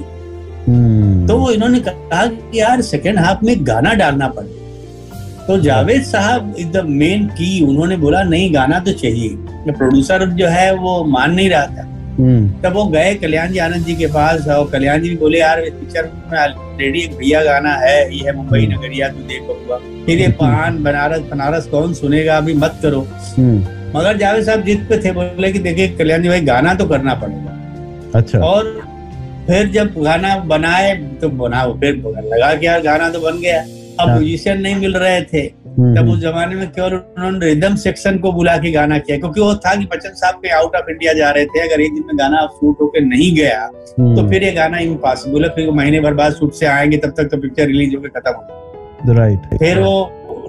हम्म, 0.67 1.27
तो 1.27 1.51
इन्होंने 1.51 1.79
कहा 1.79 2.25
कि 2.25 2.59
यार 2.59 2.81
सेकेंड 2.83 3.19
हाफ़ 3.19 3.45
में 3.45 3.55
गाना 3.67 3.93
डालना 3.93 4.27
पड़ेगा 4.29 4.63
तो 5.47 5.57
जावेद 5.61 6.03
साहब 6.03 6.55
इज़ 6.59 6.67
द 6.67 6.83
मेन 6.85 7.25
की 7.29 7.49
उन्होंने 7.65 7.97
बोला 7.97 8.21
नहीं 8.25 8.53
गाना 8.53 8.79
तो 8.79 8.91
चाहिए। 8.93 9.29
प्रोड्यूसर 9.67 10.25
जो 10.31 10.47
है 10.47 10.73
वो 10.75 11.03
मान 11.07 11.33
नहीं 11.33 11.49
रहा 11.49 11.65
था। 11.67 11.83
हम्म, 12.17 12.49
तब 12.61 12.73
वो 12.73 12.83
गए 12.87 13.13
कल्याण 13.15 13.51
जी 13.51 13.57
आनंद 13.59 13.85
जी 13.85 13.95
के 13.95 14.07
पास 14.07 14.47
और 14.47 14.69
कल्याण 14.71 15.01
जी 15.01 15.15
बोले 15.17 15.39
यार 15.39 15.61
पिक्चर 15.61 16.09
में 16.31 16.37
ऑलरेडी 16.39 16.99
एक 16.99 17.15
भैया 17.17 17.43
गाना 17.43 17.73
है 17.75 17.97
ये 18.15 18.23
है 18.25 18.35
मुंबई 18.37 18.67
नगरिया 18.67 19.09
तू 19.09 19.23
देख 19.23 19.41
बबुआ। 19.43 19.77
फिर 20.05 20.19
ये 20.19 20.27
पान 20.39 20.83
बनारस 20.83 21.21
बनारस 21.31 21.65
कौन 21.67 21.93
सुनेगा 21.93 22.37
अभी 22.37 22.53
मत 22.55 22.79
करो। 22.83 23.01
हम्म, 23.37 23.57
मगर 23.97 24.17
जावेद 24.17 24.45
साहब 24.45 24.63
जिद 24.63 24.85
पे 24.89 24.97
थे 25.05 25.11
बोले 25.11 25.51
कि 25.51 25.59
देखिए 25.59 25.87
कल्याण 25.97 26.23
जी 26.23 26.29
भाई 26.29 26.41
गाना 26.43 26.73
तो 26.73 26.85
करना 26.85 27.13
पड़ेगा। 27.15 28.19
अच्छा। 28.19 28.39
और 28.39 28.73
फिर 29.47 29.67
जब 29.71 29.93
गाना 29.97 30.35
बनाए 30.45 30.95
तो 31.21 31.29
बनाओ 31.41 31.73
फिर 31.79 31.95
लगा 32.25 32.53
कि 32.55 32.65
यार 32.67 32.81
गाना 32.81 33.09
तो 33.09 33.19
बन 33.19 33.39
गया। 33.39 33.61
अब 33.99 34.09
हाँ। 34.09 34.15
म्यूजिशियन 34.17 34.61
नहीं 34.61 34.75
मिल 34.75 34.95
रहे 34.97 35.21
थे। 35.23 35.41
हम्म, 35.77 35.95
तब 35.95 36.09
उस 36.09 36.19
जमाने 36.19 36.55
में 36.55 36.67
केवल 36.67 36.93
उन्होंने 36.93 37.45
रिदम 37.45 37.75
सेक्शन 37.75 38.17
को 38.17 38.31
बुला 38.31 38.55
के 38.57 38.71
गाना 38.71 38.97
किया 38.97 39.17
क्योंकि 39.17 39.41
वो 39.41 39.53
था 39.55 39.75
कि 39.75 39.85
बच्चन 39.85 40.09
साहब 40.15 40.35
के 40.35 40.49
आउट 40.49 40.75
ऑफ़ 40.75 40.89
इंडिया 40.91 41.13
जा 41.13 41.29
रहे 41.29 41.45
थे 41.45 41.59
अगर 41.59 41.81
एक 41.81 41.93
दिन 41.93 42.03
में 42.07 42.17
गाना 42.19 42.45
शूट 42.55 42.81
होकर 42.81 43.01
नहीं 43.01 43.35
गया 43.35 43.61
हम्म, 43.61 44.15
तो 44.15 44.27
फिर 44.29 44.43
ये 44.43 44.51
गाना 44.51 44.79
इम्पॉसिबल 44.79 45.43
है। 45.43 45.49
फिर 45.49 45.71
महीने 45.71 45.99
भर 45.99 46.13
बाद 46.13 46.33
शूट 46.33 46.53
से 46.53 46.65
आएँगे 46.65 46.97
तब 46.97 47.13
तक 47.17 47.29
तो 47.31 47.37
पिक्चर 47.37 47.67
रिलीज़ 47.67 47.95
होकर 47.95 48.19
खत्म 48.19 48.31
हो 48.31 49.13
राइट 49.13 49.57
फिर 49.59 49.79
वो 49.79 49.97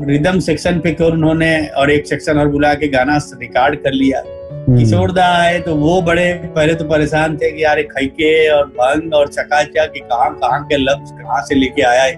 रिदम 0.02 0.38
सेक्शन 0.40 0.78
पे 0.80 0.90
केवल 0.92 1.12
उन्होंने 1.12 1.56
और 1.76 1.90
एक 1.90 2.06
सेक्शन 2.06 2.38
और 2.38 2.48
बुला 2.48 2.72
के 2.74 2.88
गाना 2.88 3.16
रिकॉर्ड 3.40 3.76
कर 3.76 3.92
लिया। 3.92 4.22
हम्म, 4.66 4.78
किशोर 4.78 5.10
दा 5.12 5.24
आए 5.38 5.58
तो 5.60 5.74
वो 5.76 6.00
बड़े 6.02 6.32
पहले 6.54 6.74
तो 6.74 6.84
परेशान 6.88 7.36
थे 7.36 7.50
कि 7.52 7.62
यार 7.64 7.82
खैके 7.92 8.30
और 8.52 8.66
भंग 8.78 9.14
और 9.14 9.28
चकाचक 9.28 9.92
कि 9.94 10.00
कहाँ 10.00 10.30
कहाँ 10.40 10.62
के 10.68 10.76
लफ्ज 10.76 11.10
कहाँ 11.20 11.40
से 11.46 11.54
लेके 11.54 11.82
आया 11.82 12.02
है 12.02 12.14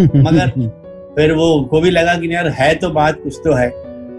मगर 0.00 0.50
फिर 1.16 1.32
वो 1.34 1.46
उनको 1.54 1.80
भी 1.80 1.90
लगा 1.90 2.14
कि 2.14 2.34
यार 2.34 2.48
है 2.58 2.74
तो 2.74 2.90
बात 2.90 3.18
कुछ 3.22 3.36
तो 3.44 3.54
है। 3.54 3.68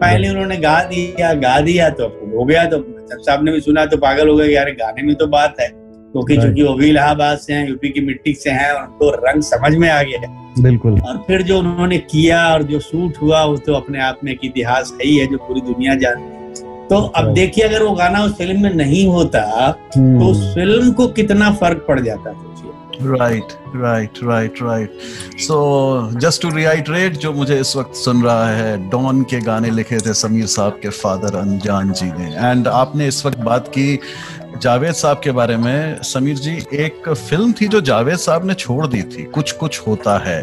पहले 0.02 0.30
उन्होंने 0.30 0.58
गा 0.58 0.80
दिया 0.84 1.34
गा 1.46 1.60
दिया 1.62 1.90
तो 2.00 2.08
हो 2.38 2.44
गया 2.46 2.66
तो 2.66 2.84
साहब 3.12 3.44
ने 3.44 3.52
भी 3.52 3.60
सुना 3.62 3.86
तो 3.86 3.98
पागल 3.98 4.30
हो 4.30 4.36
गया 4.36 4.48
यार 4.52 4.72
गाने 4.82 5.04
में 5.04 5.16
तो 5.16 5.28
बात 5.28 5.56
है। 5.60 5.68
क्योंकि 5.68 6.34
Right. 6.34 6.46
चूँकि 6.48 6.64
वो 6.64 6.74
भी 6.74 6.88
इलाहाबाद 6.90 7.38
से 7.38 7.54
हैं 7.54 7.68
यूपी 7.70 7.90
की 7.90 8.02
मिट्टी 8.06 8.34
से 8.34 8.50
हैं 8.52 8.72
और 8.72 8.82
उनको 8.84 9.10
रंग 9.28 9.42
समझ 9.42 9.76
में 9.76 9.90
आ 9.90 10.02
गया 10.04 10.62
बिल्कुल। 10.62 11.00
और 11.02 11.18
फिर 11.28 11.42
जो 11.42 11.60
उन्होंने 11.60 11.98
किया 12.12 12.42
और 12.54 12.64
जो 12.72 12.80
सूट 12.80 13.22
हुआ 13.22 13.44
वो 13.44 13.58
तो 13.68 13.74
अपने 13.74 14.02
आप 14.04 14.20
में 14.24 14.32
एक 14.32 14.40
इतिहास 14.44 14.92
है 15.02 15.08
ही 15.08 15.16
है 15.18 15.28
जो 15.28 15.38
पूरी 15.38 15.62
दुनिया 15.62 15.96
जानती 15.96 16.31
तो 16.92 16.98
अब 17.18 17.34
देखिए 17.34 17.64
अगर 17.64 17.84
वो 17.84 17.92
गाना 17.96 18.24
उस 18.24 18.34
फ़िल्म 18.38 18.62
में 18.62 18.74
नहीं 18.76 19.06
होता 19.08 19.42
हम्म, 19.98 20.20
तो 20.20 20.26
उस 20.26 20.54
फ़िल्म 20.56 20.92
को 20.92 21.08
कितना 21.10 21.52
फ़र्क 21.54 21.86
पड़ 21.88 22.00
जाता 22.00 22.32
सोचिए। 22.32 22.70
Right 23.12 23.54
right 23.76 24.18
right 24.24 24.62
right 24.62 24.98
so 25.42 25.60
just 26.16 26.42
to 26.42 26.50
reiterate 26.56 27.18
जो 27.18 27.32
मुझे 27.34 27.60
इस 27.60 27.76
वक्त 27.76 27.96
सुन 27.96 28.24
रहा 28.24 28.50
है 28.50 28.90
डॉन 28.90 29.22
के 29.24 29.40
गाने 29.42 29.70
लिखे 29.70 29.98
थे 29.98 30.14
समीर 30.14 30.46
साहब 30.48 30.80
के 30.82 30.90
फादर 30.90 31.38
अनजान 31.38 31.92
जी 31.92 32.06
ने। 32.08 32.34
एंड 32.50 32.68
आपने 32.68 33.08
इस 33.08 33.26
वक्त 33.26 33.40
बात 33.40 33.68
की 33.68 34.00
जावेद 34.62 34.94
साहब 34.94 35.22
के 35.24 35.32
बारे 35.32 35.58
में। 35.58 36.02
समीर 36.04 36.36
जी 36.38 36.58
एक 36.76 37.10
फ़िल्म 37.10 37.54
थी 37.62 37.68
जो 37.68 37.82
जावेद 37.82 38.18
साहब 38.18 38.46
ने 38.48 38.54
छोड़ 38.56 38.86
दी 38.88 39.02
थी। 39.04 39.24
कुछ 39.36 39.52
कुछ 39.52 39.80
होता 39.88 40.18
है। 40.26 40.42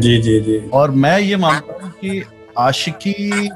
जी 0.00 0.16
जी 0.22 0.40
जी। 0.40 0.58
और 0.72 0.90
मैं 0.90 1.18
ये 1.20 1.36
मानता 1.36 1.84
हूँ 1.84 1.92
कि 2.00 2.22
आशिकी 2.58 3.50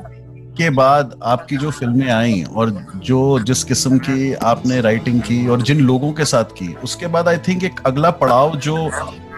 के 0.59 0.69
बाद 0.71 1.19
आपकी 1.23 1.57
जो 1.57 1.71
फ़िल्में 1.71 2.11
आई 2.11 2.43
और 2.57 2.71
जो 3.05 3.39
जिस 3.41 3.65
किस्म 3.65 3.99
की 3.99 4.33
आपने 4.45 4.81
राइटिंग 4.81 5.21
की 5.23 5.47
और 5.49 5.63
जिन 5.63 5.81
लोगों 5.81 6.13
के 6.13 6.25
साथ 6.25 6.53
की 6.59 6.73
उसके 6.85 7.07
बाद 7.17 7.29
आई 7.29 7.39
थिंक 7.49 7.65
एक 7.65 7.81
अगला 7.87 8.11
पड़ाव 8.23 8.57
जो 8.67 8.77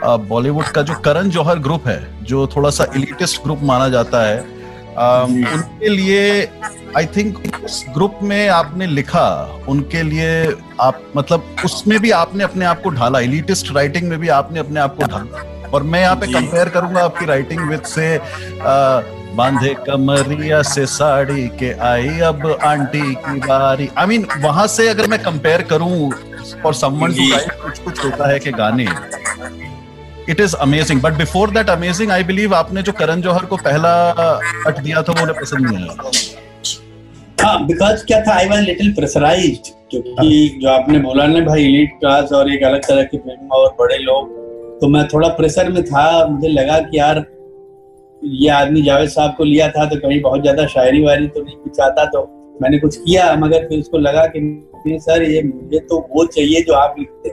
बॉलीवुड 0.04 0.64
का 0.64 0.83
जो 0.83 0.94
करण 1.04 1.29
जौहर 1.31 1.58
ग्रुप 1.58 1.87
है 1.88 1.98
जो 2.25 2.46
थोड़ा 2.56 2.71
सा 2.71 2.87
इलिटिस्ट 2.96 3.42
ग्रुप 3.44 3.60
माना 3.62 3.88
जाता 3.88 4.25
है 4.27 4.44
जी। 5.00 5.44
उनके 5.54 5.88
लिए 5.88 6.23
आई 6.96 7.06
थिंक 7.16 7.38
उस 7.64 7.85
ग्रुप 7.94 8.19
में 8.23 8.48
आपने 8.48 8.87
लिखा 8.87 9.27
उनके 9.69 10.02
लिए 10.02 10.31
आप 10.81 11.02
मतलब 11.16 11.56
उसमें 11.64 11.98
भी 12.00 12.10
आपने 12.10 12.44
अपने 12.44 12.64
आप 12.64 12.83
को 12.83 12.90
ढाला 12.90 13.21
इलिटिस्ट 13.21 13.73
राइटिंग 13.75 14.08
में 14.08 14.19
भी 14.21 14.29
आपने 14.38 14.60
अपने 14.60 14.81
आप 14.81 14.96
को 14.96 15.06
ढाला 15.06 15.42
और 15.69 15.83
मैं 15.83 16.00
यहाँ 16.00 16.16
पे 16.16 16.27
कंपेयर 16.33 16.69
करूँगा 16.69 17.00
आपकी 17.04 17.27
राइटिंग 17.27 17.69
विद 17.71 17.83
से 17.87 18.14
अ, 18.16 19.02
बांधे 19.37 19.74
कमरिया 19.87 20.60
से 20.64 20.85
साड़ी 20.87 21.46
के 21.58 21.72
आई 21.88 22.18
अब 22.24 22.46
आंटी 22.64 23.14
की 23.14 23.38
बारी। 23.40 23.88
आई 23.88 24.04
I 24.04 24.08
मीन 24.08 24.24
mean, 24.24 24.42
वहाँ 24.44 24.66
से 24.66 24.88
अगर 24.88 25.06
मैं 25.08 25.18
कंपेयर 25.22 25.62
करूँ 25.72 26.12
और 26.66 26.74
समवन 26.74 27.12
टू। 27.14 27.31
राइट 27.31 27.52
कुछ 27.62 27.79
कुछ 27.79 28.04
होता 28.04 28.31
है 28.31 28.38
कि 28.38 28.50
गाने 28.52 28.87
it 30.29 30.40
is 30.40 30.54
amazing 30.56 31.00
but 31.02 31.12
before 31.18 31.50
that 31.50 31.70
amazing 31.70 32.10
I 32.10 32.24
believe 32.24 32.54
आपने 32.54 32.83
जो 32.83 32.92
करण 32.92 33.20
जौहर 33.20 33.44
को 33.44 33.56
पहला 33.58 33.92
कट 34.18 34.81
दिया 34.81 35.02
था 35.02 35.12
वो 35.12 35.22
उन्हें 35.22 35.40
पसंद 35.40 35.70
नहीं 35.70 35.76
आया। 35.79 36.10
हाँ 37.38 37.66
बिकॉज़ 37.66 38.04
क्या 38.06 38.20
था? 38.20 38.35
आई 38.35 38.48
वॉज़ 38.48 38.60
लिटिल 38.60 38.92
प्रेशराइज्ड 38.94 39.72
क्योंकि 39.90 40.58
जो 40.62 40.68
आपने 40.70 40.98
बोला 41.00 41.26
ना 41.26 41.40
भाई 41.46 41.64
इलीट 41.64 41.98
क्लास 42.00 42.33
और 42.33 42.52
एक 42.52 42.62
अलग 42.64 42.85
तरह 42.88 43.02
की 43.02 43.18
फ़िल्म 43.18 43.48
और 43.58 43.74
बड़े 43.81 43.98
लोग 43.98 44.37
तो 44.81 44.88
मैं 44.88 45.06
थोड़ा 45.08 45.29
प्रेशर 45.37 45.68
में 45.72 45.83
था। 45.85 46.26
मुझे 46.26 46.48
लगा 46.48 46.79
कि 46.81 46.98
यार 46.98 47.24
ये 48.23 48.48
आदमी 48.48 48.83
जावेद 48.83 49.08
साहब 49.08 49.35
को 49.37 49.44
लिया 49.44 49.69
था 49.69 49.85
तो 49.85 49.96
कहीं 49.96 50.21
बहुत 50.21 50.40
ज़्यादा 50.40 50.66
शायरी 50.66 51.02
वायरी 51.04 51.27
तो 51.27 51.42
नहीं 51.42 51.56
कुछ 51.56 51.81
आता 51.81 52.04
तो 52.04 52.23
मैंने 52.62 52.79
कुछ 52.79 52.96
किया 52.96 53.35
मगर 53.37 53.66
फिर 53.69 53.79
उसको 53.79 53.98
लगा 53.98 54.27
कि 54.27 54.40
सर 54.87 55.23
ये 55.23 55.42
मुझे 55.42 55.79
तो 55.79 55.98
वो 56.14 56.25
चाहिए 56.27 56.62
जो 56.62 56.75
आप 56.75 56.94
लिखते 56.98 57.31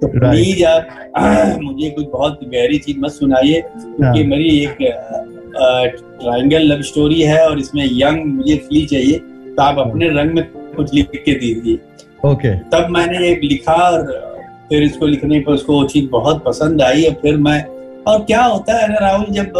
तो 0.00 0.08
प्लीज़ 0.08 0.64
आप 0.64 1.58
मुझे 1.62 1.90
कुछ 1.90 2.06
बहुत 2.06 2.40
गहरी 2.44 2.78
चीज़ 2.78 2.98
मत 2.98 3.10
सुनाइए 3.10 3.60
क्योंकि 3.60 4.04
हाँ। 4.04 4.14
मेरी 4.14 4.48
एक 4.64 4.76
ट्रायंगल 6.20 6.62
लव 6.62 6.82
स्टोरी 6.82 7.22
है 7.22 7.46
और 7.48 7.58
इसमें 7.58 7.84
यंग 7.92 8.24
मुझे 8.34 8.56
फील 8.56 8.86
चाहिए 8.86 9.18
तो 9.56 9.62
आप 9.62 9.78
अपने 9.78 10.08
रंग 10.08 10.30
में 10.30 10.44
कुछ 10.76 10.94
लिख 10.94 11.10
के 11.24 11.34
दीजिए। 11.34 11.78
ओके 12.30 12.54
तब 12.70 12.86
मैंने 12.90 13.28
एक 13.28 13.40
लिखा 13.44 13.72
और 13.72 14.04
फिर 14.68 14.82
इसको 14.82 15.06
लिखने 15.06 15.40
पर 15.40 15.52
उसको 15.52 15.72
वो 15.72 15.84
चीज़ 15.84 16.08
बहुत 16.10 16.44
पसंद 16.44 16.82
आई 16.82 17.04
और 17.04 17.12
फिर 17.12 17.36
मैं 17.36 17.62
और 18.04 18.24
क्या 18.24 18.42
होता 18.42 18.78
है 18.78 18.88
ना 18.88 18.98
राहुल 18.98 19.26
जब 19.30 19.52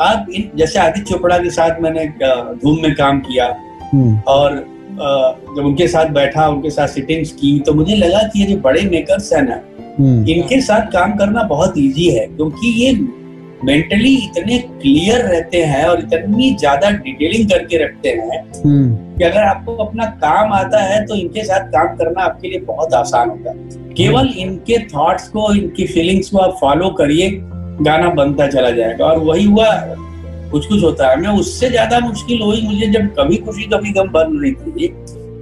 आप 0.00 0.26
इन 0.30 0.50
जैसे 0.56 0.78
आदित्य 0.78 1.12
चोपड़ा 1.12 1.38
के 1.38 1.50
साथ 1.50 1.80
मैंने 1.80 2.06
धूम 2.56 2.82
में 2.82 2.94
काम 2.94 3.20
किया 3.20 3.46
हम्म। 3.84 4.18
और 4.28 4.56
जब 5.56 5.64
उनके 5.64 5.86
साथ 5.88 6.08
बैठा 6.12 6.48
उनके 6.48 6.70
साथ 6.70 6.88
सिटिंग्स 6.88 7.32
की 7.32 7.58
तो 7.60 7.74
मुझे 7.74 7.96
लगा 7.96 8.22
कि 8.22 8.40
ये 8.40 8.46
जो 8.46 8.56
बड़े 8.60 8.82
मेकर्स 8.82 9.32
है 9.32 9.44
ना 9.44 9.60
हम्म। 9.98 10.28
इनके 10.28 10.60
साथ 10.60 10.90
काम 10.92 11.16
करना 11.16 11.42
बहुत 11.44 11.78
इजी 11.78 12.08
है 12.10 12.26
क्योंकि 12.26 12.72
ये 12.76 12.92
मेंटली 13.64 14.14
इतने 14.16 14.58
क्लियर 14.58 15.24
रहते 15.24 15.62
हैं 15.64 15.84
और 15.84 16.00
इतनी 16.00 16.54
ज़्यादा 16.54 16.90
डिटेलिंग 16.90 17.48
करके 17.50 17.84
रखते 17.84 18.08
हैं 18.10 18.40
हम्म। 18.56 19.16
कि 19.16 19.24
अगर 19.24 19.42
आपको 19.42 19.76
अपना 19.76 20.04
काम 20.22 20.52
आता 20.52 20.82
है 20.82 21.04
तो 21.06 21.14
इनके 21.14 21.44
साथ 21.44 21.68
काम 21.70 21.96
करना 21.96 22.22
आपके 22.22 22.48
लिए 22.48 22.60
बहुत 22.62 22.94
आसान 22.94 23.30
होगा 23.30 23.52
केवल 23.94 24.28
इनके 24.38 24.78
थॉट्स 24.86 25.28
को 25.28 25.52
इनकी 25.54 25.86
फीलिंग्स 25.86 26.30
को 26.30 26.38
आप 26.38 26.56
फॉलो 26.60 26.90
करिए 26.98 27.30
गाना 27.80 28.08
बनता 28.14 28.46
चला 28.46 28.70
जाएगा 28.70 29.04
और 29.04 29.18
वही 29.20 29.44
हुआ 29.44 29.70
कुछ 30.50 30.66
कुछ 30.66 30.82
होता 30.82 31.10
है 31.10 31.20
मैं 31.20 31.28
उससे 31.38 31.68
ज़्यादा 31.68 31.98
मुश्किल 32.00 32.42
हुई 32.42 32.62
मुझे 32.62 32.86
जब 32.88 33.14
कभी 33.18 33.36
खुशी 33.36 33.64
कभी 33.72 33.92
गम 33.92 34.08
बन 34.10 34.38
रही 34.38 34.52
थी 34.54 34.88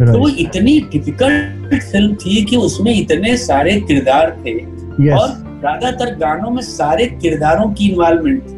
तो 0.03 0.19
वो 0.19 0.29
इतनी 0.39 0.79
डिफ़िकल्ट 0.93 1.75
फ़िल्म 1.83 2.15
थी 2.17 2.45
कि 2.45 2.57
उसमें 2.59 2.93
इतने 2.95 3.37
सारे 3.37 3.81
किरदार 3.81 4.31
थे 4.39 4.55
yes. 4.55 5.21
और 5.21 5.29
ज़्यादातर 5.61 6.15
गानों 6.17 6.51
में 6.51 6.63
सारे 6.63 7.07
किरदारों 7.07 7.71
की 7.73 7.89
इन्वॉल्वमेंट 7.89 8.43
थी 8.43 8.55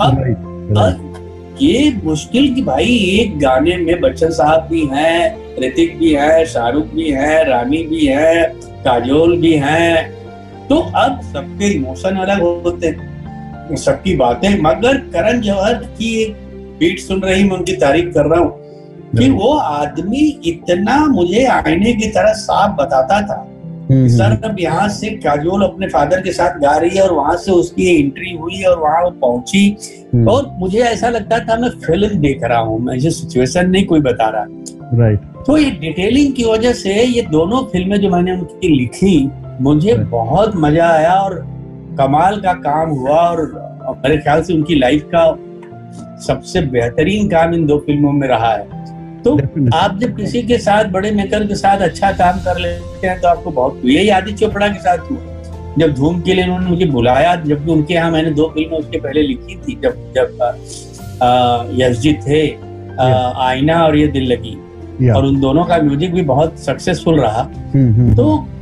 अब 0.00 0.22
right. 0.22 1.06
ये 1.62 1.92
मुश्किल 2.04 2.54
कि 2.54 2.62
भाई 2.62 2.96
एक 3.10 3.38
गाने 3.38 3.76
में 3.76 4.00
बच्चन 4.00 4.30
साहब 4.30 4.66
भी 4.70 4.84
हैं 4.86 5.58
ऋतिक 5.60 5.98
भी 5.98 6.12
है 6.14 6.44
शाहरुख 6.46 6.86
भी 6.86 7.10
है 7.10 7.44
रानी 7.44 7.82
भी 7.86 8.06
है 8.06 8.44
काजोल 8.84 9.36
भी 9.38 9.52
है 9.54 10.15
तो 10.68 10.76
अब 10.76 11.20
सबके 11.22 11.66
इमोशन 11.66 12.16
अलग 12.16 12.42
होते 12.42 12.86
हैं। 12.86 13.76
सबकी 13.76 14.16
बातें 14.16 14.48
मगर 14.62 14.96
करण 14.96 15.40
जौहर 15.40 15.74
की 15.74 16.22
एक 16.22 16.34
बीट 16.78 16.98
सुन 16.98 17.20
रही 17.20 17.44
मैं 17.44 17.56
उनकी 17.56 17.72
तारीफ़ 17.72 18.08
कर 18.08 18.26
रहा 18.26 18.40
हूँ। 18.40 18.64
कि 19.18 19.28
वो 19.30 19.52
आदमी 19.52 20.40
इतना 20.46 21.06
मुझे 21.06 21.44
आईने 21.44 21.92
की 21.92 22.08
तरह 22.08 22.32
साफ़ 22.32 22.72
बताता 22.72 23.20
था। 23.20 23.46
Hmm, 23.90 24.08
sir 24.08 24.22
hmm. 24.22 24.48
अब 24.48 24.56
यहाँ 24.60 24.88
से 24.88 25.10
काजोल 25.10 25.62
अपने 25.62 25.86
फादर 25.86 26.20
के 26.20 26.32
साथ 26.32 26.58
गा 26.58 26.76
रही 26.76 26.96
है 26.96 27.02
और 27.02 27.12
वहाँ 27.12 27.36
से 27.36 27.52
उसकी 27.52 28.00
एंट्री 28.00 28.36
हुई 28.36 28.62
और 28.62 28.78
वहाँ 28.78 29.02
वो 29.04 29.10
पहुँची। 29.10 29.76
हम्म। 30.14 30.28
और 30.28 30.50
मुझे 30.58 30.78
ऐसा 30.78 31.08
लगता 31.08 31.38
था 31.38 31.56
मैं 31.56 31.68
फ़िल्म 31.68 32.18
देख 32.18 32.44
रहा 32.44 32.58
हूँ 32.58 32.80
मैं 32.80 32.94
ये 32.94 33.10
सिचुएशन 33.10 33.70
नहीं 33.70 33.84
कोई 33.86 34.00
बता 34.00 34.28
रहा। 34.28 34.46
राइट 34.94 35.18
तो 35.46 35.56
ये 35.56 35.70
डिटेलिंग 35.70 36.32
की 36.34 36.44
वजह 36.44 36.72
से 36.72 37.02
ये 37.04 37.22
दोनों 37.22 37.62
फ़िल्में 37.62 38.00
जो 38.00 38.10
मैंने 38.10 38.32
उनकी 38.32 38.68
लिखी 38.68 39.16
मुझे 39.60 39.94
बहुत 40.10 40.52
मज़ा 40.56 40.88
आया 40.88 41.12
और 41.14 41.34
कमाल 41.98 42.40
का 42.40 42.52
काम 42.62 42.90
हुआ 42.90 43.18
और 43.20 43.42
मेरे 44.04 44.16
ख्याल 44.16 44.42
से 44.42 44.54
उनकी 44.54 44.74
लाइफ 44.74 45.08
का 45.14 45.24
सबसे 46.26 46.60
बेहतरीन 46.72 47.28
काम 47.28 47.54
इन 47.54 47.66
दो 47.66 47.78
फ़िल्मों 47.86 48.12
में 48.12 48.26
रहा 48.28 48.52
है। 48.52 49.22
तो 49.22 49.34
आप 49.74 49.96
जब 49.98 50.16
किसी 50.16 50.42
के 50.42 50.58
साथ 50.58 50.90
बड़े 50.92 51.10
मेकर 51.10 51.46
के 51.46 51.54
साथ 51.54 51.80
अच्छा 51.82 52.10
काम 52.14 52.38
कर 52.44 52.58
लेते 52.58 53.06
हैं 53.06 53.20
तो 53.20 53.28
आपको 53.28 53.50
बहुत 53.50 53.80
यही 53.84 54.08
आदित्य 54.08 54.46
चोपड़ा 54.46 54.68
के 54.68 54.78
साथ 54.80 55.10
हुआ। 55.10 55.74
जब 55.78 55.94
धूम 55.94 56.20
के 56.20 56.34
लिए 56.34 56.44
उन्होंने 56.44 56.66
मुझे 56.66 56.86
बुलाया 56.86 57.34
जबकि 57.36 57.72
उनके 57.72 57.94
यहाँ 57.94 58.10
मैंने 58.10 58.30
दो 58.32 58.48
फ़िल्में 58.54 58.78
उसके 58.78 58.98
पहले 58.98 59.22
लिखी 59.22 59.56
थी 59.58 59.78
जब 59.82 60.12
जब 60.16 60.28
यशजी 61.80 62.12
थे 62.26 62.46
आईना 63.00 63.84
और 63.84 63.96
ये 63.96 64.06
दिल 64.08 64.32
लगी। 64.32 64.56
और 65.10 65.24
उन 65.24 65.40
दोनों 65.40 65.64
का 65.64 65.76
म्यूज़िक 65.78 66.12
भी 66.14 66.22
बहुत 66.24 66.58
सक्सेसफुल 66.58 67.20
रहा। 67.20 67.40
हम्म, 67.40 67.92
हम्म, 67.94 68.14
तो 68.14 68.30
हम्म। 68.30 68.55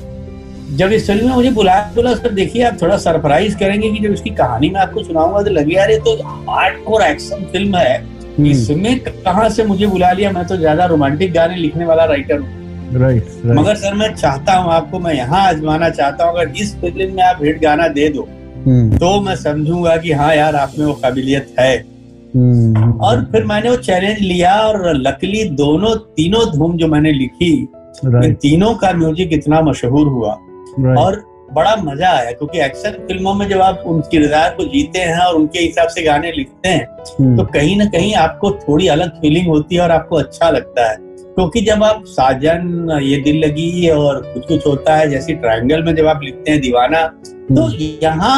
जब 0.75 0.93
इस 0.93 1.07
फ़िल्म 1.07 1.27
में 1.27 1.35
मुझे 1.35 1.51
बुलाया 1.53 1.91
बोला 1.95 2.15
सर 2.15 2.31
देखिए 2.33 2.63
आप 2.63 2.77
थोड़ा 2.83 2.97
सरप्राइज़ 2.99 3.57
करेंगे 3.59 3.91
कि 3.91 3.99
जब 3.99 4.13
इसकी 4.13 4.31
कहानी 4.33 4.71
में 4.71 4.81
आपको 4.81 5.03
सुनाऊँगा 5.03 5.43
तो 5.43 5.51
लगे 5.51 5.75
यार 5.75 5.91
ये 5.91 5.99
तो 5.99 6.15
हार्ड 6.49 6.83
कोर 6.85 7.03
एक्शन 7.03 7.45
फ़िल्म 7.53 7.77
है 7.77 7.97
हम्म। 7.99 8.47
इसमें 8.47 8.99
कहा 9.01 9.49
से 9.49 9.65
मुझे 9.65 9.87
बुला 9.87 10.11
लिया 10.13 10.31
मैं 10.31 10.47
तो 10.47 10.57
ज़्यादा 10.57 10.87
रोमांटिक 10.87 11.33
गाने 11.33 11.57
लिखने 11.57 11.85
वाला 11.85 12.05
राइटर 12.05 12.39
हूँ 12.39 12.63
राइट. 12.95 13.27
मगर 13.49 13.75
सर 13.75 13.95
मैं 13.95 14.15
चाहता 14.15 14.55
हूँ 14.55 14.73
आपको 14.73 14.99
मैं 14.99 15.15
यहाँ 15.15 15.47
आजमाना 15.49 15.91
चाहता 15.91 16.25
हूँ 16.25 16.39
अगर 16.39 16.53
इस 16.57 16.75
फ़िल्म 16.77 17.15
में 17.15 17.23
आप 17.23 17.43
हिट 17.43 17.61
गाना 17.63 17.89
दे 17.89 18.09
दो 18.09 18.23
hmm. 18.23 18.99
तो 19.01 19.21
मैं 19.21 19.37
समझूँगा 19.37 19.97
कि 19.97 20.13
हाँ 20.13 20.35
यार 20.35 20.57
आप 20.57 20.73
में 20.79 20.87
वो 20.87 20.93
काबिलियत 20.95 21.55
है 21.59 21.77
hmm. 21.79 23.01
और 23.01 23.25
फिर 23.33 23.45
मैंने 23.45 23.71
वो 23.71 23.77
चैलेंज 23.83 24.19
लिया 24.21 24.55
और 24.59 24.93
लकली 24.97 25.45
दोनों 25.55 25.95
तीनों 26.17 26.45
धूम 26.53 26.77
जो 26.77 26.89
मैंने 26.89 27.13
लिखी. 27.13 27.53
तीनों 27.97 28.75
का 28.75 28.93
म्यूज़िक 28.93 29.33
इतना 29.33 29.61
मशहूर 29.61 30.07
हुआ 30.09 30.35
right. 30.77 30.99
और 30.99 31.23
बड़ा 31.53 31.75
मज़ा 31.77 32.11
आया 32.11 32.31
क्योंकि 32.33 32.61
एक्शन 32.61 32.93
फ़िल्मों 33.09 33.35
में 33.35 33.49
जब 33.49 33.61
आप 33.61 33.83
उन 33.87 34.01
किरदार 34.11 34.51
को 34.51 34.65
जीते 34.65 34.99
हैं 35.01 35.19
और 35.19 35.35
उनके 35.35 35.59
हिसाब 35.59 35.89
से 35.89 36.03
गाने 36.03 36.33
लिखते 36.33 36.69
हैं 36.69 36.87
हम्म। 37.11 37.37
तो 37.37 37.45
कहीं 37.53 37.77
ना 37.77 37.85
कहीं 37.89 38.15
आपको 38.17 38.51
थोड़ी 38.59 38.87
अलग 38.89 39.21
फीलिंग 39.21 39.49
होती 39.49 39.75
है 39.75 39.83
और 39.83 39.91
आपको 39.91 40.17
अच्छा 40.17 40.51
लगता 40.51 40.91
है 40.91 40.97
क्योंकि 41.35 41.61
जब 41.61 41.85
आप 41.85 42.03
साजन 42.07 42.99
ये 43.03 43.17
दिल 43.23 43.39
लगी 43.45 43.89
और 43.91 44.21
कुछ 44.25 44.47
कुछ 44.47 44.67
होता 44.67 44.97
है 44.97 45.09
जैसे 45.11 45.35
ट्रायंगल 45.35 45.83
में 45.83 45.95
जब 45.95 46.07
आप 46.07 46.21
लिखते 46.25 46.51
हैं 46.51 46.61
दीवाना 46.61 47.07
तो 47.07 47.63
हम्म। 47.63 47.89
यहाँ 48.03 48.37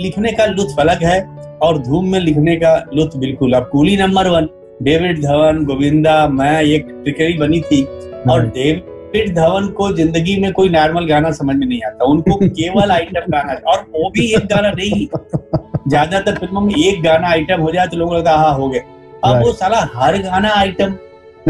लिखने 0.00 0.32
का 0.32 0.46
लुत्फ 0.46 0.80
अलग 0.80 1.02
है 1.04 1.20
और 1.62 1.78
धूम 1.78 2.10
में 2.12 2.18
लिखने 2.20 2.56
का 2.56 2.76
लुत्फ 2.94 3.16
बिल्कुल 3.16 3.52
अब 3.52 3.68
coolie 3.72 3.96
number 3.96 4.28
one 4.28 4.48
David 4.82 5.20
Dhawan 5.22 5.64
Govinda 5.64 6.26
मैं 6.30 6.60
एक 6.62 6.88
ट्रिकरी 7.02 7.32
बनी 7.38 7.60
थी 7.60 7.82
और 8.24 8.46
डेविड। 8.46 8.87
फिर 9.12 9.32
धवन 9.34 9.66
को 9.76 9.90
ज़िंदगी 9.92 10.36
में 10.40 10.52
कोई 10.52 10.68
नॉर्मल 10.68 11.06
गाना 11.06 11.30
समझ 11.32 11.56
में 11.56 11.66
नहीं 11.66 11.80
आता। 11.82 12.04
उनको 12.04 12.36
केवल 12.50 12.90
आइटम 12.90 13.30
गाना 13.32 13.54
और 13.70 13.84
वो 13.90 14.10
भी 14.10 14.26
एक 14.36 14.46
गाना 14.46 14.70
नहीं। 14.70 15.06
ज़्यादातर 15.88 16.34
फ़िल्मों 16.34 16.60
में 16.60 16.74
एक 16.76 17.02
गाना 17.02 17.28
आइटम 17.28 17.60
हो 17.60 17.72
जाए 17.72 17.86
तो 17.86 17.96
लोगों 17.96 18.16
लगता 18.16 18.36
हाँ 18.36 18.54
हो 18.54 18.68
गया। 18.68 18.82
अब 19.24 19.42
वो 19.42 19.52
साला 19.52 19.78
हर 19.94 20.18
गाना 20.22 20.48
आइटम 20.54 20.96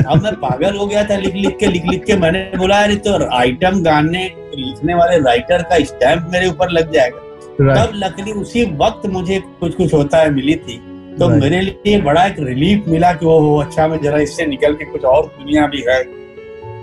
अब 0.00 0.22
मैं 0.22 0.32
पागल 0.40 0.76
हो 0.76 0.86
गया 0.86 1.02
था 1.04 1.16
लिख 1.16 1.34
लिख 1.34 1.56
के 1.60 1.66
लिख 1.66 1.86
लिख 1.86 2.04
के। 2.04 2.16
मैंने 2.16 2.40
बोला 2.56 2.82
अरे 2.82 2.96
तो 3.06 3.12
आइटम 3.36 3.82
गाने 3.82 4.24
लिखने 4.54 4.94
वाले 4.94 5.18
राइटर 5.20 5.62
का 5.62 5.78
स्टैम्प 5.84 6.28
मेरे 6.32 6.46
ऊपर 6.48 6.70
लग 6.70 6.92
जाएगा। 6.92 7.26
तब 7.74 7.92
लकड़ी 7.94 8.32
उसी 8.32 8.64
वक्त 8.76 9.06
मुझे 9.10 9.38
कुछ 9.60 9.74
कुछ 9.76 9.94
होता 9.94 10.18
है 10.18 10.30
मिली 10.34 10.54
थी। 10.56 10.76
तो 11.18 11.28
मेरे 11.30 11.60
लिए 11.60 12.00
बड़ा 12.02 12.24
एक 12.26 12.36
रिलीफ 12.40 12.84
मिला 12.88 13.12
कि 13.12 13.26
वो 13.26 13.58
अच्छा 13.60 13.86
मैं 13.88 14.00
जरा 14.02 14.18
इससे 14.20 14.46
निकल 14.46 14.74
के 14.74 14.84
कुछ 14.84 15.04
और 15.04 15.26
दुनिया 15.28 15.66
भी 15.66 15.84
है। 15.88 16.02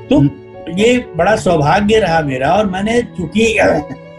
तो 0.07 0.19
ये 0.70 0.97
बड़ा 1.16 1.36
सौभाग्य 1.38 1.99
रहा 1.99 2.22
मेरा 2.24 2.53
और 2.53 2.70
मैंने 2.70 3.01
चूँकि 3.18 3.53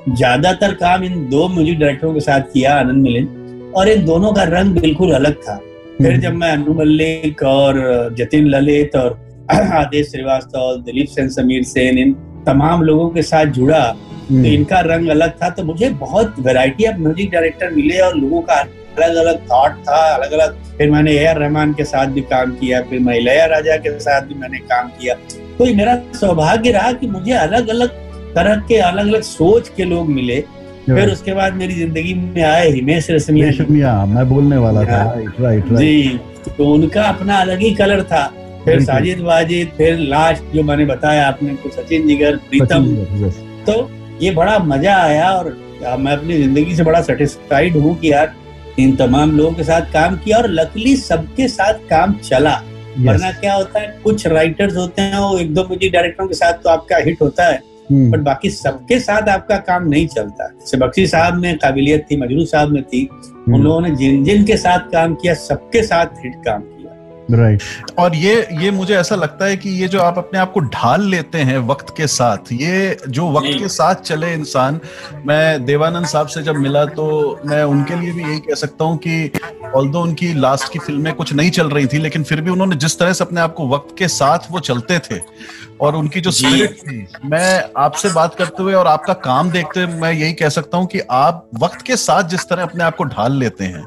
ज़्यादातर 0.08 0.74
काम 0.74 1.04
इन 1.04 1.28
दो 1.28 1.48
म्यूज़िक 1.48 1.78
डायरेक्टरों 1.78 2.12
के 2.14 2.20
साथ 2.20 2.40
किया 2.52 2.74
आनंद 2.74 3.02
मिलिन 3.02 3.72
और 3.76 3.88
इन 3.88 4.04
दोनों 4.04 4.32
का 4.32 4.42
रंग 4.48 4.78
बिल्कुल 4.78 5.12
अलग 5.14 5.34
था 5.38 5.56
फिर 5.98 6.10
हम्म। 6.10 6.20
जब 6.20 6.34
मैं 6.34 6.50
अनु 6.50 6.74
मल्लिक 6.74 7.42
और 7.44 8.14
जतिन 8.18 8.46
ललित 8.46 8.96
और 8.96 9.18
आदेश 9.50 10.10
श्रीवास्तव 10.10 10.82
दिलीप 10.86 11.08
सेन 11.08 11.28
समीर 11.30 11.62
सेन 11.64 11.98
इन 11.98 12.12
तमाम 12.46 12.82
लोगों 12.82 13.08
के 13.10 13.22
साथ 13.22 13.46
जुड़ा 13.54 13.80
तो 13.88 14.34
हम्म। 14.34 14.46
इनका 14.46 14.80
रंग 14.82 15.08
अलग 15.08 15.34
था 15.42 15.48
तो 15.50 15.64
मुझे 15.64 15.88
बहुत 16.00 16.34
वैरायटी 16.40 16.86
ऑफ़ 16.86 16.98
म्यूज़िक 16.98 17.30
डायरेक्टर 17.30 17.70
मिले 17.70 17.98
और 18.00 18.16
लोगों 18.16 18.40
का 18.42 18.60
अलग 18.96 19.16
अलग 19.16 19.40
थॉट 19.42 19.82
था 19.82 19.98
अलग 20.14 20.32
अलग 20.32 20.54
फिर 20.78 20.90
मैंने 20.90 21.12
ए 21.12 21.24
आर 21.26 21.38
रहमान 21.38 21.72
के 21.74 21.84
साथ 21.84 22.06
भी 22.08 22.20
काम 22.30 22.54
किया 22.56 22.80
फिर 22.84 23.00
मैं 23.00 23.16
इलैया 23.16 23.46
राजा 23.48 23.76
के 23.78 23.98
साथ 24.00 24.22
भी 24.22 24.34
मैंने 24.34 24.58
काम 24.66 24.88
किया 24.90 25.14
तो 25.58 25.66
ये 25.66 25.74
मेरा 25.74 25.96
सौभाग्य 26.14 26.70
रहा 26.72 26.92
कि 26.92 27.06
मुझे 27.08 27.32
अलग 27.34 27.68
अलग 27.68 27.90
तरह 28.34 28.56
के 28.68 28.76
अलग 28.82 29.06
अलग 29.06 29.22
सोच 29.24 29.68
के 29.76 29.84
लोग 29.84 30.08
मिले। 30.10 30.40
फिर 30.86 31.10
उसके 31.10 31.32
बाद 31.34 31.54
मेरी 31.56 31.74
ज़िंदगी 31.74 32.14
में 32.14 32.42
आए 32.44 32.68
हिमेश 32.70 33.10
रेशमिया 33.10 34.04
मैं 34.06 34.28
बोलने 34.28 34.56
वाला 34.58 34.82
था। 34.84 35.02
राइट 35.04 35.40
राइट 35.40 35.72
जी 35.74 36.20
तो 36.48 36.72
उनका 36.72 37.02
अपना 37.04 37.36
अलग 37.36 37.60
ही 37.60 37.74
कलर 37.74 38.02
था। 38.04 38.24
फिर 38.64 38.82
साजिद 38.82 39.20
वाजिद 39.22 39.68
फिर 39.76 39.98
लास्ट 39.98 40.54
जो 40.54 40.62
मैंने 40.62 40.84
बताया 40.86 41.26
आपने 41.26 41.54
को 41.54 41.70
सचिन 41.70 42.06
जिगर 42.08 42.36
प्रीतम। 42.48 42.86
तो 43.66 43.74
ये 44.22 44.30
बड़ा 44.32 44.58
मज़ा 44.60 44.96
आया 44.96 45.30
और 45.30 45.56
मैं 45.98 46.12
अपनी 46.12 46.36
ज़िंदगी 46.36 46.76
से 46.76 46.82
बड़ा 46.84 47.00
सेटिस्फाइड 47.02 47.76
हूँ 47.76 47.96
कि 48.00 48.12
यार 48.12 48.34
इन 48.78 48.94
तमाम 48.96 49.36
लोगों 49.36 49.52
के 49.52 49.64
साथ 49.64 49.92
काम 49.92 50.16
किया 50.16 50.38
और 50.38 50.48
लकली 50.50 50.96
सबके 50.98 51.48
साथ 51.48 51.88
काम 51.90 52.14
चला। 52.24 52.60
Yes. 52.96 53.06
वरना 53.08 53.30
क्या 53.32 53.54
होता 53.54 53.80
है 53.80 54.00
कुछ 54.04 54.26
राइटर्स 54.26 54.76
होते 54.76 55.02
हैं 55.02 55.18
वो 55.18 55.38
एक 55.38 55.54
दो 55.54 55.64
म्यूज़िक 55.64 55.92
डायरेक्टरों 55.92 56.28
के 56.28 56.34
साथ 56.34 56.52
तो 56.52 56.70
आपका 56.70 56.96
हिट 56.96 57.22
होता 57.22 57.44
है 57.44 57.62
बट 57.92 58.14
hmm. 58.14 58.24
बाकी 58.24 58.50
सबके 58.50 58.98
साथ 59.00 59.28
आपका 59.28 59.56
काम 59.56 59.88
नहीं 59.88 60.06
चलता 60.06 60.46
जैसे 60.46 60.76
बख्शी 60.76 61.06
साहब 61.06 61.34
में 61.34 61.56
काबिलियत 61.58 62.06
थी 62.10 62.16
मजरू 62.16 62.44
साहब 62.44 62.68
में 62.68 62.82
थी 62.82 63.06
hmm. 63.06 63.54
उन 63.54 63.62
लोगों 63.62 63.80
ने 63.80 63.90
जिन 63.96 64.24
जिन 64.24 64.44
के 64.44 64.56
साथ 64.56 64.90
काम 64.92 65.14
किया 65.14 65.34
सबके 65.34 65.82
साथ 65.82 66.24
हिट 66.24 66.34
काम 66.44 66.60
किया 66.60 66.75
राइट 67.30 67.60
right. 67.60 67.98
और 67.98 68.14
ये 68.14 68.34
ये 68.60 68.70
मुझे 68.70 68.94
ऐसा 68.96 69.14
लगता 69.14 69.44
है 69.44 69.56
कि 69.56 69.70
ये 69.70 69.88
जो 69.88 70.00
आप 70.00 70.18
अपने 70.18 70.38
आप 70.38 70.52
को 70.52 70.60
ढाल 70.60 71.06
लेते 71.06 71.38
हैं 71.40 71.58
वक्त 71.68 71.94
के 71.96 72.06
साथ 72.06 72.52
ये 72.52 72.96
जो 73.08 73.30
वक्त 73.32 73.58
के 73.58 73.68
साथ 73.68 74.02
चले 74.02 74.32
इंसान 74.34 74.80
मैं 75.26 75.64
देवानंद 75.64 76.06
साहब 76.06 76.26
से 76.26 76.42
जब 76.42 76.56
मिला 76.56 76.84
तो 76.92 77.08
मैं 77.46 77.62
उनके 77.64 78.00
लिए 78.00 78.12
भी 78.12 78.22
यही 78.22 78.38
कह 78.40 78.54
सकता 78.54 78.84
हूँ 78.84 78.96
कि 78.98 79.30
ऑल 79.74 79.88
उनकी 79.96 80.32
लास्ट 80.34 80.72
की 80.72 80.78
फ़िल्में 80.78 81.12
कुछ 81.14 81.32
नहीं 81.32 81.50
चल 81.50 81.68
रही 81.68 81.86
थी 81.86 81.98
लेकिन 81.98 82.24
फिर 82.24 82.40
भी 82.40 82.50
उन्होंने 82.50 82.76
जिस 82.76 82.98
तरह 82.98 83.12
से 83.12 83.24
अपने 83.24 83.40
आप 83.40 83.54
को 83.54 83.68
वक्त 83.68 83.94
के 83.98 84.08
साथ 84.10 84.50
वो 84.50 84.60
चलते 84.60 84.98
थे 85.00 85.20
और 85.80 85.96
उनकी 85.96 86.20
जो 86.20 86.30
स्पिरिट 86.30 86.76
थी 86.78 87.06
मैं 87.24 87.70
आपसे 87.76 88.12
बात 88.12 88.34
करते 88.34 88.62
हुए 88.62 88.74
और 88.74 88.86
आपका 88.86 89.12
काम 89.24 89.50
देखते 89.50 89.82
हुए 89.82 90.00
मैं 90.00 90.12
यही 90.12 90.32
कह 90.32 90.48
सकता 90.48 90.78
हूँ 90.78 90.86
कि 90.86 91.00
आप 91.12 91.48
वक्त 91.60 91.82
के 91.82 91.96
साथ 91.98 92.28
जिस 92.28 92.48
तरह 92.48 92.62
अपने 92.62 92.84
आप 92.84 92.96
को 92.96 93.04
ढाल 93.06 93.38
लेते 93.38 93.64
हैं 93.64 93.84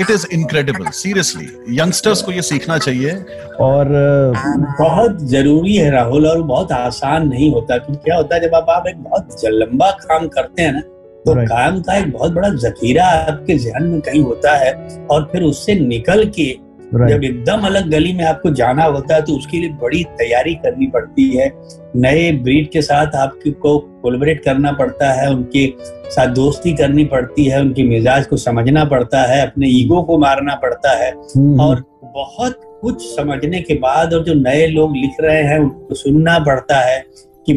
it 0.00 0.10
is 0.10 0.26
incredible 0.32 0.90
seriously 0.90 1.76
youngsters 1.78 2.22
को 2.22 2.32
ये 2.32 2.42
सीखना 2.42 2.78
चाहिए 2.78 3.12
और 3.60 3.86
uh, 3.86 4.38
बहुत 4.80 5.18
ज़रूरी 5.22 5.76
है 5.76 5.90
राहुल 5.90 6.26
और 6.26 6.42
बहुत 6.42 6.72
आसान 6.72 7.28
नहीं 7.28 7.52
होता 7.52 7.78
क्योंकि 7.78 8.04
क्या 8.04 8.16
होता 8.16 8.34
है 8.34 8.40
जब 8.40 8.54
आप, 8.54 8.70
आप 8.70 8.86
एक 8.86 9.02
बहुत 9.02 9.44
लंबा 9.44 9.90
काम 9.90 10.26
करते 10.28 10.62
हैं 10.62 10.72
ना 10.72 10.80
तो 10.80 11.32
right. 11.32 11.48
काम 11.48 11.80
का 11.80 11.96
एक 11.96 12.12
बहुत 12.12 12.32
बड़ा 12.32 12.48
जखीरा 12.48 13.04
आपके 13.04 13.54
जहन 13.58 13.82
में 13.82 14.00
कहीं 14.00 14.22
होता 14.22 14.56
है 14.56 14.72
और 15.10 15.28
फिर 15.32 15.42
उससे 15.42 15.74
निकल 15.74 16.24
के 16.24 16.69
right. 16.92 17.08
जब 17.08 17.24
एकदम 17.24 17.66
अलग 17.66 17.90
गली 17.90 18.12
में 18.12 18.24
आपको 18.24 18.50
जाना 18.54 18.84
होता 18.86 19.14
है 19.14 19.22
तो 19.22 19.36
उसके 19.36 19.58
लिए 19.58 19.68
बड़ी 19.82 20.02
तैयारी 20.18 20.54
करनी 20.56 20.86
पड़ती 20.86 21.28
है 21.30 21.52
नए 21.96 22.30
ब्रीड 22.42 22.70
के 22.70 22.82
साथ 22.82 23.14
आपको 23.16 23.78
कोलबरेट 24.02 24.42
करना 24.44 24.72
पड़ता 24.72 25.12
है 25.12 25.28
उनके 25.30 25.66
साथ 26.10 26.34
दोस्ती 26.34 26.72
करनी 26.72 27.04
पड़ती 27.06 27.44
है 27.44 27.60
उनके 27.60 27.82
मिजाज 27.82 28.26
को 28.26 28.36
समझना 28.38 28.84
पड़ता 28.86 29.22
है 29.24 29.40
अपने 29.46 29.68
ईगो 29.70 30.02
को 30.02 30.18
मारना 30.18 30.54
पड़ता 30.54 30.96
है 30.98 31.10
हम्म। 31.10 31.60
और 31.60 31.84
बहुत 32.04 32.60
कुछ 32.80 33.02
समझने 33.06 33.60
के 33.60 33.74
बाद 33.78 34.14
और 34.14 34.24
जो 34.24 34.34
नए 34.34 34.66
लोग 34.66 34.96
लिख 34.96 35.16
रहे 35.20 35.42
हैं 35.42 35.58
उनको 35.58 35.94
सुनना 35.94 36.38
पड़ता 36.38 36.78
है 36.80 37.04
कि 37.46 37.54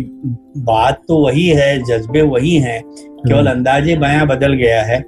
बात 0.60 1.02
तो 1.08 1.18
वही 1.18 1.48
है 1.50 1.78
जज्बे 1.84 2.22
वही 2.24 2.56
हैं 2.58 2.82
केवल 2.84 3.38
हम्म। 3.38 3.50
अंदाजे 3.50 3.96
बयां 3.96 4.28
बदल 4.28 4.54
गया 4.56 4.82
है 4.84 5.00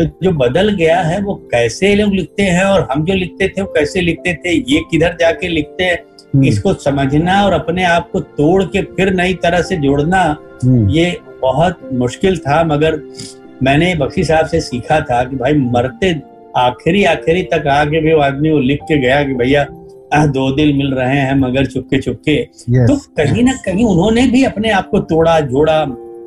तो 0.00 0.04
जो 0.22 0.30
बदल 0.30 0.68
गया 0.70 1.00
है 1.00 1.20
वो 1.22 1.34
कैसे 1.50 1.94
लोग 1.94 2.12
लिखते 2.14 2.42
हैं 2.42 2.64
और 2.64 2.86
हम 2.90 3.04
जो 3.04 3.14
लिखते 3.14 3.48
थे 3.48 3.62
वो 3.62 3.72
कैसे 3.76 4.00
लिखते 4.00 4.34
थे? 4.34 4.52
ये 4.72 4.80
किधर 4.90 5.16
जाके 5.20 5.48
लिखते 5.48 5.84
हैं? 5.84 5.98
हम्म। 6.34 6.44
इसको 6.44 6.72
समझना 6.74 7.42
और 7.44 7.52
अपने 7.52 7.84
आप 7.84 8.10
को 8.10 8.20
तोड़ 8.20 8.62
के 8.64 8.82
फिर 8.96 9.12
नई 9.14 9.34
तरह 9.34 9.62
से 9.62 9.76
जोड़ना 9.76 10.22
हम्म। 10.64 10.88
ये 10.90 11.16
बहुत 11.42 11.80
मुश्किल 11.92 12.36
था 12.38 12.62
मगर 12.64 13.00
मैंने 13.62 13.94
बख्शी 13.94 14.24
साहब 14.24 14.46
से 14.46 14.60
सीखा 14.60 15.00
था 15.00 15.22
कि 15.24 15.36
भाई 15.36 15.54
मरते 15.54 16.14
आखिरी 16.56 17.04
आखिरी 17.04 17.42
तक 17.42 17.66
आगे 17.66 18.00
भी 18.00 18.12
वो 18.12 18.20
आदमी 18.20 18.50
वो 18.50 18.58
लिख 18.58 18.78
के 18.82 18.98
गया 18.98 19.22
कि 19.24 19.34
भैया 19.34 19.66
दो 20.14 20.50
दिल 20.56 20.72
मिल 20.72 20.92
रहे 20.94 21.16
हैं 21.16 21.34
मगर 21.34 21.66
चुपके 21.66 21.98
चुपके। 21.98 22.36
तो 22.86 22.96
कहीं 23.16 23.42
ना 23.44 23.52
कहीं 23.64 23.84
उन्होंने 23.84 24.26
भी 24.26 24.44
अपने 24.44 24.70
आप 24.70 24.88
को 24.90 24.98
तोड़ा 25.00 25.40
जोड़ा 25.40 25.80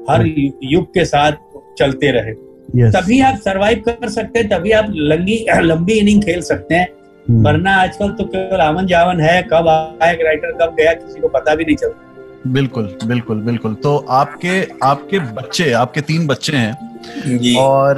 हर 0.09 0.26
युग 0.63 0.93
के 0.93 1.05
साथ 1.05 1.32
चलते 1.78 2.11
रहे। 2.11 2.34
Yes. 2.76 2.95
तभी 2.95 3.19
आप 3.22 3.39
सरवाइव 3.45 3.82
कर 3.88 4.09
सकते 4.09 4.39
हैं 4.39 4.49
तभी 4.49 4.72
आप 4.72 4.88
लंगी 4.89 5.45
लंबी 5.61 5.93
इनिंग 5.93 6.24
खेल 6.24 6.41
सकते 6.41 6.76
हैं। 6.76 6.88
Hmm. 7.26 7.43
वरना 7.45 7.76
आजकल 7.82 8.09
तो 8.09 8.24
केवल 8.26 8.61
आवन 8.61 8.88
जावन 8.88 9.19
है 9.22 9.41
कब 9.43 9.67
आया 9.67 10.11
राइटर 10.24 10.51
कब 10.61 10.76
गया 10.80 10.93
किसी 10.93 11.19
को 11.19 11.28
पता 11.28 11.55
भी 11.55 11.65
नहीं 11.65 11.76
चलता 11.76 12.09
बिल्कुल 12.47 12.86
बिल्कुल 13.05 13.41
बिल्कुल। 13.41 13.74
तो 13.74 13.97
आपके 14.09 14.61
आपके 14.84 15.19
बच्चे 15.19 15.72
आपके 15.72 16.01
तीन 16.01 16.26
बच्चे 16.28 16.57
हैं। 16.57 17.55
और 17.57 17.97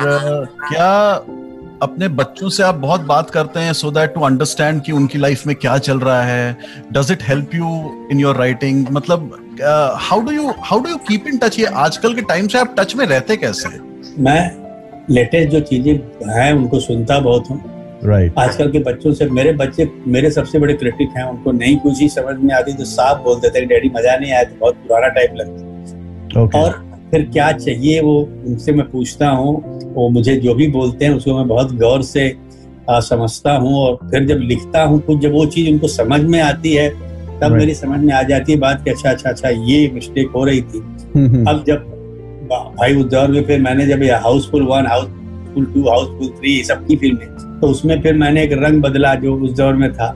क्या 0.64 0.90
अपने 1.82 2.08
बच्चों 2.08 2.50
से 2.50 2.64
आप 2.64 2.76
बहुत 2.76 3.02
बात 3.02 3.30
करते 3.30 3.60
हैं 3.60 3.74
सो 3.74 3.92
दैट 3.92 4.14
टू 4.14 4.22
अंडरस्टैंड 4.22 4.82
कि 4.82 4.92
उनकी 4.92 5.18
लाइफ 5.18 5.46
में 5.48 5.56
क्या 5.56 5.78
चल 5.78 6.00
रहा 6.00 6.24
है? 6.24 6.58
Does 6.94 7.12
it 7.12 7.24
help 7.28 7.56
you 7.56 7.70
in 8.12 8.20
your 8.20 8.36
writing 8.36 8.86
मतलब 8.92 9.32
how 10.02 10.22
do 10.22 10.32
you 10.32 10.54
how 10.60 10.80
do 10.80 10.90
you 10.90 10.98
keep 11.08 11.28
in 11.28 11.38
touch 11.38 11.60
ये 11.60 11.66
आजकल 11.86 12.14
के 12.16 12.22
टाइम 12.22 12.48
से 12.48 12.58
आप 12.60 12.76
टच 12.80 12.96
में 12.96 13.06
रहते 13.06 13.38
कैसे? 13.38 13.70
मैं 14.20 14.63
लेटेस्ट 15.10 15.52
जो 15.52 15.60
चीज़ें 15.62 15.94
हैं 16.30 16.52
उनको 16.54 16.80
सुनता 16.80 17.20
बहुत 17.20 17.50
हूँ 17.50 17.62
right. 18.04 18.38
आजकल 18.40 18.72
के 18.72 18.80
बच्चों 18.84 19.14
से 19.14 19.26
मेरे 19.32 19.52
बच्चे 19.54 19.90
मेरे 20.08 20.32
सबसे 20.32 20.60
बड़े 20.60 20.74
क्रिटिक 20.74 21.10
हैं 21.18 21.24
उनको 21.24 21.52
नहीं 21.52 21.76
कुछ 21.78 22.02
ही 22.02 22.08
समझ 22.10 22.36
में 22.38 22.54
आती 22.56 22.74
तो 22.74 22.86
साफ़ 22.86 23.22
बोल 23.24 23.40
देते 23.40 23.60
हैं 23.60 23.68
डैडी 23.68 23.90
मज़ा 23.96 24.16
नहीं 24.18 24.32
आया 24.32 24.44
तो 24.44 24.56
बहुत 24.60 24.76
पुराना 24.78 25.08
टाइप 25.10 25.34
लगता 25.36 26.42
okay. 26.42 26.56
और 26.56 26.72
फिर 27.12 27.30
क्या 27.32 27.52
चाहिए 27.52 28.00
वो 28.02 28.20
उनसे 28.48 28.72
मैं 28.72 28.90
पूछता 28.92 29.30
हूँ 29.30 29.56
वो 29.94 30.10
मुझे 30.10 30.36
जो 30.38 30.54
भी 30.56 30.68
बोलते 30.72 31.06
हैं 31.06 31.14
उसको 31.14 31.38
मैं 31.38 31.48
बहुत 31.48 31.74
गौर 31.78 32.04
से 32.04 32.32
आ, 32.90 33.00
समझता 33.02 33.54
हूँ 33.56 33.74
और 33.76 33.96
फिर 34.12 34.26
जब 34.28 34.40
लिखता 34.44 34.84
हूँ 34.84 35.00
कुछ 35.02 35.20
जब 35.20 35.34
वो 35.34 35.46
चीज़ 35.48 35.70
उनको 35.72 35.88
समझ 35.90 36.22
में 36.22 36.40
आती 36.42 36.74
है 36.74 36.90
तब 36.90 37.42
right. 37.42 37.58
मेरी 37.58 37.74
समझ 37.76 38.00
में 38.00 38.14
आ 38.14 38.22
जाती 38.24 38.52
है 38.52 38.60
बात 38.60 38.84
कि 38.84 38.90
अच्छा 38.90 39.10
अच्छा 39.10 39.30
अच्छा 39.30 39.50
ये 39.50 39.90
मिस्टेक 39.94 40.30
हो 40.36 40.44
रही 40.44 40.62
थी 40.62 40.80
अब 41.46 41.64
जब 41.68 41.93
भाई 42.48 42.96
उस 42.96 43.06
दौर 43.12 43.28
में 43.28 43.44
फिर 43.46 43.60
मैंने 43.62 43.86
जब 43.88 44.04
Housefull 44.24 44.64
one 44.64 44.88
Housefull 44.88 45.66
two 45.74 45.88
Housefull 45.90 46.30
three 46.40 46.64
सबकी 46.64 46.96
फ़िल्में 46.96 47.28
तो 47.60 47.68
उसमें 47.68 48.02
फिर 48.02 48.14
मैंने 48.18 48.44
एक 48.44 48.54
रंग 48.64 48.82
बदला 48.82 49.14
जो 49.16 49.36
उस 49.38 49.52
दौर 49.58 49.74
में 49.74 49.92
था। 49.94 50.08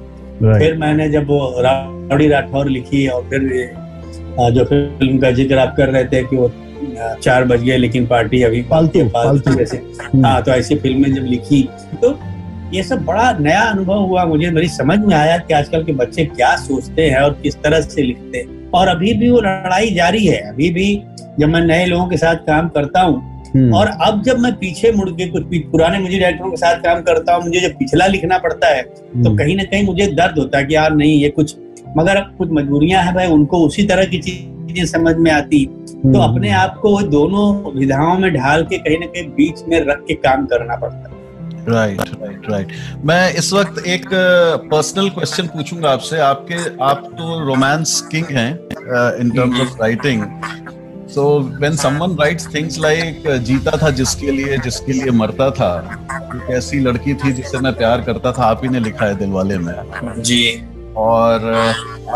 फिर 0.60 0.78
मैंने 0.78 1.10
जब 1.10 1.28
वो 1.28 1.62
रावड़ी 1.62 2.28
राठौर 2.28 2.70
लिखी 2.70 3.08
और 3.08 3.22
फिर 3.30 3.50
जो 4.54 4.64
फ़िल्म 4.66 5.18
का 5.20 5.32
ज़िक्र 5.32 5.58
आप 5.58 5.74
कर 5.78 5.90
रहे 5.90 6.06
थे 6.06 6.24
कि 6.24 6.36
वो 6.36 6.52
चार 7.22 7.46
बज 7.46 7.64
गए 7.64 7.78
लेकिन 7.78 8.06
पार्टी 8.08 8.42
अभी 8.44 8.62
पालतू 8.64 9.06
पालतू। 9.10 9.54
जैसे। 9.54 9.78
हम्म। 9.78 10.26
हाँ 10.26 10.42
तो 10.44 10.52
ऐसी 10.52 10.76
फ़िल्में 10.76 11.14
जब 11.14 11.26
लिखी 11.26 11.62
तो 12.02 12.12
ये 12.74 12.84
सब 12.84 13.04
बड़ा 13.06 13.32
नया 13.40 13.62
अनुभव 13.62 14.00
हुआ 14.04 14.24
मुझे 14.26 14.50
मेरी 14.52 14.68
समझ 14.70 14.98
में 15.00 15.16
आया 15.16 15.38
कि 15.38 15.54
आजकल 15.54 15.84
के 15.84 15.94
बच्चे 15.96 16.26
क्या 16.28 16.56
सोचते 16.58 17.10
हैं 17.10 17.22
और 17.22 17.34
किस 17.44 17.56
तरह 17.56 17.82
से 17.84 18.02
लिखते 18.02 18.38
हैं 18.38 18.72
और 18.72 18.88
अभी 18.88 19.14
भी 19.14 19.30
वो 19.30 19.40
लड़ाई 19.42 19.94
जारी 19.94 20.26
है 20.26 20.40
अभी 20.50 20.70
भी 20.70 20.88
जब 21.40 21.50
मैं 21.50 21.62
नए 21.62 21.86
लोगों 21.86 22.08
के 22.08 22.18
साथ 22.18 22.36
काम 22.46 22.68
करता 22.70 23.02
हूँ 23.02 23.22
हम्म। 23.48 23.74
और 23.74 23.88
अब 23.88 24.22
जब 24.24 24.40
मैं 24.40 24.54
पीछे 24.56 24.92
मुड़ 24.92 25.10
के 25.12 25.28
कुछ 25.30 25.44
पुराने 25.72 26.00
मुझे 26.00 26.20
डायरेक्टरों 26.20 26.50
के 26.52 26.58
साथ 26.58 26.82
काम 26.82 27.02
करता 27.04 27.36
हूँ 27.36 27.44
मुझे 27.44 27.60
जब 27.60 27.78
पिछला 27.78 28.08
लिखना 28.08 28.38
पड़ता 28.40 28.68
है 28.68 28.84
तो 28.84 29.16
हम्म। 29.16 29.36
कहीं 29.38 29.56
ना 29.58 29.64
कहीं 29.64 29.86
मुझे 29.86 30.08
दर्द 30.14 30.40
होता 30.40 30.58
है 30.58 30.66
कि 30.66 30.76
यार 30.76 30.96
नहीं 30.96 31.16
ये 31.16 31.30
कुछ 31.32 31.56
मगर 31.98 32.16
अब 32.16 32.36
कुछ 32.38 32.50
मजबूरियाँ 32.52 33.04
हैं 33.04 33.14
भाई 33.16 33.28
उनको 33.30 33.66
उसी 33.68 33.84
तरह 33.88 34.06
की 34.06 34.18
चीज़ें 34.20 34.86
समझ 34.88 35.16
में 35.18 35.32
आती 35.32 35.66
तो 35.66 36.08
हम्म। 36.08 36.22
अपने 36.24 36.52
आप 36.54 36.78
को 36.82 37.02
दोनों 37.10 37.74
विधाओं 37.74 38.18
में 38.18 38.34
ढाल 38.34 38.64
के 38.66 38.78
कहीं 38.80 39.00
ना 39.00 39.06
कहीं 39.08 39.30
बीच 39.32 39.64
में 39.68 39.80
रख 39.82 40.04
के 40.08 40.14
काम 40.22 40.46
करना 40.46 40.76
पड़ता 40.76 41.07
है 41.07 41.07
राइट 41.70 42.02
राइट 42.22 42.50
राइट 42.52 42.72
मैं 43.06 43.34
इस 43.34 43.52
वक्त 43.54 43.86
एक 43.88 44.06
पर्सनल 44.72 45.10
क्वेश्चन 45.10 45.48
पूछूँगा 45.48 45.90
आपसे। 45.90 46.20
आपके 46.20 46.56
आप 46.84 47.04
तो 47.18 47.40
रोमांस 47.46 48.00
किंग 48.12 48.26
हैं 48.32 48.52
in 49.22 49.30
terms 49.30 49.60
of 49.62 49.82
writing 49.82 50.24
so 51.10 51.28
when 51.40 51.76
someone 51.76 52.16
writes 52.20 52.48
things 52.54 52.80
like 52.80 53.28
जीता 53.44 53.78
था 53.84 53.90
जिसके 53.92 54.32
लिए 54.32 54.58
जिसके 54.58 54.94
लिए 54.94 55.12
मरता 55.12 55.50
था 55.52 55.72
एक 56.36 56.50
ऐसी 56.52 56.80
लड़की 56.80 57.14
थी 57.14 57.32
जिससे 57.34 57.58
मैं 57.58 57.74
प्यार 57.74 58.02
करता 58.02 58.32
था 58.32 58.44
आप 58.44 58.64
ही 58.64 58.70
ने 58.70 58.80
लिखा 58.80 59.06
है 59.06 59.16
दिलवाले 59.16 59.58
में। 59.58 59.74
जी। 60.20 60.42
और 60.98 61.46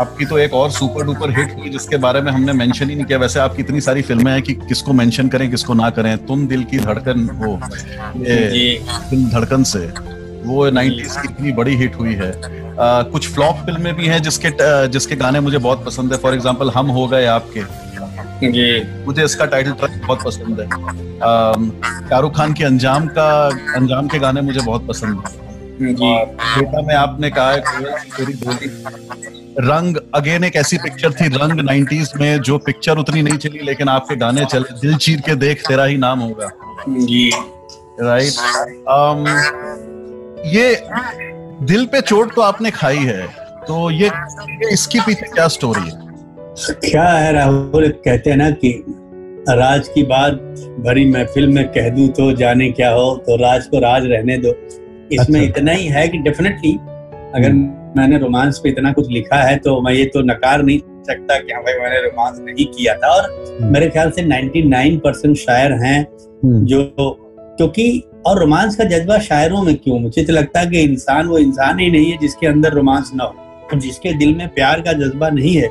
आपकी 0.00 0.24
तो 0.24 0.38
एक 0.38 0.54
और 0.54 0.70
सुपर 0.70 1.04
डुपर 1.06 1.30
हिट 1.30 1.56
हुई 1.58 1.70
जिसके 1.70 1.96
बारे 2.04 2.20
में 2.20 2.30
हमने 2.32 2.52
मेंशन 2.52 2.90
ही 2.90 2.94
नहीं 2.94 3.04
किया। 3.04 3.18
वैसे 3.18 3.40
आपकी 3.40 3.62
इतनी 3.62 3.80
सारी 3.80 4.02
फ़िल्में 4.02 4.30
हैं 4.32 4.42
कि 4.42 4.54
किसको 4.54 4.92
मेंशन 4.92 5.28
करें 5.28 5.50
किसको 5.50 5.74
ना 5.74 5.90
करें। 5.90 6.16
तुम 6.26 6.46
दिल 6.48 6.64
की 6.64 6.78
धड़कन 6.78 7.28
ये 8.18 8.78
फ़िल्म 9.10 9.28
धड़कन 9.30 9.62
से 9.64 9.86
वो 10.44 10.68
नाइनटीज 10.70 11.16
की 11.16 11.28
इतनी 11.28 11.52
बड़ी 11.52 11.76
हिट 11.76 11.98
हुई 11.98 12.14
है। 12.14 12.30
आ, 12.30 13.02
कुछ 13.04 13.28
फ्लॉप 13.28 13.56
फ़िल्में 13.66 13.94
भी 13.94 14.06
हैं 14.06 14.22
जिसके 14.22 14.50
जिसके 14.88 15.16
गाने 15.16 15.40
मुझे 15.40 15.58
बहुत 15.58 15.84
पसंद 15.86 16.12
है। 16.12 16.18
फॉर 16.18 16.34
एग्ज़ाम्पल 16.34 16.70
हम 16.70 16.90
हो 16.90 17.06
गए 17.08 17.26
आपके। 17.28 17.64
जी। 18.42 18.82
मुझे 19.06 19.24
इसका 19.24 19.44
टाइटल 19.46 19.72
ट्रैक 19.72 20.00
बहुत 20.06 20.24
पसंद 20.24 20.60
है। 20.60 20.66
शाहरुख 22.08 22.36
खान 22.36 22.52
के 22.52 22.64
अंजाम 22.64 23.06
का 23.08 23.28
अंजाम 23.76 24.08
के 24.08 24.18
गाने 24.18 24.40
मुझे 24.40 24.60
बहुत 24.60 24.86
पसंद 24.88 25.22
है। 25.26 25.41
बेटा 25.84 26.82
में 26.82 26.94
आपने 26.94 27.30
कहा 27.30 27.52
है 27.52 27.60
तेरी 28.16 28.32
बोली। 28.32 28.68
रंग 29.60 29.96
अगेन 30.14 30.44
एक 30.44 30.56
ऐसी 30.56 30.76
पिक्चर 30.76 31.12
थी 31.12 31.28
रंग 31.28 31.60
90s 31.68 32.20
में 32.20 32.40
जो 32.40 32.58
पिक्चर 32.58 32.98
उतनी 32.98 33.22
नहीं 33.22 33.38
चली 33.38 33.58
लेकिन 33.58 33.88
आपके 33.88 34.16
गाने 34.16 34.44
चले 34.44 34.80
दिल 34.80 34.96
चीर 34.96 35.20
के 35.20 35.34
देख 35.34 35.62
तेरा 35.68 35.84
ही 35.84 35.96
नाम 35.96 36.20
होगा। 36.20 36.48
जी। 36.88 37.30
राइट 38.00 38.32
um, 38.92 39.28
ये 40.46 40.82
दिल 41.66 41.86
पे 41.86 42.00
चोट 42.00 42.34
तो 42.34 42.40
आपने 42.42 42.70
खाई 42.70 42.98
है 42.98 43.26
तो 43.68 43.90
ये 43.90 44.10
इसके 44.72 45.00
पीछे 45.00 45.26
क्या 45.26 45.48
स्टोरी 45.48 45.80
है? 45.80 46.02
क्या 46.90 47.04
है 47.04 47.32
राहुल? 47.32 47.88
कहते 47.88 48.30
हैं 48.30 48.36
ना 48.36 48.50
कि 48.50 48.84
राज 49.48 49.88
की 49.88 50.02
बात 50.02 50.32
भरी 50.86 51.10
महफिल 51.10 51.48
में 51.48 51.68
कह 51.68 51.88
दूँ 51.88 52.08
तो 52.08 52.32
जाने 52.32 52.70
क्या 52.70 52.90
हो 52.90 53.16
तो 53.16 53.36
राज 53.36 53.66
को 53.66 53.78
राज 53.78 54.02
रहने 54.06 54.38
दो। 54.38 54.52
इसमें 55.12 55.40
अच्छा। 55.40 55.48
इतना 55.50 55.72
ही 55.72 55.86
है 55.88 56.06
कि 56.08 56.18
डेफिनेटली 56.20 56.72
अगर 56.72 57.48
हम्म। 57.48 57.82
मैंने 57.96 58.18
रोमांस 58.18 58.58
पे 58.58 58.68
इतना 58.68 58.92
कुछ 58.92 59.08
लिखा 59.10 59.36
है 59.38 59.56
तो 59.58 59.80
मैं 59.80 59.92
ये 59.92 60.04
तो 60.04 60.20
नकार 60.22 60.62
नहीं 60.62 60.78
सकता 61.08 61.38
कि 61.38 61.52
हाँ 61.52 61.62
भाई 61.62 61.78
मैंने 61.80 62.00
रोमांस 62.00 62.38
नहीं 62.40 62.66
किया 62.68 62.94
था 62.94 63.08
और 63.08 63.30
हम्म। 63.52 63.72
मेरे 63.72 63.88
ख्याल 63.88 64.10
से 64.10 64.22
99 64.24 64.98
परसेंट 64.98 65.36
शायर 65.36 65.72
हैं 65.82 66.00
हम्म। 66.44 66.64
जो 66.66 66.84
क्योंकि 66.98 68.02
और 68.26 68.38
रोमांस 68.38 68.76
का 68.76 68.84
जज्बा 68.86 69.18
शायरों 69.20 69.62
में 69.62 69.74
क्यों 69.76 69.98
मुझे 69.98 70.24
तो 70.24 70.32
लगता 70.32 70.60
है 70.60 70.66
कि 70.66 70.80
इंसान 70.80 71.26
वो 71.26 71.38
इंसान 71.38 71.78
ही 71.78 71.90
नहीं 71.90 72.10
है 72.10 72.18
जिसके 72.18 72.46
अंदर 72.46 72.72
रोमांस 72.72 73.10
ना 73.14 73.24
हो 73.24 73.68
तो 73.70 73.78
जिसके 73.78 74.12
दिल 74.14 74.34
में 74.34 74.48
प्यार 74.48 74.80
का 74.80 74.92
जज्बा 74.98 75.28
नहीं 75.30 75.54
है 75.54 75.70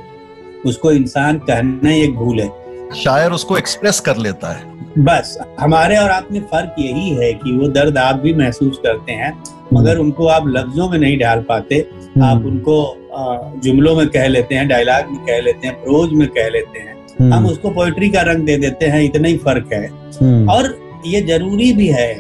उसको 0.66 0.92
इंसान 0.92 1.38
कहना 1.42 1.90
ही 1.90 2.02
एक 2.02 2.16
भूल 2.16 2.40
है 2.40 2.50
शायर 2.96 3.32
उसको 3.32 3.58
एक्सप्रेस 3.58 4.00
कर 4.00 4.18
लेता 4.18 4.52
है 4.52 4.81
बस 4.98 5.38
हमारे 5.60 5.98
और 5.98 6.10
आप 6.10 6.28
में 6.32 6.42
फ़र्क 6.42 6.76
यही 6.80 7.10
है 7.10 7.34
कि 7.34 7.52
वो 7.58 7.68
दर्द 7.68 7.98
आप 7.98 8.16
भी 8.16 8.34
महसूस 8.34 8.80
करते 8.84 9.12
हैं 9.12 9.44
मगर 9.74 9.92
हम्म। 9.92 10.02
उनको 10.02 10.28
आप 10.28 10.48
लफ्जों 10.48 10.90
में 10.90 11.00
नहीं 11.00 11.18
डाल 11.20 11.42
पाते। 11.42 11.76
हम्म। 11.76 12.24
आप 12.24 12.46
उनको 12.46 12.98
जुमलों 13.64 13.96
में 13.96 14.08
कह 14.08 14.28
लेते 14.28 14.56
हैं 14.56 14.68
डायलॉग 14.68 15.12
में 15.12 15.26
कह 15.26 15.40
लेते 15.42 15.68
हैं 15.68 15.76
प्रोज 15.84 16.14
में 16.14 16.28
कह 16.28 16.50
लेते 16.50 16.80
हैं। 16.80 16.96
हम्म। 17.20 17.34
हम 17.34 17.46
उसको 17.48 17.70
पोइट्री 17.70 18.10
का 18.10 18.22
रंग 18.22 18.46
दे 18.46 18.58
देते 18.58 18.86
हैं 18.86 19.04
इतना 19.04 19.28
ही 19.28 19.38
फ़र्क 19.38 19.74
है। 19.74 19.90
और 20.46 20.78
ये 21.06 21.22
ज़रूरी 21.22 21.74
भी 21.74 21.88
है 21.88 22.14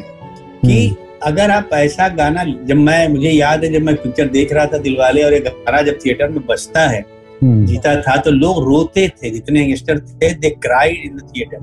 कि 0.66 0.96
अगर 1.24 1.52
आप 1.52 1.70
ऐसा 1.74 2.08
गाना 2.08 2.44
जब 2.44 2.76
मैं 2.76 3.08
मुझे 3.08 3.30
याद 3.30 3.64
है 3.64 3.72
जब 3.74 3.82
मैं 3.82 3.96
पिक्चर 3.96 4.28
देख 4.28 4.54
रहा 4.54 4.66
था 4.66 4.78
दिलवाले 4.78 5.24
और 5.24 5.34
ये 5.34 5.40
गाना 5.40 5.82
जब 5.82 5.98
थिएटर 6.06 6.30
में 6.30 6.46
बजता 6.46 6.88
है 6.90 7.06
जीता 7.44 8.02
था 8.02 8.16
तो 8.16 8.32
लोग 8.32 8.64
रोते 8.64 9.08
थे 9.08 9.30
जितने 9.30 9.64
यंगस्टर 9.64 10.00
थे 10.00 10.34
they 10.34 10.50
cried 10.50 11.06
in 11.06 11.18
the 11.18 11.32
theatre 11.38 11.58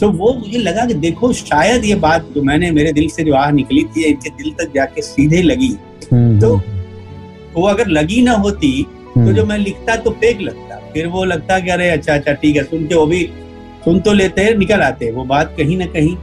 तो 0.00 0.08
वो 0.12 0.32
मुझे 0.34 0.58
लगा 0.58 0.84
कि 0.86 0.94
देखो 0.96 1.32
शायद 1.32 1.84
ये 1.84 1.94
बात 2.00 2.26
जो 2.34 2.42
मैंने 2.42 2.70
मेरे 2.70 2.92
दिल 2.92 3.08
से 3.08 3.24
जो 3.24 3.34
आह 3.34 3.50
निकली 3.52 3.84
थी 3.86 4.04
इनके 4.04 4.30
दिल 4.32 4.50
तक 4.54 4.72
जाके 4.74 5.02
सीधे 5.02 5.42
लगी 5.42 5.76
हम्म, 6.12 6.40
तो 6.40 6.54
हम्म। 6.54 7.52
वो 7.54 7.66
अगर 7.66 7.88
लगी 7.88 8.22
ना 8.22 8.32
होती 8.36 8.70
तो 8.82 9.20
हम्म। 9.20 9.32
जो 9.32 9.44
मैं 9.46 9.58
लिखता 9.58 9.96
तो 9.96 10.10
फेक 10.12 10.40
लगता 10.40 10.66
फिर 10.92 11.06
वो 11.08 11.24
लगता 11.24 11.58
कि 11.58 11.70
अरे 11.70 11.88
अच्छा 11.90 12.14
अच्छा 12.14 12.32
ठीक 12.34 12.56
है 12.56 12.62
सुन 12.64 12.86
के 12.86 12.94
वो 12.94 13.06
भी 13.06 13.24
सुन 13.84 14.00
तो 14.00 14.12
लेते 14.12 14.42
हैं 14.42 14.56
निकल 14.56 14.80
आते 14.82 15.10
वो 15.12 15.24
बात 15.26 15.54
कहीं 15.56 15.76
ना 15.78 15.86
कहीं 15.86 16.16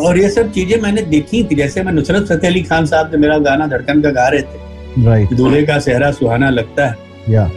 और 0.00 0.18
ये 0.18 0.28
सब 0.30 0.52
चीज़ें 0.52 0.80
मैंने 0.80 1.02
देखी 1.08 1.42
थी 1.44 1.54
जैसे 1.54 1.82
मैं 1.82 1.92
नुसरत 1.92 2.26
फतेह 2.28 2.50
अली 2.50 2.62
खान 2.62 2.86
साहब 2.86 3.10
जो 3.10 3.18
मेरा 3.18 3.38
गाना 3.40 3.66
धड़कन 3.68 4.00
का 4.02 4.10
गा 4.10 4.28
रहे 4.28 4.42
थे 4.42 4.68
right. 4.96 5.32
दूल्हे 5.34 5.62
का 5.62 5.78
सेहरा 5.78 6.10
सुहाना 6.12 6.50
लगता 6.50 6.86
है 6.86 6.96
yeah. 7.30 7.48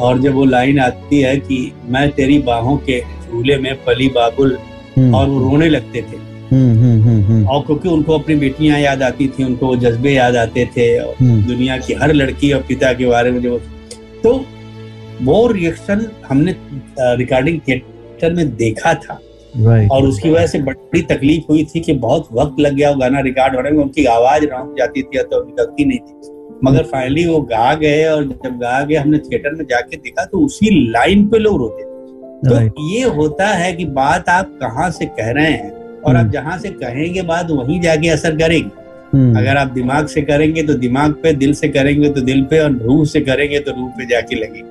और 0.00 0.20
जब 0.20 0.34
वो 0.34 0.44
लाइन 0.46 0.78
आती 0.80 1.20
है 1.20 1.36
कि 1.38 1.60
मैं 1.88 2.10
तेरी 2.10 2.38
बाहों 2.42 2.76
के 2.80 3.00
झूले 3.00 3.56
में 3.58 3.74
पली 3.84 4.08
बाबुल 4.08 4.52
हम्म। 4.52 4.71
और 5.14 5.28
वो 5.28 5.38
रोने 5.40 5.68
लगते 5.68 6.02
थे। 6.02 6.16
हम्म, 7.02 7.22
हम्म, 7.22 7.46
और 7.46 7.62
क्योंकि 7.66 7.88
उनको 7.88 8.18
अपनी 8.18 8.34
बेटियाँ 8.36 8.78
याद 8.80 9.02
आती 9.02 9.28
थी 9.28 9.44
उनको 9.44 9.66
वो 9.66 9.76
जज्बे 9.76 10.10
याद 10.12 10.36
आते 10.36 10.64
थे 10.76 10.86
और 10.98 11.14
दुनिया 11.20 11.76
की 11.78 11.94
हर 11.94 12.12
लड़की 12.12 12.52
और 12.52 12.62
पिता 12.62 12.92
के 12.92 13.06
बारे 13.06 13.30
में 13.30 13.40
जो 13.42 13.58
तो 14.22 14.32
वो 15.22 15.46
रिएक्शन 15.46 16.06
हमने 16.28 16.54
रिकॉर्डिंग 17.16 17.60
थिएटर 17.68 18.34
में 18.34 18.54
देखा 18.56 18.94
था। 18.94 19.18
और 19.88 20.06
उसकी 20.06 20.30
वजह 20.30 20.46
से 20.46 20.58
बड़ी 20.58 21.00
तकलीफ़ 21.02 21.50
हुई 21.50 21.64
थी 21.64 21.80
कि 21.80 21.92
बहुत 21.92 22.28
वक्त 22.32 22.60
लग 22.60 22.74
गया 22.74 22.90
वो 22.90 22.96
गाना 22.96 23.20
रिकॉर्ड 23.20 23.56
होने 23.56 23.70
में 23.70 23.82
उनकी 23.84 24.04
आवाज़ 24.04 24.44
रह 24.44 24.74
जाती 24.78 25.02
थी 25.02 25.22
तो 25.22 25.40
अभी 25.40 25.50
निकलती 25.50 25.84
नहीं 25.84 25.98
थी। 25.98 26.30
मगर 26.64 26.82
फाइनली 26.82 27.24
वो 27.26 27.40
गा 27.50 27.74
गए 27.74 28.04
और 28.04 28.24
जब 28.24 28.58
गा 28.58 28.80
गए 28.84 28.94
हमने 28.94 29.18
थिएटर 29.18 29.54
में 29.54 29.64
जाके 29.64 29.96
देखा 29.96 30.24
तो 30.24 30.38
उसी 30.38 30.70
लाइन 30.90 31.26
पे 31.28 31.38
लोग 31.38 31.58
रोते 31.58 31.84
तो 32.44 32.60
ये 32.88 33.02
होता 33.08 33.46
है 33.46 33.72
कि 33.72 33.84
बात 33.96 34.28
आप 34.28 34.58
कहाँ 34.62 34.90
से 34.90 35.06
कह 35.06 35.30
रहे 35.30 35.50
हैं 35.52 35.70
और 36.00 36.16
आप 36.16 36.20
हम्म। 36.20 36.30
जहाँ 36.30 36.58
से 36.58 36.68
कहेंगे 36.68 37.22
बात 37.22 37.50
वहीं 37.50 37.80
जाके 37.80 38.08
असर 38.08 38.36
करेगी। 38.36 38.70
हम्म। 39.12 39.38
अगर 39.38 39.56
आप 39.56 39.68
दिमाग 39.68 40.06
से 40.06 40.22
करेंगे 40.22 40.62
तो 40.62 40.74
दिमाग 40.74 41.12
पे 41.12 41.32
दिल 41.32 41.52
से 41.54 41.68
करेंगे 41.68 42.08
तो 42.10 42.20
दिल 42.20 42.42
पे 42.44 42.58
और 42.60 42.72
रूह 42.78 43.04
से 43.04 43.20
करेंगे 43.20 43.58
तो 43.58 43.72
रूह 43.72 43.88
पे 43.88 44.06
जाके 44.06 44.36
लगेगी। 44.36 44.62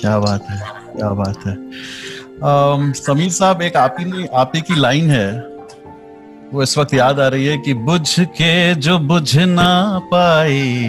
क्या 0.00 0.18
बात 0.18 0.50
है 0.50 0.60
क्या 0.96 1.10
बात 1.10 1.46
है। 1.46 1.56
समीर 2.94 3.30
साहब 3.30 3.62
एक 3.62 3.76
आप 3.76 3.96
ही 4.00 4.26
आप 4.34 4.52
ही 4.54 4.60
की 4.60 4.80
लाइन 4.80 5.10
है। 5.10 5.30
वो 6.52 6.62
इस 6.62 6.76
वक्त 6.78 6.94
याद 6.94 7.20
आ 7.20 7.28
रही 7.28 7.46
है 7.46 7.56
कि 7.58 7.74
बुझ 7.74 8.20
के 8.20 8.74
जो 8.74 8.98
बुझ 8.98 9.36
ना 9.38 10.00
पाई 10.04 10.88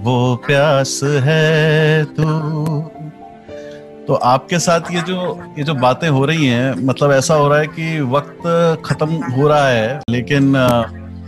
वो 0.00 0.14
प्यास 0.46 1.00
है 1.04 2.04
तू। 2.04 2.24
तो 4.08 4.14
आपके 4.28 4.58
साथ 4.58 4.90
ये 4.92 5.00
जो 5.02 5.16
ये 5.58 5.64
जो 5.64 5.74
बातें 5.74 6.08
हो 6.08 6.24
रही 6.24 6.46
हैं 6.46 6.74
मतलब 6.86 7.12
ऐसा 7.12 7.34
हो 7.34 7.48
रहा 7.48 7.58
है 7.58 7.66
कि 7.68 8.00
वक्त 8.10 8.42
खत्म 8.84 9.32
हो 9.32 9.48
रहा 9.48 9.68
है 9.68 10.00
लेकिन 10.10 10.56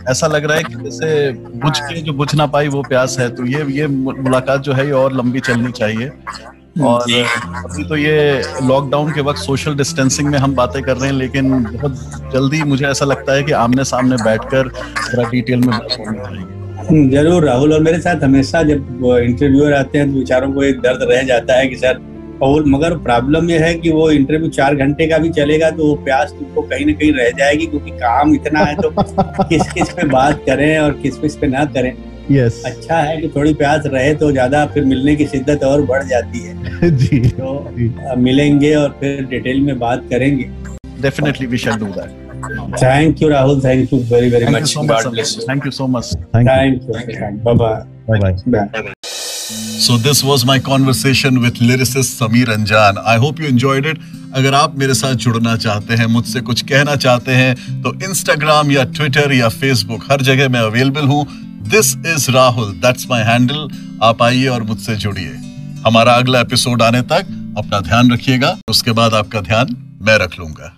ऐसा 0.09 0.27
लग 0.27 0.45
रहा 0.45 0.57
है 0.57 0.63
कि 0.63 0.75
जैसे 0.75 1.31
बुझ 1.59 1.77
के 1.79 2.01
जो 2.01 2.13
बुझ 2.13 2.33
ना 2.35 2.45
पाई 2.47 2.67
वो 2.67 2.81
प्यास 2.89 3.15
है 3.19 3.29
तो 3.35 3.45
ये 3.45 3.63
ये 3.71 3.87
मुलाकात 3.87 4.61
जो 4.61 4.73
है 4.73 4.85
ये 4.85 4.91
और 4.93 5.13
लंबी 5.13 5.39
चलनी 5.39 5.71
चाहिए। 5.71 6.11
और 6.83 7.01
अभी 7.01 7.83
तो 7.89 7.95
ये 7.97 8.41
लॉकडाउन 8.63 9.11
के 9.13 9.21
वक्त 9.21 9.39
सोशल 9.39 9.75
डिस्टेंसिंग 9.75 10.29
में 10.29 10.37
हम 10.37 10.55
बातें 10.55 10.81
कर 10.83 10.97
रहे 10.97 11.09
हैं 11.09 11.17
लेकिन 11.17 11.51
बहुत 11.63 12.31
जल्दी 12.33 12.61
मुझे 12.63 12.85
ऐसा 12.87 13.05
लगता 13.05 13.33
है 13.33 13.43
कि 13.43 13.51
आमने 13.59 13.83
सामने 13.85 14.15
बैठकर 14.23 14.69
थोड़ा 14.69 15.29
डिटेल 15.29 15.59
में 15.59 15.69
बात 15.69 15.87
करनी 15.91 16.17
चाहिए। 16.17 16.43
हम्म, 16.79 17.09
ज़रूर 17.11 17.45
राहुल 17.45 17.73
और 17.73 17.79
मेरे 17.83 17.99
साथ 17.99 18.23
हमेशा 18.23 18.63
जब 18.63 19.05
इंटरव्यूअर 19.19 19.73
आते 19.73 19.97
हैं 19.97 20.11
तो 20.11 20.17
बेचारों 20.17 20.51
को 20.53 20.63
एक 20.63 20.81
दर्द 20.81 21.07
रह 21.11 21.21
जाता 21.27 21.57
है 21.57 21.67
कि 21.67 21.75
सर 21.77 21.99
और 22.43 22.65
मगर 22.65 22.97
प्रॉब्लम 22.97 23.49
यह 23.49 23.65
है 23.65 23.73
कि 23.73 23.89
वो 23.89 24.09
इंटरव्यू 24.11 24.49
चार 24.49 24.75
घंटे 24.75 25.07
का 25.07 25.17
भी 25.17 25.29
चलेगा 25.29 25.69
तो 25.69 25.87
वो 25.87 25.95
प्यास 26.05 26.31
तुमको 26.31 26.61
कहीं 26.61 26.85
ना 26.85 26.93
कहीं 26.93 27.11
रह 27.13 27.29
जाएगी 27.29 27.65
क्योंकि 27.65 27.91
काम 27.91 28.33
इतना 28.35 28.59
है 28.59 28.75
तो 28.75 28.89
किस 29.43 29.71
किस 29.71 29.89
पे 29.89 30.07
बात 30.07 30.43
करें 30.45 30.77
और 30.79 30.91
किस 30.91 31.17
किस 31.17 31.35
पे 31.35 31.47
ना 31.47 31.65
करें। 31.65 31.93
Yes. 32.31 32.53
अच्छा 32.65 32.97
है 32.97 33.17
कि 33.21 33.27
थोड़ी 33.35 33.53
प्यास 33.53 33.83
रहे 33.85 34.13
तो 34.15 34.31
ज़्यादा 34.31 34.65
फिर 34.65 34.85
मिलने 34.85 35.15
की 35.15 35.25
शिद्दत 35.25 35.63
और 35.63 35.81
बढ़ 35.85 36.03
जाती 36.03 36.39
है। 36.39 36.89
जी 36.97 37.19
तो 37.29 38.15
मिलेंगे 38.17 38.73
और 38.75 38.97
फिर 38.99 39.25
डिटेल 39.25 39.61
में 39.61 39.77
बात 39.79 40.07
करेंगे। 40.09 40.49
Definitely 41.01 41.47
we 41.47 41.57
shall 41.57 41.75
do 41.75 41.85
that 41.85 42.23
thank 42.83 43.21
you 43.21 43.29
Rahul 43.29 43.61
thank 43.61 43.93
you 43.93 43.99
very 43.99 44.29
very 44.29 44.45
much 44.45 44.75
thank 45.49 45.65
you 45.65 45.71
so 45.71 45.87
much 45.87 46.15
thank 46.35 46.81
you 46.83 46.93
bye 47.45 47.55
bye 47.55 48.33
bye 48.47 48.94
so 49.75 49.97
this 49.97 50.23
was 50.23 50.45
my 50.45 50.59
conversation 50.59 51.37
with 51.37 51.61
lyricist 51.61 52.13
Sameer 52.13 52.49
Anjaan 52.49 52.97
I 53.05 53.17
hope 53.17 53.39
you 53.41 53.47
enjoyed 53.47 53.85
it 53.85 53.99
अगर 54.35 54.53
आप 54.53 54.77
मेरे 54.79 54.93
साथ 54.93 55.13
जुड़ना 55.15 55.55
चाहते 55.57 55.93
हैं, 55.93 56.05
मुझसे 56.05 56.41
कुछ 56.41 56.61
कहना 56.61 56.95
चाहते 56.95 57.31
हैं 57.31 57.81
तो 57.81 57.93
इंस्टाग्राम 58.03 58.71
या 58.71 58.83
ट्विटर 58.85 59.33
या 59.33 59.49
फेसबुक 59.51 60.05
हर 60.11 60.21
जगह 60.21 60.49
मैं 60.49 60.59
अवेलेबल 60.61 61.07
हूँ। 61.07 61.25
This 61.69 61.95
is 62.07 62.29
Rahul 62.31 62.71
that's 62.81 63.07
my 63.09 63.23
handle 63.23 63.67
आप 64.03 64.23
आइए 64.23 64.47
और 64.47 64.63
मुझसे 64.63 64.95
जुड़िए। 64.95 65.35
हमारा 65.85 66.13
अगला 66.13 66.39
एपिसोड 66.39 66.81
आने 66.81 67.01
तक 67.03 67.27
अपना 67.57 67.79
ध्यान 67.81 68.11
रखिएगा। 68.11 68.57
उसके 68.69 68.91
बाद 68.91 69.13
आपका 69.13 69.41
ध्यान 69.41 69.75
मैं 70.01 70.17
रख 70.17 70.39
लूँगा। 70.39 70.75